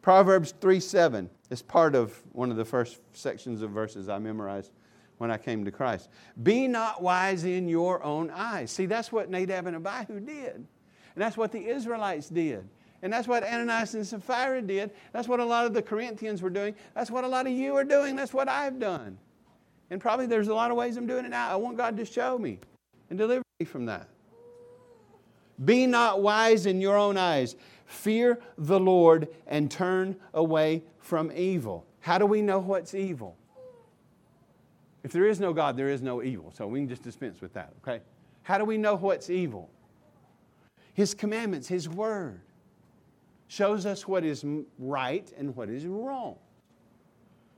Proverbs 0.03 0.55
3 0.61 0.81
7 0.81 1.31
is 1.51 1.63
part 1.63 1.95
of 1.95 2.21
one 2.33 2.51
of 2.51 2.57
the 2.57 2.65
first 2.65 3.01
sections 3.13 3.63
of 3.63 3.71
verses 3.71 4.09
I 4.09 4.19
memorized 4.19 4.71
when 5.19 5.31
I 5.31 5.37
came 5.37 5.65
to 5.65 5.71
Christ. 5.71 6.09
Be 6.43 6.67
not 6.67 7.03
wise 7.03 7.45
in 7.45 7.69
your 7.69 8.03
own 8.03 8.31
eyes. 8.31 8.71
See, 8.71 8.87
that's 8.87 9.13
what 9.13 9.31
Nadab 9.31 9.67
and 9.67 9.77
Abihu 9.77 10.21
did. 10.21 10.55
And 10.55 11.23
that's 11.23 11.37
what 11.37 11.53
the 11.53 11.67
Israelites 11.67 12.29
did. 12.29 12.69
And 13.03 13.13
that's 13.13 13.29
what 13.29 13.45
Ananias 13.45 13.95
and 13.95 14.07
Sapphira 14.07 14.63
did. 14.63 14.91
That's 15.13 15.29
what 15.29 15.39
a 15.39 15.45
lot 15.45 15.67
of 15.67 15.75
the 15.75 15.83
Corinthians 15.83 16.41
were 16.43 16.51
doing. 16.51 16.75
That's 16.95 17.11
what 17.11 17.23
a 17.23 17.29
lot 17.29 17.47
of 17.47 17.53
you 17.53 17.77
are 17.77 17.85
doing. 17.85 18.17
That's 18.17 18.33
what 18.33 18.49
I've 18.49 18.79
done. 18.79 19.19
And 19.91 20.01
probably 20.01 20.27
there's 20.27 20.49
a 20.49 20.55
lot 20.55 20.71
of 20.71 20.77
ways 20.77 20.97
I'm 20.97 21.07
doing 21.07 21.25
it 21.25 21.29
now. 21.29 21.51
I 21.51 21.57
want 21.57 21.77
God 21.77 21.97
to 21.99 22.05
show 22.05 22.39
me 22.39 22.59
and 23.11 23.19
deliver 23.19 23.43
me 23.61 23.67
from 23.67 23.87
that. 23.87 24.09
Be 25.65 25.87
not 25.87 26.23
wise 26.23 26.67
in 26.67 26.81
your 26.81 26.97
own 26.97 27.17
eyes. 27.17 27.55
Fear 27.87 28.41
the 28.57 28.81
Lord 28.81 29.29
and 29.47 29.71
turn 29.71 30.17
away 30.33 30.83
from 30.99 31.31
evil. 31.33 31.87
How 32.01 32.19
do 32.19 32.27
we 32.27 32.43
know 32.43 32.59
what's 32.59 32.95
evil? 32.95 33.37
If 35.05 35.13
there 35.13 35.27
is 35.27 35.39
no 35.39 35.53
God, 35.53 35.77
there 35.77 35.91
is 35.91 36.03
no 36.03 36.23
evil. 36.23 36.51
So 36.57 36.67
we 36.67 36.81
can 36.81 36.89
just 36.89 37.03
dispense 37.03 37.43
with 37.43 37.53
that, 37.53 37.75
okay? 37.83 38.03
How 38.43 38.59
do 38.59 38.65
we 38.65 38.79
know 38.79 38.97
what's 38.97 39.29
evil? 39.29 39.71
His 40.95 41.15
commandments, 41.15 41.69
His 41.69 41.89
word, 41.89 42.41
shows 43.47 43.85
us 43.85 44.09
what 44.09 44.25
is 44.25 44.45
right 44.79 45.31
and 45.37 45.55
what 45.55 45.69
is 45.69 45.87
wrong, 45.87 46.37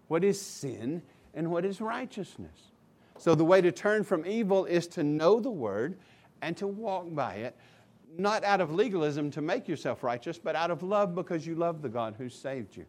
what 0.08 0.24
is 0.24 0.40
sin 0.40 1.02
and 1.34 1.50
what 1.50 1.64
is 1.64 1.80
righteousness. 1.80 2.72
So, 3.18 3.34
the 3.34 3.44
way 3.44 3.60
to 3.60 3.72
turn 3.72 4.04
from 4.04 4.26
evil 4.26 4.64
is 4.64 4.86
to 4.88 5.04
know 5.04 5.40
the 5.40 5.50
word 5.50 5.98
and 6.42 6.56
to 6.58 6.66
walk 6.66 7.14
by 7.14 7.36
it, 7.36 7.56
not 8.18 8.44
out 8.44 8.60
of 8.60 8.72
legalism 8.74 9.30
to 9.30 9.40
make 9.40 9.68
yourself 9.68 10.02
righteous, 10.02 10.38
but 10.38 10.56
out 10.56 10.70
of 10.70 10.82
love 10.82 11.14
because 11.14 11.46
you 11.46 11.54
love 11.54 11.80
the 11.80 11.88
God 11.88 12.14
who 12.18 12.28
saved 12.28 12.76
you. 12.76 12.84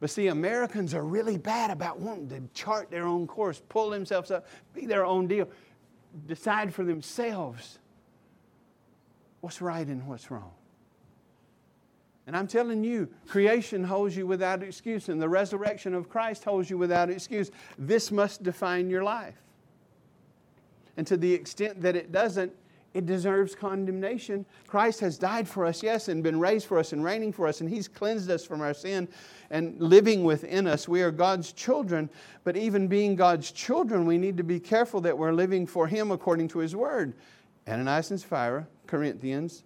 But 0.00 0.10
see, 0.10 0.28
Americans 0.28 0.94
are 0.94 1.02
really 1.02 1.38
bad 1.38 1.70
about 1.70 1.98
wanting 1.98 2.28
to 2.28 2.42
chart 2.54 2.90
their 2.90 3.04
own 3.04 3.26
course, 3.26 3.60
pull 3.68 3.90
themselves 3.90 4.30
up, 4.30 4.46
be 4.72 4.86
their 4.86 5.04
own 5.04 5.26
deal, 5.26 5.48
decide 6.26 6.72
for 6.72 6.84
themselves 6.84 7.78
what's 9.40 9.60
right 9.60 9.86
and 9.86 10.06
what's 10.06 10.30
wrong. 10.30 10.52
And 12.26 12.36
I'm 12.36 12.46
telling 12.46 12.84
you, 12.84 13.08
creation 13.26 13.82
holds 13.82 14.14
you 14.16 14.26
without 14.26 14.62
excuse, 14.62 15.08
and 15.08 15.20
the 15.20 15.28
resurrection 15.28 15.94
of 15.94 16.10
Christ 16.10 16.44
holds 16.44 16.68
you 16.68 16.76
without 16.76 17.08
excuse. 17.08 17.50
This 17.78 18.12
must 18.12 18.42
define 18.42 18.90
your 18.90 19.02
life. 19.02 19.40
And 20.98 21.06
to 21.06 21.16
the 21.16 21.32
extent 21.32 21.80
that 21.80 21.96
it 21.96 22.12
doesn't, 22.12 22.52
it 22.98 23.06
deserves 23.06 23.54
condemnation. 23.54 24.44
Christ 24.66 24.98
has 25.00 25.16
died 25.16 25.48
for 25.48 25.64
us, 25.64 25.84
yes, 25.84 26.08
and 26.08 26.20
been 26.20 26.40
raised 26.40 26.66
for 26.66 26.78
us 26.78 26.92
and 26.92 27.04
reigning 27.04 27.32
for 27.32 27.46
us, 27.46 27.60
and 27.60 27.70
He's 27.70 27.86
cleansed 27.86 28.28
us 28.28 28.44
from 28.44 28.60
our 28.60 28.74
sin 28.74 29.08
and 29.50 29.80
living 29.80 30.24
within 30.24 30.66
us. 30.66 30.88
We 30.88 31.00
are 31.02 31.12
God's 31.12 31.52
children, 31.52 32.10
but 32.42 32.56
even 32.56 32.88
being 32.88 33.14
God's 33.14 33.52
children, 33.52 34.04
we 34.04 34.18
need 34.18 34.36
to 34.36 34.42
be 34.42 34.58
careful 34.58 35.00
that 35.02 35.16
we're 35.16 35.32
living 35.32 35.64
for 35.64 35.86
Him 35.86 36.10
according 36.10 36.48
to 36.48 36.58
His 36.58 36.74
Word. 36.74 37.14
Ananias 37.68 38.10
and 38.10 38.20
Sapphira, 38.20 38.66
Corinthians, 38.88 39.62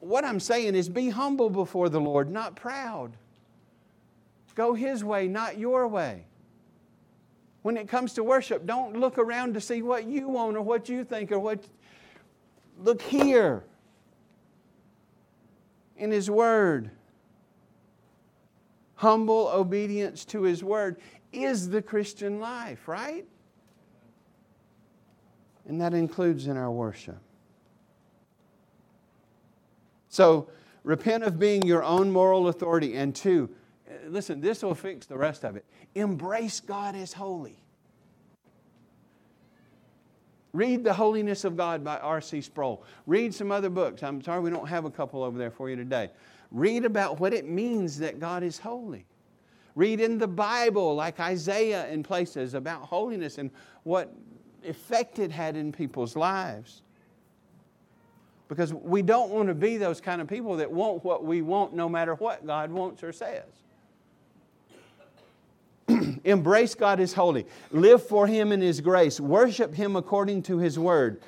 what 0.00 0.26
I'm 0.26 0.40
saying 0.40 0.74
is 0.74 0.90
be 0.90 1.08
humble 1.08 1.48
before 1.48 1.88
the 1.88 2.00
Lord, 2.00 2.30
not 2.30 2.54
proud. 2.54 3.16
Go 4.54 4.74
His 4.74 5.02
way, 5.02 5.26
not 5.26 5.56
your 5.56 5.88
way. 5.88 6.24
When 7.62 7.76
it 7.76 7.88
comes 7.88 8.14
to 8.14 8.24
worship, 8.24 8.66
don't 8.66 8.98
look 8.98 9.18
around 9.18 9.54
to 9.54 9.60
see 9.60 9.82
what 9.82 10.06
you 10.06 10.28
want 10.28 10.56
or 10.56 10.62
what 10.62 10.88
you 10.88 11.04
think 11.04 11.30
or 11.30 11.38
what. 11.38 11.64
Look 12.78 13.02
here 13.02 13.64
in 15.96 16.10
His 16.10 16.30
Word. 16.30 16.90
Humble 18.94 19.48
obedience 19.48 20.24
to 20.26 20.42
His 20.42 20.64
Word 20.64 20.96
is 21.32 21.68
the 21.68 21.82
Christian 21.82 22.40
life, 22.40 22.88
right? 22.88 23.26
And 25.66 25.80
that 25.80 25.94
includes 25.94 26.46
in 26.46 26.56
our 26.56 26.70
worship. 26.70 27.18
So 30.08 30.48
repent 30.82 31.22
of 31.24 31.38
being 31.38 31.62
your 31.62 31.84
own 31.84 32.10
moral 32.10 32.48
authority. 32.48 32.96
And 32.96 33.14
two, 33.14 33.50
listen, 34.12 34.40
this 34.40 34.62
will 34.62 34.74
fix 34.74 35.06
the 35.06 35.16
rest 35.16 35.44
of 35.44 35.56
it. 35.56 35.64
Embrace 35.94 36.60
God 36.60 36.94
as 36.94 37.12
holy. 37.12 37.60
Read 40.52 40.82
The 40.82 40.92
Holiness 40.92 41.44
of 41.44 41.56
God 41.56 41.84
by 41.84 41.98
R.C. 41.98 42.40
Sproul. 42.40 42.82
Read 43.06 43.32
some 43.32 43.52
other 43.52 43.70
books. 43.70 44.02
I'm 44.02 44.20
sorry 44.20 44.40
we 44.40 44.50
don't 44.50 44.68
have 44.68 44.84
a 44.84 44.90
couple 44.90 45.22
over 45.22 45.38
there 45.38 45.50
for 45.50 45.70
you 45.70 45.76
today. 45.76 46.10
Read 46.50 46.84
about 46.84 47.20
what 47.20 47.32
it 47.32 47.48
means 47.48 47.98
that 47.98 48.18
God 48.18 48.42
is 48.42 48.58
holy. 48.58 49.06
Read 49.76 50.00
in 50.00 50.18
the 50.18 50.26
Bible, 50.26 50.96
like 50.96 51.20
Isaiah 51.20 51.88
in 51.88 52.02
places, 52.02 52.54
about 52.54 52.82
holiness 52.82 53.38
and 53.38 53.50
what 53.84 54.12
effect 54.64 55.20
it 55.20 55.30
had 55.30 55.56
in 55.56 55.70
people's 55.70 56.16
lives. 56.16 56.82
Because 58.48 58.74
we 58.74 59.02
don't 59.02 59.30
want 59.30 59.46
to 59.46 59.54
be 59.54 59.76
those 59.76 60.00
kind 60.00 60.20
of 60.20 60.26
people 60.26 60.56
that 60.56 60.70
want 60.70 61.04
what 61.04 61.24
we 61.24 61.40
want 61.40 61.72
no 61.72 61.88
matter 61.88 62.16
what 62.16 62.44
God 62.44 62.72
wants 62.72 63.04
or 63.04 63.12
says. 63.12 63.44
Embrace 66.24 66.74
God 66.74 67.00
as 67.00 67.12
holy. 67.12 67.46
Live 67.70 68.02
for 68.02 68.26
Him 68.26 68.52
in 68.52 68.60
His 68.60 68.80
grace. 68.80 69.20
Worship 69.20 69.74
Him 69.74 69.96
according 69.96 70.42
to 70.44 70.58
His 70.58 70.78
word. 70.78 71.20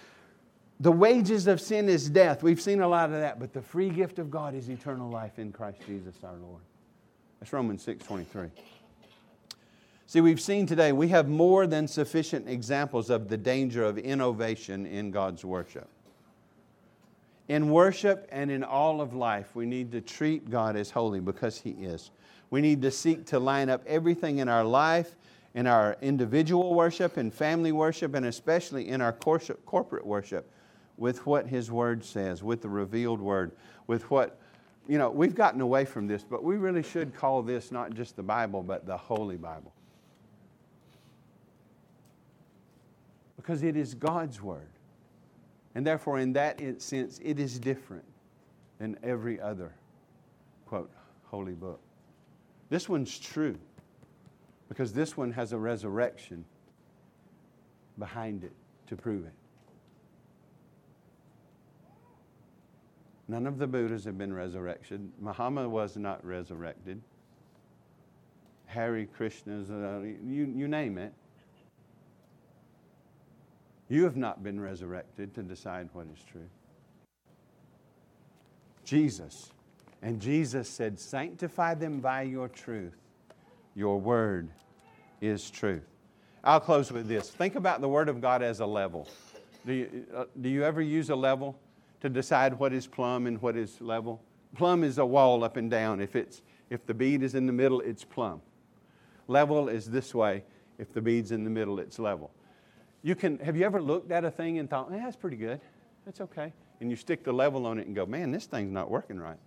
The 0.81 0.93
wages 0.93 1.47
of 1.47 1.61
sin 1.61 1.89
is 1.89 2.11
death. 2.11 2.43
We've 2.43 2.61
seen 2.61 2.81
a 2.81 2.89
lot 2.89 3.07
of 3.07 3.21
that, 3.21 3.39
but 3.39 3.53
the 3.53 3.63
free 3.63 3.89
gift 3.89 4.19
of 4.19 4.31
God 4.31 4.55
is 4.55 4.69
eternal 4.69 5.09
life 5.09 5.39
in 5.39 5.53
Christ 5.53 5.79
Jesus 5.87 6.17
our 6.25 6.37
Lord. 6.37 6.63
That's 7.39 7.53
Romans 7.53 7.83
6 7.83 8.05
23. 8.05 8.49
See, 10.07 10.21
we've 10.21 10.41
seen 10.41 10.67
today 10.67 10.93
we 10.93 11.09
have 11.09 11.29
more 11.29 11.67
than 11.67 11.89
sufficient 11.89 12.49
examples 12.49 13.11
of 13.11 13.29
the 13.29 13.37
danger 13.37 13.85
of 13.85 13.97
innovation 13.97 14.85
in 14.87 15.11
God's 15.11 15.45
worship. 15.45 15.89
In 17.49 17.71
worship 17.71 18.29
and 18.31 18.51
in 18.51 18.63
all 18.63 19.01
of 19.01 19.15
life, 19.15 19.55
we 19.55 19.67
need 19.67 19.93
to 19.93 20.01
treat 20.01 20.51
God 20.51 20.77
as 20.77 20.91
holy 20.91 21.21
because 21.21 21.59
He 21.59 21.71
is. 21.71 22.11
We 22.53 22.61
need 22.61 22.83
to 22.83 22.91
seek 22.91 23.25
to 23.29 23.39
line 23.39 23.71
up 23.71 23.83
everything 23.87 24.37
in 24.37 24.49
our 24.51 24.63
life, 24.63 25.17
in 25.55 25.67
our 25.67 25.97
individual 26.03 26.75
worship, 26.75 27.17
in 27.17 27.31
family 27.31 27.73
worship, 27.73 28.15
and 28.15 28.27
especially 28.27 28.91
in 28.91 29.01
our 29.01 29.15
corporate 29.15 30.07
worship 30.07 30.51
with 30.99 31.25
what 31.25 31.47
His 31.47 31.71
Word 31.71 32.05
says, 32.05 32.43
with 32.43 32.61
the 32.61 32.69
revealed 32.69 33.23
Word, 33.23 33.53
with 33.87 34.11
what, 34.11 34.39
you 34.87 34.99
know, 34.99 35.09
we've 35.09 35.35
gotten 35.35 35.63
away 35.63 35.87
from 35.87 36.07
this, 36.07 36.25
but 36.29 36.45
we 36.45 36.57
really 36.57 36.83
should 36.83 37.15
call 37.15 37.41
this 37.41 37.73
not 37.73 37.95
just 37.95 38.17
the 38.17 38.23
Bible, 38.23 38.63
but 38.63 38.85
the 38.85 38.99
Holy 38.99 39.39
Bible. 39.39 39.73
Because 43.37 43.63
it 43.63 43.79
is 43.79 43.95
God's 43.95 44.43
Word. 44.43 44.69
And 45.75 45.87
therefore, 45.87 46.19
in 46.19 46.35
that 46.35 46.61
sense, 46.83 47.19
it 47.25 47.41
is 47.41 47.59
different 47.59 48.05
than 48.79 48.99
every 49.03 49.41
other, 49.41 49.73
quote, 50.67 50.91
holy 51.25 51.55
book. 51.55 51.81
This 52.73 52.89
one's 52.89 53.19
true 53.19 53.59
because 54.71 54.95
this 54.95 55.15
one 55.15 55.31
has 55.33 55.53
a 55.53 55.59
resurrection 55.59 56.43
behind 57.99 58.45
it 58.45 58.55
to 58.87 58.97
prove 58.97 59.27
it. 59.27 59.35
None 63.29 63.47
of 63.47 63.59
the 63.59 63.67
Buddhas 63.67 64.07
have 64.07 64.17
been 64.17 64.33
resurrected. 64.33 65.07
Muhammad 65.21 65.67
was 65.67 65.99
not 65.99 66.25
resurrected. 66.25 67.03
Hare 68.65 69.05
Krishna's, 69.05 69.71
uh, 69.71 70.01
you, 70.25 70.51
you 70.57 70.67
name 70.67 70.97
it. 70.97 71.13
You 73.91 74.05
have 74.05 74.17
not 74.17 74.43
been 74.43 74.59
resurrected 74.59 75.35
to 75.35 75.43
decide 75.43 75.91
what 75.93 76.07
is 76.07 76.25
true. 76.25 76.49
Jesus. 78.83 79.53
And 80.03 80.21
Jesus 80.21 80.69
said, 80.69 80.99
Sanctify 80.99 81.75
them 81.75 82.01
by 82.01 82.23
your 82.23 82.49
truth. 82.49 82.97
Your 83.75 84.01
word 84.01 84.51
is 85.21 85.51
truth. 85.51 85.85
I'll 86.45 86.61
close 86.61 86.91
with 86.91 87.07
this. 87.07 87.31
Think 87.31 87.55
about 87.55 87.81
the 87.81 87.89
Word 87.89 88.09
of 88.09 88.21
God 88.21 88.43
as 88.43 88.59
a 88.59 88.67
level. 88.67 89.09
Do 89.65 89.73
you, 89.73 90.07
uh, 90.15 90.25
do 90.41 90.49
you 90.49 90.65
ever 90.65 90.83
use 90.83 91.09
a 91.11 91.15
level 91.15 91.57
to 92.01 92.09
decide 92.09 92.59
what 92.59 92.73
is 92.73 92.87
plumb 92.87 93.29
and 93.29 93.41
what 93.41 93.57
is 93.57 93.81
level? 93.81 94.21
Plumb 94.57 94.83
is 94.83 94.99
a 94.99 95.07
wall 95.07 95.45
up 95.45 95.57
and 95.57 95.71
down. 95.71 96.01
If, 96.01 96.17
it's, 96.17 96.43
if 96.69 96.85
the 96.85 96.95
bead 96.95 97.23
is 97.23 97.37
in 97.37 97.47
the 97.47 97.53
middle, 97.53 97.81
it's 97.81 98.03
plumb. 98.03 98.43
Level 99.29 99.69
is 99.69 99.89
this 99.89 100.13
way. 100.15 100.43
If 100.79 100.93
the 100.93 101.01
bead's 101.01 101.31
in 101.31 101.45
the 101.45 101.51
middle, 101.51 101.79
it's 101.79 102.01
level. 102.01 102.33
You 103.05 103.15
can, 103.15 103.39
have 103.39 103.57
you 103.57 103.65
ever 103.65 103.81
looked 103.81 104.11
at 104.11 104.25
a 104.25 104.31
thing 104.31 104.59
and 104.59 104.69
thought, 104.69 104.93
eh, 104.93 104.99
that's 104.99 105.17
pretty 105.17 105.37
good, 105.37 105.61
that's 106.05 106.21
okay? 106.21 106.53
And 106.81 106.91
you 106.91 106.97
stick 106.97 107.23
the 107.23 107.33
level 107.33 107.67
on 107.67 107.79
it 107.79 107.87
and 107.87 107.95
go, 107.95 108.05
man, 108.05 108.33
this 108.33 108.47
thing's 108.47 108.73
not 108.73 108.91
working 108.91 109.19
right. 109.19 109.39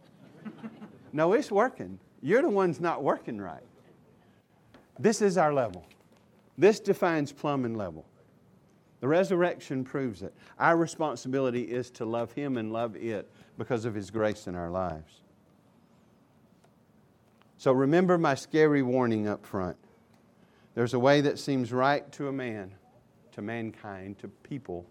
no, 1.14 1.34
it's 1.34 1.52
working. 1.52 2.00
You're 2.22 2.42
the 2.42 2.50
one's 2.50 2.80
not 2.80 3.04
working 3.04 3.40
right. 3.40 3.64
This 5.00 5.22
is 5.22 5.38
our 5.38 5.54
level. 5.54 5.86
This 6.58 6.80
defines 6.80 7.32
plumbing 7.32 7.76
level. 7.76 8.06
The 9.02 9.08
resurrection 9.08 9.84
proves 9.84 10.22
it. 10.22 10.34
Our 10.58 10.78
responsibility 10.78 11.64
is 11.64 11.90
to 11.92 12.06
love 12.06 12.32
Him 12.32 12.58
and 12.58 12.72
love 12.72 12.96
it 12.96 13.30
because 13.58 13.86
of 13.86 13.94
His 13.94 14.10
grace 14.10 14.48
in 14.48 14.56
our 14.56 14.70
lives. 14.70 15.22
So 17.58 17.72
remember 17.72 18.18
my 18.18 18.36
scary 18.36 18.82
warning 18.82 19.28
up 19.28 19.46
front. 19.46 19.78
There's 20.76 20.94
a 20.94 21.00
way 21.00 21.22
that 21.22 21.40
seems 21.40 21.72
right 21.72 22.10
to 22.14 22.28
a 22.28 22.32
man 22.32 22.74
to 23.36 23.42
mankind, 23.42 24.18
to 24.20 24.30
people, 24.30 24.86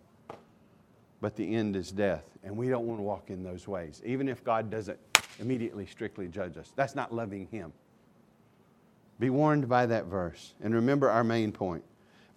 but 1.23 1.35
the 1.35 1.55
end 1.55 1.77
is 1.77 1.91
death. 1.91 2.25
And 2.43 2.55
we 2.55 2.69
don't 2.69 2.87
want 2.87 2.99
to 2.99 3.03
walk 3.03 3.31
in 3.31 3.43
those 3.43 3.67
ways, 3.67 4.03
even 4.05 4.29
if 4.29 4.45
God 4.45 4.71
doesn't 4.71 4.99
immediately 5.39 5.87
strictly 5.87 6.29
judge 6.29 6.57
us. 6.57 6.73
That's 6.77 6.95
not 6.95 7.13
loving 7.13 7.47
Him. 7.51 7.73
Be 9.19 9.31
warned 9.31 9.69
by 9.69 9.87
that 9.87 10.07
verse. 10.07 10.55
And 10.63 10.75
remember 10.75 11.11
our 11.11 11.25
main 11.25 11.53
point. 11.53 11.85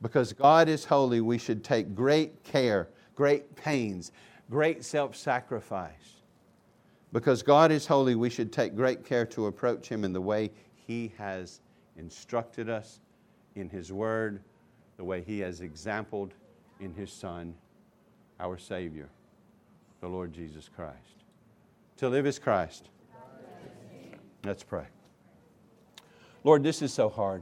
Because 0.01 0.31
God 0.31 0.69
is 0.69 0.85
holy, 0.85 1.21
we 1.21 1.37
should 1.37 1.63
take 1.63 1.95
great 1.95 2.43
care, 2.43 2.87
great 3.15 3.55
pains, 3.55 4.11
great 4.49 4.83
self 4.83 5.15
sacrifice. 5.15 6.21
Because 7.13 7.41
God 7.41 7.71
is 7.71 7.87
holy, 7.87 8.15
we 8.15 8.29
should 8.29 8.51
take 8.51 8.75
great 8.75 9.05
care 9.05 9.25
to 9.27 9.47
approach 9.47 9.87
Him 9.87 10.03
in 10.03 10.13
the 10.13 10.21
way 10.21 10.51
He 10.85 11.11
has 11.17 11.61
instructed 11.97 12.69
us 12.69 12.99
in 13.55 13.69
His 13.69 13.91
Word 13.91 14.41
the 14.97 15.03
way 15.03 15.23
He 15.25 15.39
has 15.39 15.61
exampled 15.61 16.33
in 16.79 16.93
His 16.93 17.11
Son, 17.11 17.53
our 18.39 18.57
Savior, 18.57 19.09
the 20.01 20.07
Lord 20.07 20.33
Jesus 20.33 20.69
Christ. 20.75 21.16
To 21.97 22.09
live 22.09 22.27
is 22.27 22.37
Christ. 22.37 22.89
Let's 24.43 24.63
pray. 24.63 24.85
Lord, 26.43 26.61
this 26.61 26.83
is 26.83 26.93
so 26.93 27.09
hard. 27.09 27.41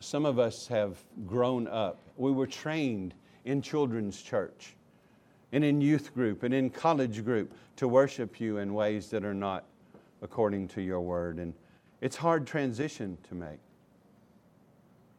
Some 0.00 0.26
of 0.26 0.40
us 0.40 0.66
have 0.66 0.96
grown 1.26 1.68
up. 1.68 2.00
We 2.16 2.32
were 2.32 2.48
trained 2.48 3.14
in 3.44 3.62
children's 3.62 4.20
church 4.20 4.74
and 5.52 5.64
in 5.64 5.80
youth 5.80 6.12
group 6.12 6.42
and 6.42 6.52
in 6.52 6.70
college 6.70 7.24
group 7.24 7.54
to 7.76 7.86
worship 7.86 8.40
you 8.40 8.58
in 8.58 8.74
ways 8.74 9.08
that 9.10 9.24
are 9.24 9.34
not 9.34 9.64
according 10.22 10.66
to 10.68 10.82
your 10.82 11.00
word. 11.00 11.38
And 11.38 11.54
it's 12.00 12.16
hard 12.16 12.48
transition 12.48 13.16
to 13.28 13.36
make. 13.36 13.60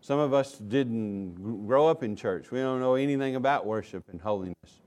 Some 0.01 0.19
of 0.19 0.33
us 0.33 0.57
didn't 0.57 1.65
grow 1.65 1.87
up 1.87 2.03
in 2.03 2.17
church. 2.17 2.51
We 2.51 2.59
don't 2.59 2.81
know 2.81 2.95
anything 2.95 3.37
about 3.37 3.65
worship 3.65 4.03
and 4.11 4.19
holiness. 4.19 4.81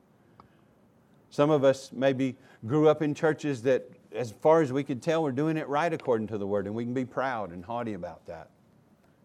Some 1.32 1.48
of 1.48 1.64
us 1.64 1.90
maybe 1.92 2.36
grew 2.66 2.88
up 2.88 3.00
in 3.00 3.14
churches 3.14 3.62
that, 3.62 3.88
as 4.14 4.30
far 4.30 4.60
as 4.60 4.70
we 4.70 4.84
could 4.84 5.00
tell, 5.00 5.22
were 5.22 5.32
doing 5.32 5.56
it 5.56 5.66
right 5.66 5.90
according 5.90 6.26
to 6.26 6.36
the 6.36 6.46
word, 6.46 6.66
and 6.66 6.74
we 6.74 6.84
can 6.84 6.92
be 6.92 7.06
proud 7.06 7.52
and 7.52 7.64
haughty 7.64 7.94
about 7.94 8.26
that 8.26 8.50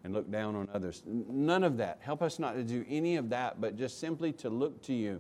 and 0.06 0.14
look 0.14 0.32
down 0.32 0.56
on 0.56 0.70
others. 0.74 1.04
None 1.06 1.66
of 1.66 1.76
that. 1.78 2.00
Help 2.00 2.22
us 2.22 2.40
not 2.40 2.54
to 2.54 2.64
do 2.64 2.86
any 2.88 3.18
of 3.18 3.28
that, 3.32 3.60
but 3.60 3.76
just 3.76 4.00
simply 4.00 4.32
to 4.34 4.50
look 4.50 4.82
to 4.84 4.94
you 4.94 5.20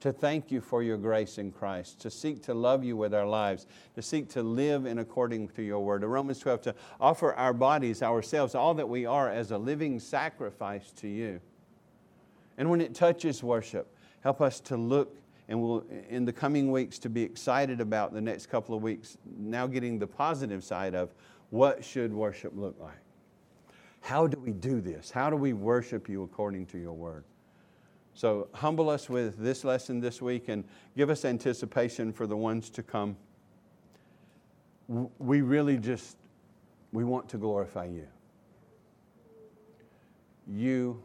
to 0.00 0.10
thank 0.10 0.50
you 0.50 0.62
for 0.62 0.82
your 0.82 0.96
grace 0.96 1.36
in 1.36 1.52
Christ, 1.52 2.00
to 2.00 2.10
seek 2.10 2.42
to 2.44 2.54
love 2.54 2.82
you 2.82 2.96
with 2.96 3.12
our 3.12 3.26
lives, 3.26 3.66
to 3.94 4.00
seek 4.00 4.30
to 4.30 4.42
live 4.42 4.86
in 4.86 4.98
according 4.98 5.48
to 5.48 5.62
your 5.62 5.80
word. 5.80 6.02
In 6.02 6.08
Romans 6.08 6.38
12, 6.38 6.62
to 6.62 6.74
offer 6.98 7.34
our 7.34 7.52
bodies, 7.52 8.02
ourselves, 8.02 8.54
all 8.54 8.72
that 8.74 8.88
we 8.88 9.04
are 9.04 9.30
as 9.30 9.50
a 9.50 9.58
living 9.58 10.00
sacrifice 10.00 10.92
to 10.92 11.08
you. 11.08 11.40
And 12.56 12.70
when 12.70 12.80
it 12.80 12.94
touches 12.94 13.42
worship, 13.42 13.94
help 14.22 14.40
us 14.40 14.60
to 14.60 14.78
look 14.78 15.18
and 15.48 15.60
we'll, 15.60 15.84
in 16.08 16.24
the 16.24 16.32
coming 16.32 16.72
weeks, 16.72 16.98
to 17.00 17.10
be 17.10 17.22
excited 17.22 17.80
about 17.80 18.14
the 18.14 18.20
next 18.20 18.46
couple 18.46 18.74
of 18.74 18.82
weeks, 18.82 19.18
now 19.38 19.66
getting 19.66 19.98
the 19.98 20.06
positive 20.06 20.64
side 20.64 20.94
of 20.94 21.14
what 21.50 21.84
should 21.84 22.12
worship 22.12 22.52
look 22.56 22.76
like? 22.80 22.98
How 24.00 24.26
do 24.26 24.38
we 24.38 24.52
do 24.52 24.80
this? 24.80 25.10
How 25.10 25.30
do 25.30 25.36
we 25.36 25.52
worship 25.52 26.08
you 26.08 26.22
according 26.22 26.66
to 26.66 26.78
your 26.78 26.92
word? 26.92 27.24
So 28.14 28.48
humble 28.54 28.88
us 28.88 29.08
with 29.08 29.38
this 29.38 29.64
lesson 29.64 30.00
this 30.00 30.22
week 30.22 30.48
and 30.48 30.64
give 30.96 31.10
us 31.10 31.24
anticipation 31.24 32.12
for 32.12 32.26
the 32.26 32.36
ones 32.36 32.70
to 32.70 32.82
come. 32.82 33.16
We 35.18 35.40
really 35.40 35.78
just, 35.78 36.16
we 36.92 37.04
want 37.04 37.28
to 37.30 37.38
glorify 37.38 37.86
you. 37.86 38.06
You, 40.46 41.02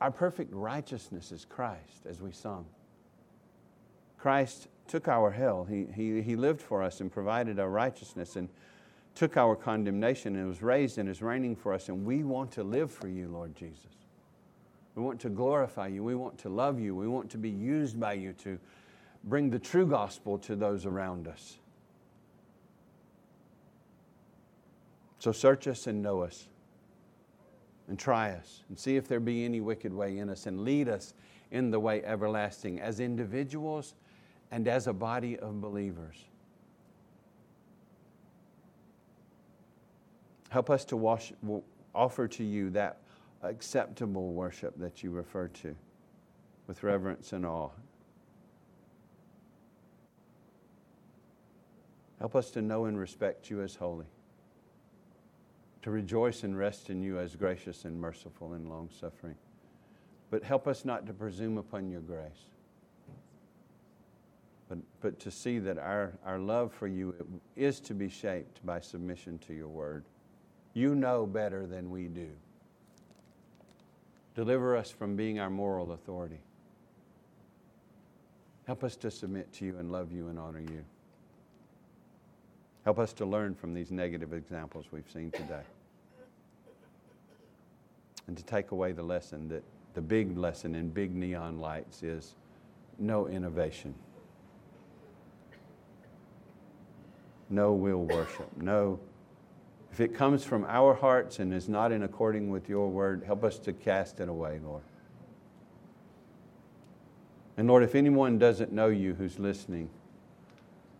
our 0.00 0.10
perfect 0.10 0.52
righteousness 0.52 1.32
is 1.32 1.44
Christ, 1.44 2.06
as 2.08 2.20
we 2.20 2.32
sung. 2.32 2.66
Christ 4.18 4.68
took 4.86 5.08
our 5.08 5.30
hell. 5.30 5.64
He, 5.64 5.86
he, 5.94 6.22
he 6.22 6.36
lived 6.36 6.60
for 6.60 6.82
us 6.82 7.00
and 7.00 7.10
provided 7.10 7.58
our 7.58 7.70
righteousness. 7.70 8.36
And 8.36 8.48
took 9.18 9.36
our 9.36 9.56
condemnation 9.56 10.36
and 10.36 10.46
was 10.46 10.62
raised 10.62 10.96
and 10.96 11.08
is 11.08 11.20
reigning 11.20 11.56
for 11.56 11.74
us. 11.74 11.88
And 11.88 12.06
we 12.06 12.22
want 12.22 12.52
to 12.52 12.62
live 12.62 12.92
for 12.92 13.08
you, 13.08 13.26
Lord 13.26 13.52
Jesus. 13.56 13.96
We 14.94 15.02
want 15.02 15.18
to 15.22 15.28
glorify 15.28 15.88
you. 15.88 16.04
We 16.04 16.14
want 16.14 16.38
to 16.38 16.48
love 16.48 16.78
you. 16.78 16.94
We 16.94 17.08
want 17.08 17.28
to 17.30 17.38
be 17.38 17.50
used 17.50 17.98
by 17.98 18.12
you 18.12 18.32
to 18.44 18.60
bring 19.24 19.50
the 19.50 19.58
true 19.58 19.88
gospel 19.88 20.38
to 20.38 20.54
those 20.54 20.86
around 20.86 21.26
us. 21.26 21.58
So 25.18 25.32
search 25.32 25.66
us 25.66 25.88
and 25.88 26.00
know 26.00 26.22
us, 26.22 26.46
and 27.88 27.98
try 27.98 28.30
us, 28.30 28.62
and 28.68 28.78
see 28.78 28.96
if 28.96 29.08
there 29.08 29.20
be 29.20 29.44
any 29.44 29.60
wicked 29.60 29.92
way 29.92 30.18
in 30.18 30.28
us, 30.28 30.46
and 30.46 30.60
lead 30.60 30.88
us 30.88 31.14
in 31.50 31.70
the 31.70 31.80
way 31.80 32.04
everlasting 32.04 32.80
as 32.80 33.00
individuals 33.00 33.94
and 34.50 34.68
as 34.68 34.86
a 34.86 34.92
body 34.92 35.38
of 35.38 35.60
believers. 35.60 36.16
Help 40.50 40.70
us 40.70 40.84
to 40.86 40.96
wash, 40.96 41.32
offer 41.94 42.28
to 42.28 42.44
you 42.44 42.70
that 42.70 42.98
acceptable 43.42 44.32
worship 44.32 44.74
that 44.78 45.02
you 45.02 45.10
refer 45.10 45.48
to 45.48 45.74
with 46.66 46.82
reverence 46.82 47.32
and 47.32 47.44
awe. 47.44 47.70
Help 52.18 52.34
us 52.34 52.50
to 52.50 52.62
know 52.62 52.86
and 52.86 52.98
respect 52.98 53.48
you 53.48 53.62
as 53.62 53.76
holy, 53.76 54.06
to 55.88 55.92
rejoice 55.92 56.42
and 56.42 56.58
rest 56.58 56.90
in 56.90 57.02
you 57.02 57.18
as 57.18 57.34
gracious 57.34 57.86
and 57.86 57.98
merciful 57.98 58.52
and 58.52 58.68
long 58.68 58.90
suffering. 59.00 59.34
But 60.30 60.42
help 60.42 60.68
us 60.68 60.84
not 60.84 61.06
to 61.06 61.14
presume 61.14 61.56
upon 61.56 61.88
your 61.88 62.02
grace, 62.02 62.44
but, 64.68 64.76
but 65.00 65.18
to 65.20 65.30
see 65.30 65.58
that 65.60 65.78
our, 65.78 66.12
our 66.26 66.38
love 66.38 66.74
for 66.74 66.88
you 66.88 67.14
is 67.56 67.80
to 67.80 67.94
be 67.94 68.10
shaped 68.10 68.64
by 68.66 68.80
submission 68.80 69.38
to 69.46 69.54
your 69.54 69.68
word. 69.68 70.04
You 70.74 70.94
know 70.94 71.24
better 71.24 71.66
than 71.66 71.90
we 71.90 72.08
do. 72.08 72.28
Deliver 74.34 74.76
us 74.76 74.90
from 74.90 75.16
being 75.16 75.40
our 75.40 75.48
moral 75.48 75.92
authority. 75.92 76.40
Help 78.66 78.84
us 78.84 78.94
to 78.96 79.10
submit 79.10 79.50
to 79.54 79.64
you 79.64 79.78
and 79.78 79.90
love 79.90 80.12
you 80.12 80.28
and 80.28 80.38
honor 80.38 80.60
you. 80.60 80.84
Help 82.84 82.98
us 82.98 83.14
to 83.14 83.24
learn 83.24 83.54
from 83.54 83.72
these 83.72 83.90
negative 83.90 84.34
examples 84.34 84.84
we've 84.92 85.10
seen 85.10 85.30
today. 85.30 85.62
And 88.28 88.36
to 88.36 88.44
take 88.44 88.70
away 88.70 88.92
the 88.92 89.02
lesson 89.02 89.48
that 89.48 89.64
the 89.94 90.00
big 90.00 90.36
lesson 90.36 90.74
in 90.74 90.90
big 90.90 91.14
neon 91.14 91.58
lights 91.58 92.02
is 92.02 92.34
no 92.98 93.26
innovation, 93.26 93.94
no 97.50 97.72
will 97.72 98.04
worship, 98.04 98.48
no. 98.56 99.00
If 99.90 100.00
it 100.00 100.14
comes 100.14 100.44
from 100.44 100.64
our 100.66 100.94
hearts 100.94 101.38
and 101.38 101.52
is 101.52 101.68
not 101.68 101.90
in 101.90 102.02
according 102.02 102.50
with 102.50 102.68
your 102.68 102.88
word, 102.88 103.24
help 103.24 103.42
us 103.42 103.58
to 103.60 103.72
cast 103.72 104.20
it 104.20 104.28
away, 104.28 104.60
Lord. 104.62 104.82
And 107.56 107.66
Lord, 107.66 107.82
if 107.82 107.94
anyone 107.94 108.38
doesn't 108.38 108.70
know 108.70 108.88
you 108.88 109.14
who's 109.14 109.38
listening, 109.38 109.88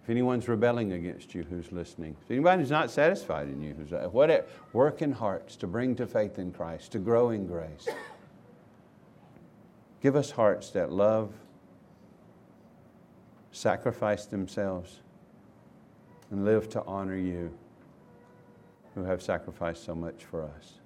if 0.09 0.12
anyone's 0.12 0.48
rebelling 0.48 0.92
against 0.92 1.34
you 1.34 1.42
who's 1.42 1.70
listening, 1.70 2.16
if 2.24 2.30
anybody's 2.30 2.70
not 2.70 2.90
satisfied 2.90 3.46
in 3.46 3.61
you 3.61 3.74
who's 3.74 3.92
uh, 3.92 4.09
whatever, 4.11 4.46
work 4.72 5.02
in 5.02 5.12
hearts 5.12 5.54
to 5.54 5.66
bring 5.66 5.94
to 5.94 6.06
faith 6.06 6.38
in 6.38 6.50
Christ, 6.50 6.92
to 6.92 6.98
grow 6.98 7.28
in 7.28 7.46
grace. 7.46 7.86
Give 10.00 10.16
us 10.16 10.30
hearts 10.30 10.70
that 10.70 10.90
love, 10.90 11.34
sacrifice 13.52 14.24
themselves, 14.24 15.00
and 16.30 16.42
live 16.42 16.70
to 16.70 16.82
honor 16.86 17.18
you 17.18 17.52
who 18.94 19.04
have 19.04 19.20
sacrificed 19.20 19.84
so 19.84 19.94
much 19.94 20.24
for 20.24 20.42
us. 20.42 20.78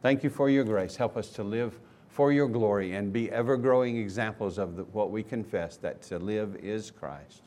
Thank 0.00 0.22
you 0.22 0.30
for 0.30 0.48
your 0.48 0.62
grace. 0.62 0.94
Help 0.94 1.16
us 1.16 1.30
to 1.30 1.42
live 1.42 1.80
for 2.06 2.30
your 2.30 2.46
glory 2.46 2.94
and 2.94 3.12
be 3.12 3.32
ever 3.32 3.56
growing 3.56 3.96
examples 3.96 4.58
of 4.58 4.76
the, 4.76 4.84
what 4.84 5.10
we 5.10 5.24
confess 5.24 5.76
that 5.78 6.02
to 6.02 6.20
live 6.20 6.54
is 6.62 6.92
Christ 6.92 7.42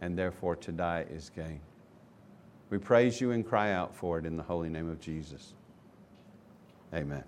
and 0.00 0.18
therefore 0.18 0.56
to 0.56 0.72
die 0.72 1.06
is 1.10 1.30
gain. 1.30 1.60
We 2.70 2.78
praise 2.78 3.20
you 3.20 3.30
and 3.30 3.46
cry 3.46 3.72
out 3.72 3.94
for 3.94 4.18
it 4.18 4.26
in 4.26 4.36
the 4.36 4.42
holy 4.42 4.68
name 4.68 4.90
of 4.90 5.00
Jesus. 5.00 5.54
Amen. 6.92 7.24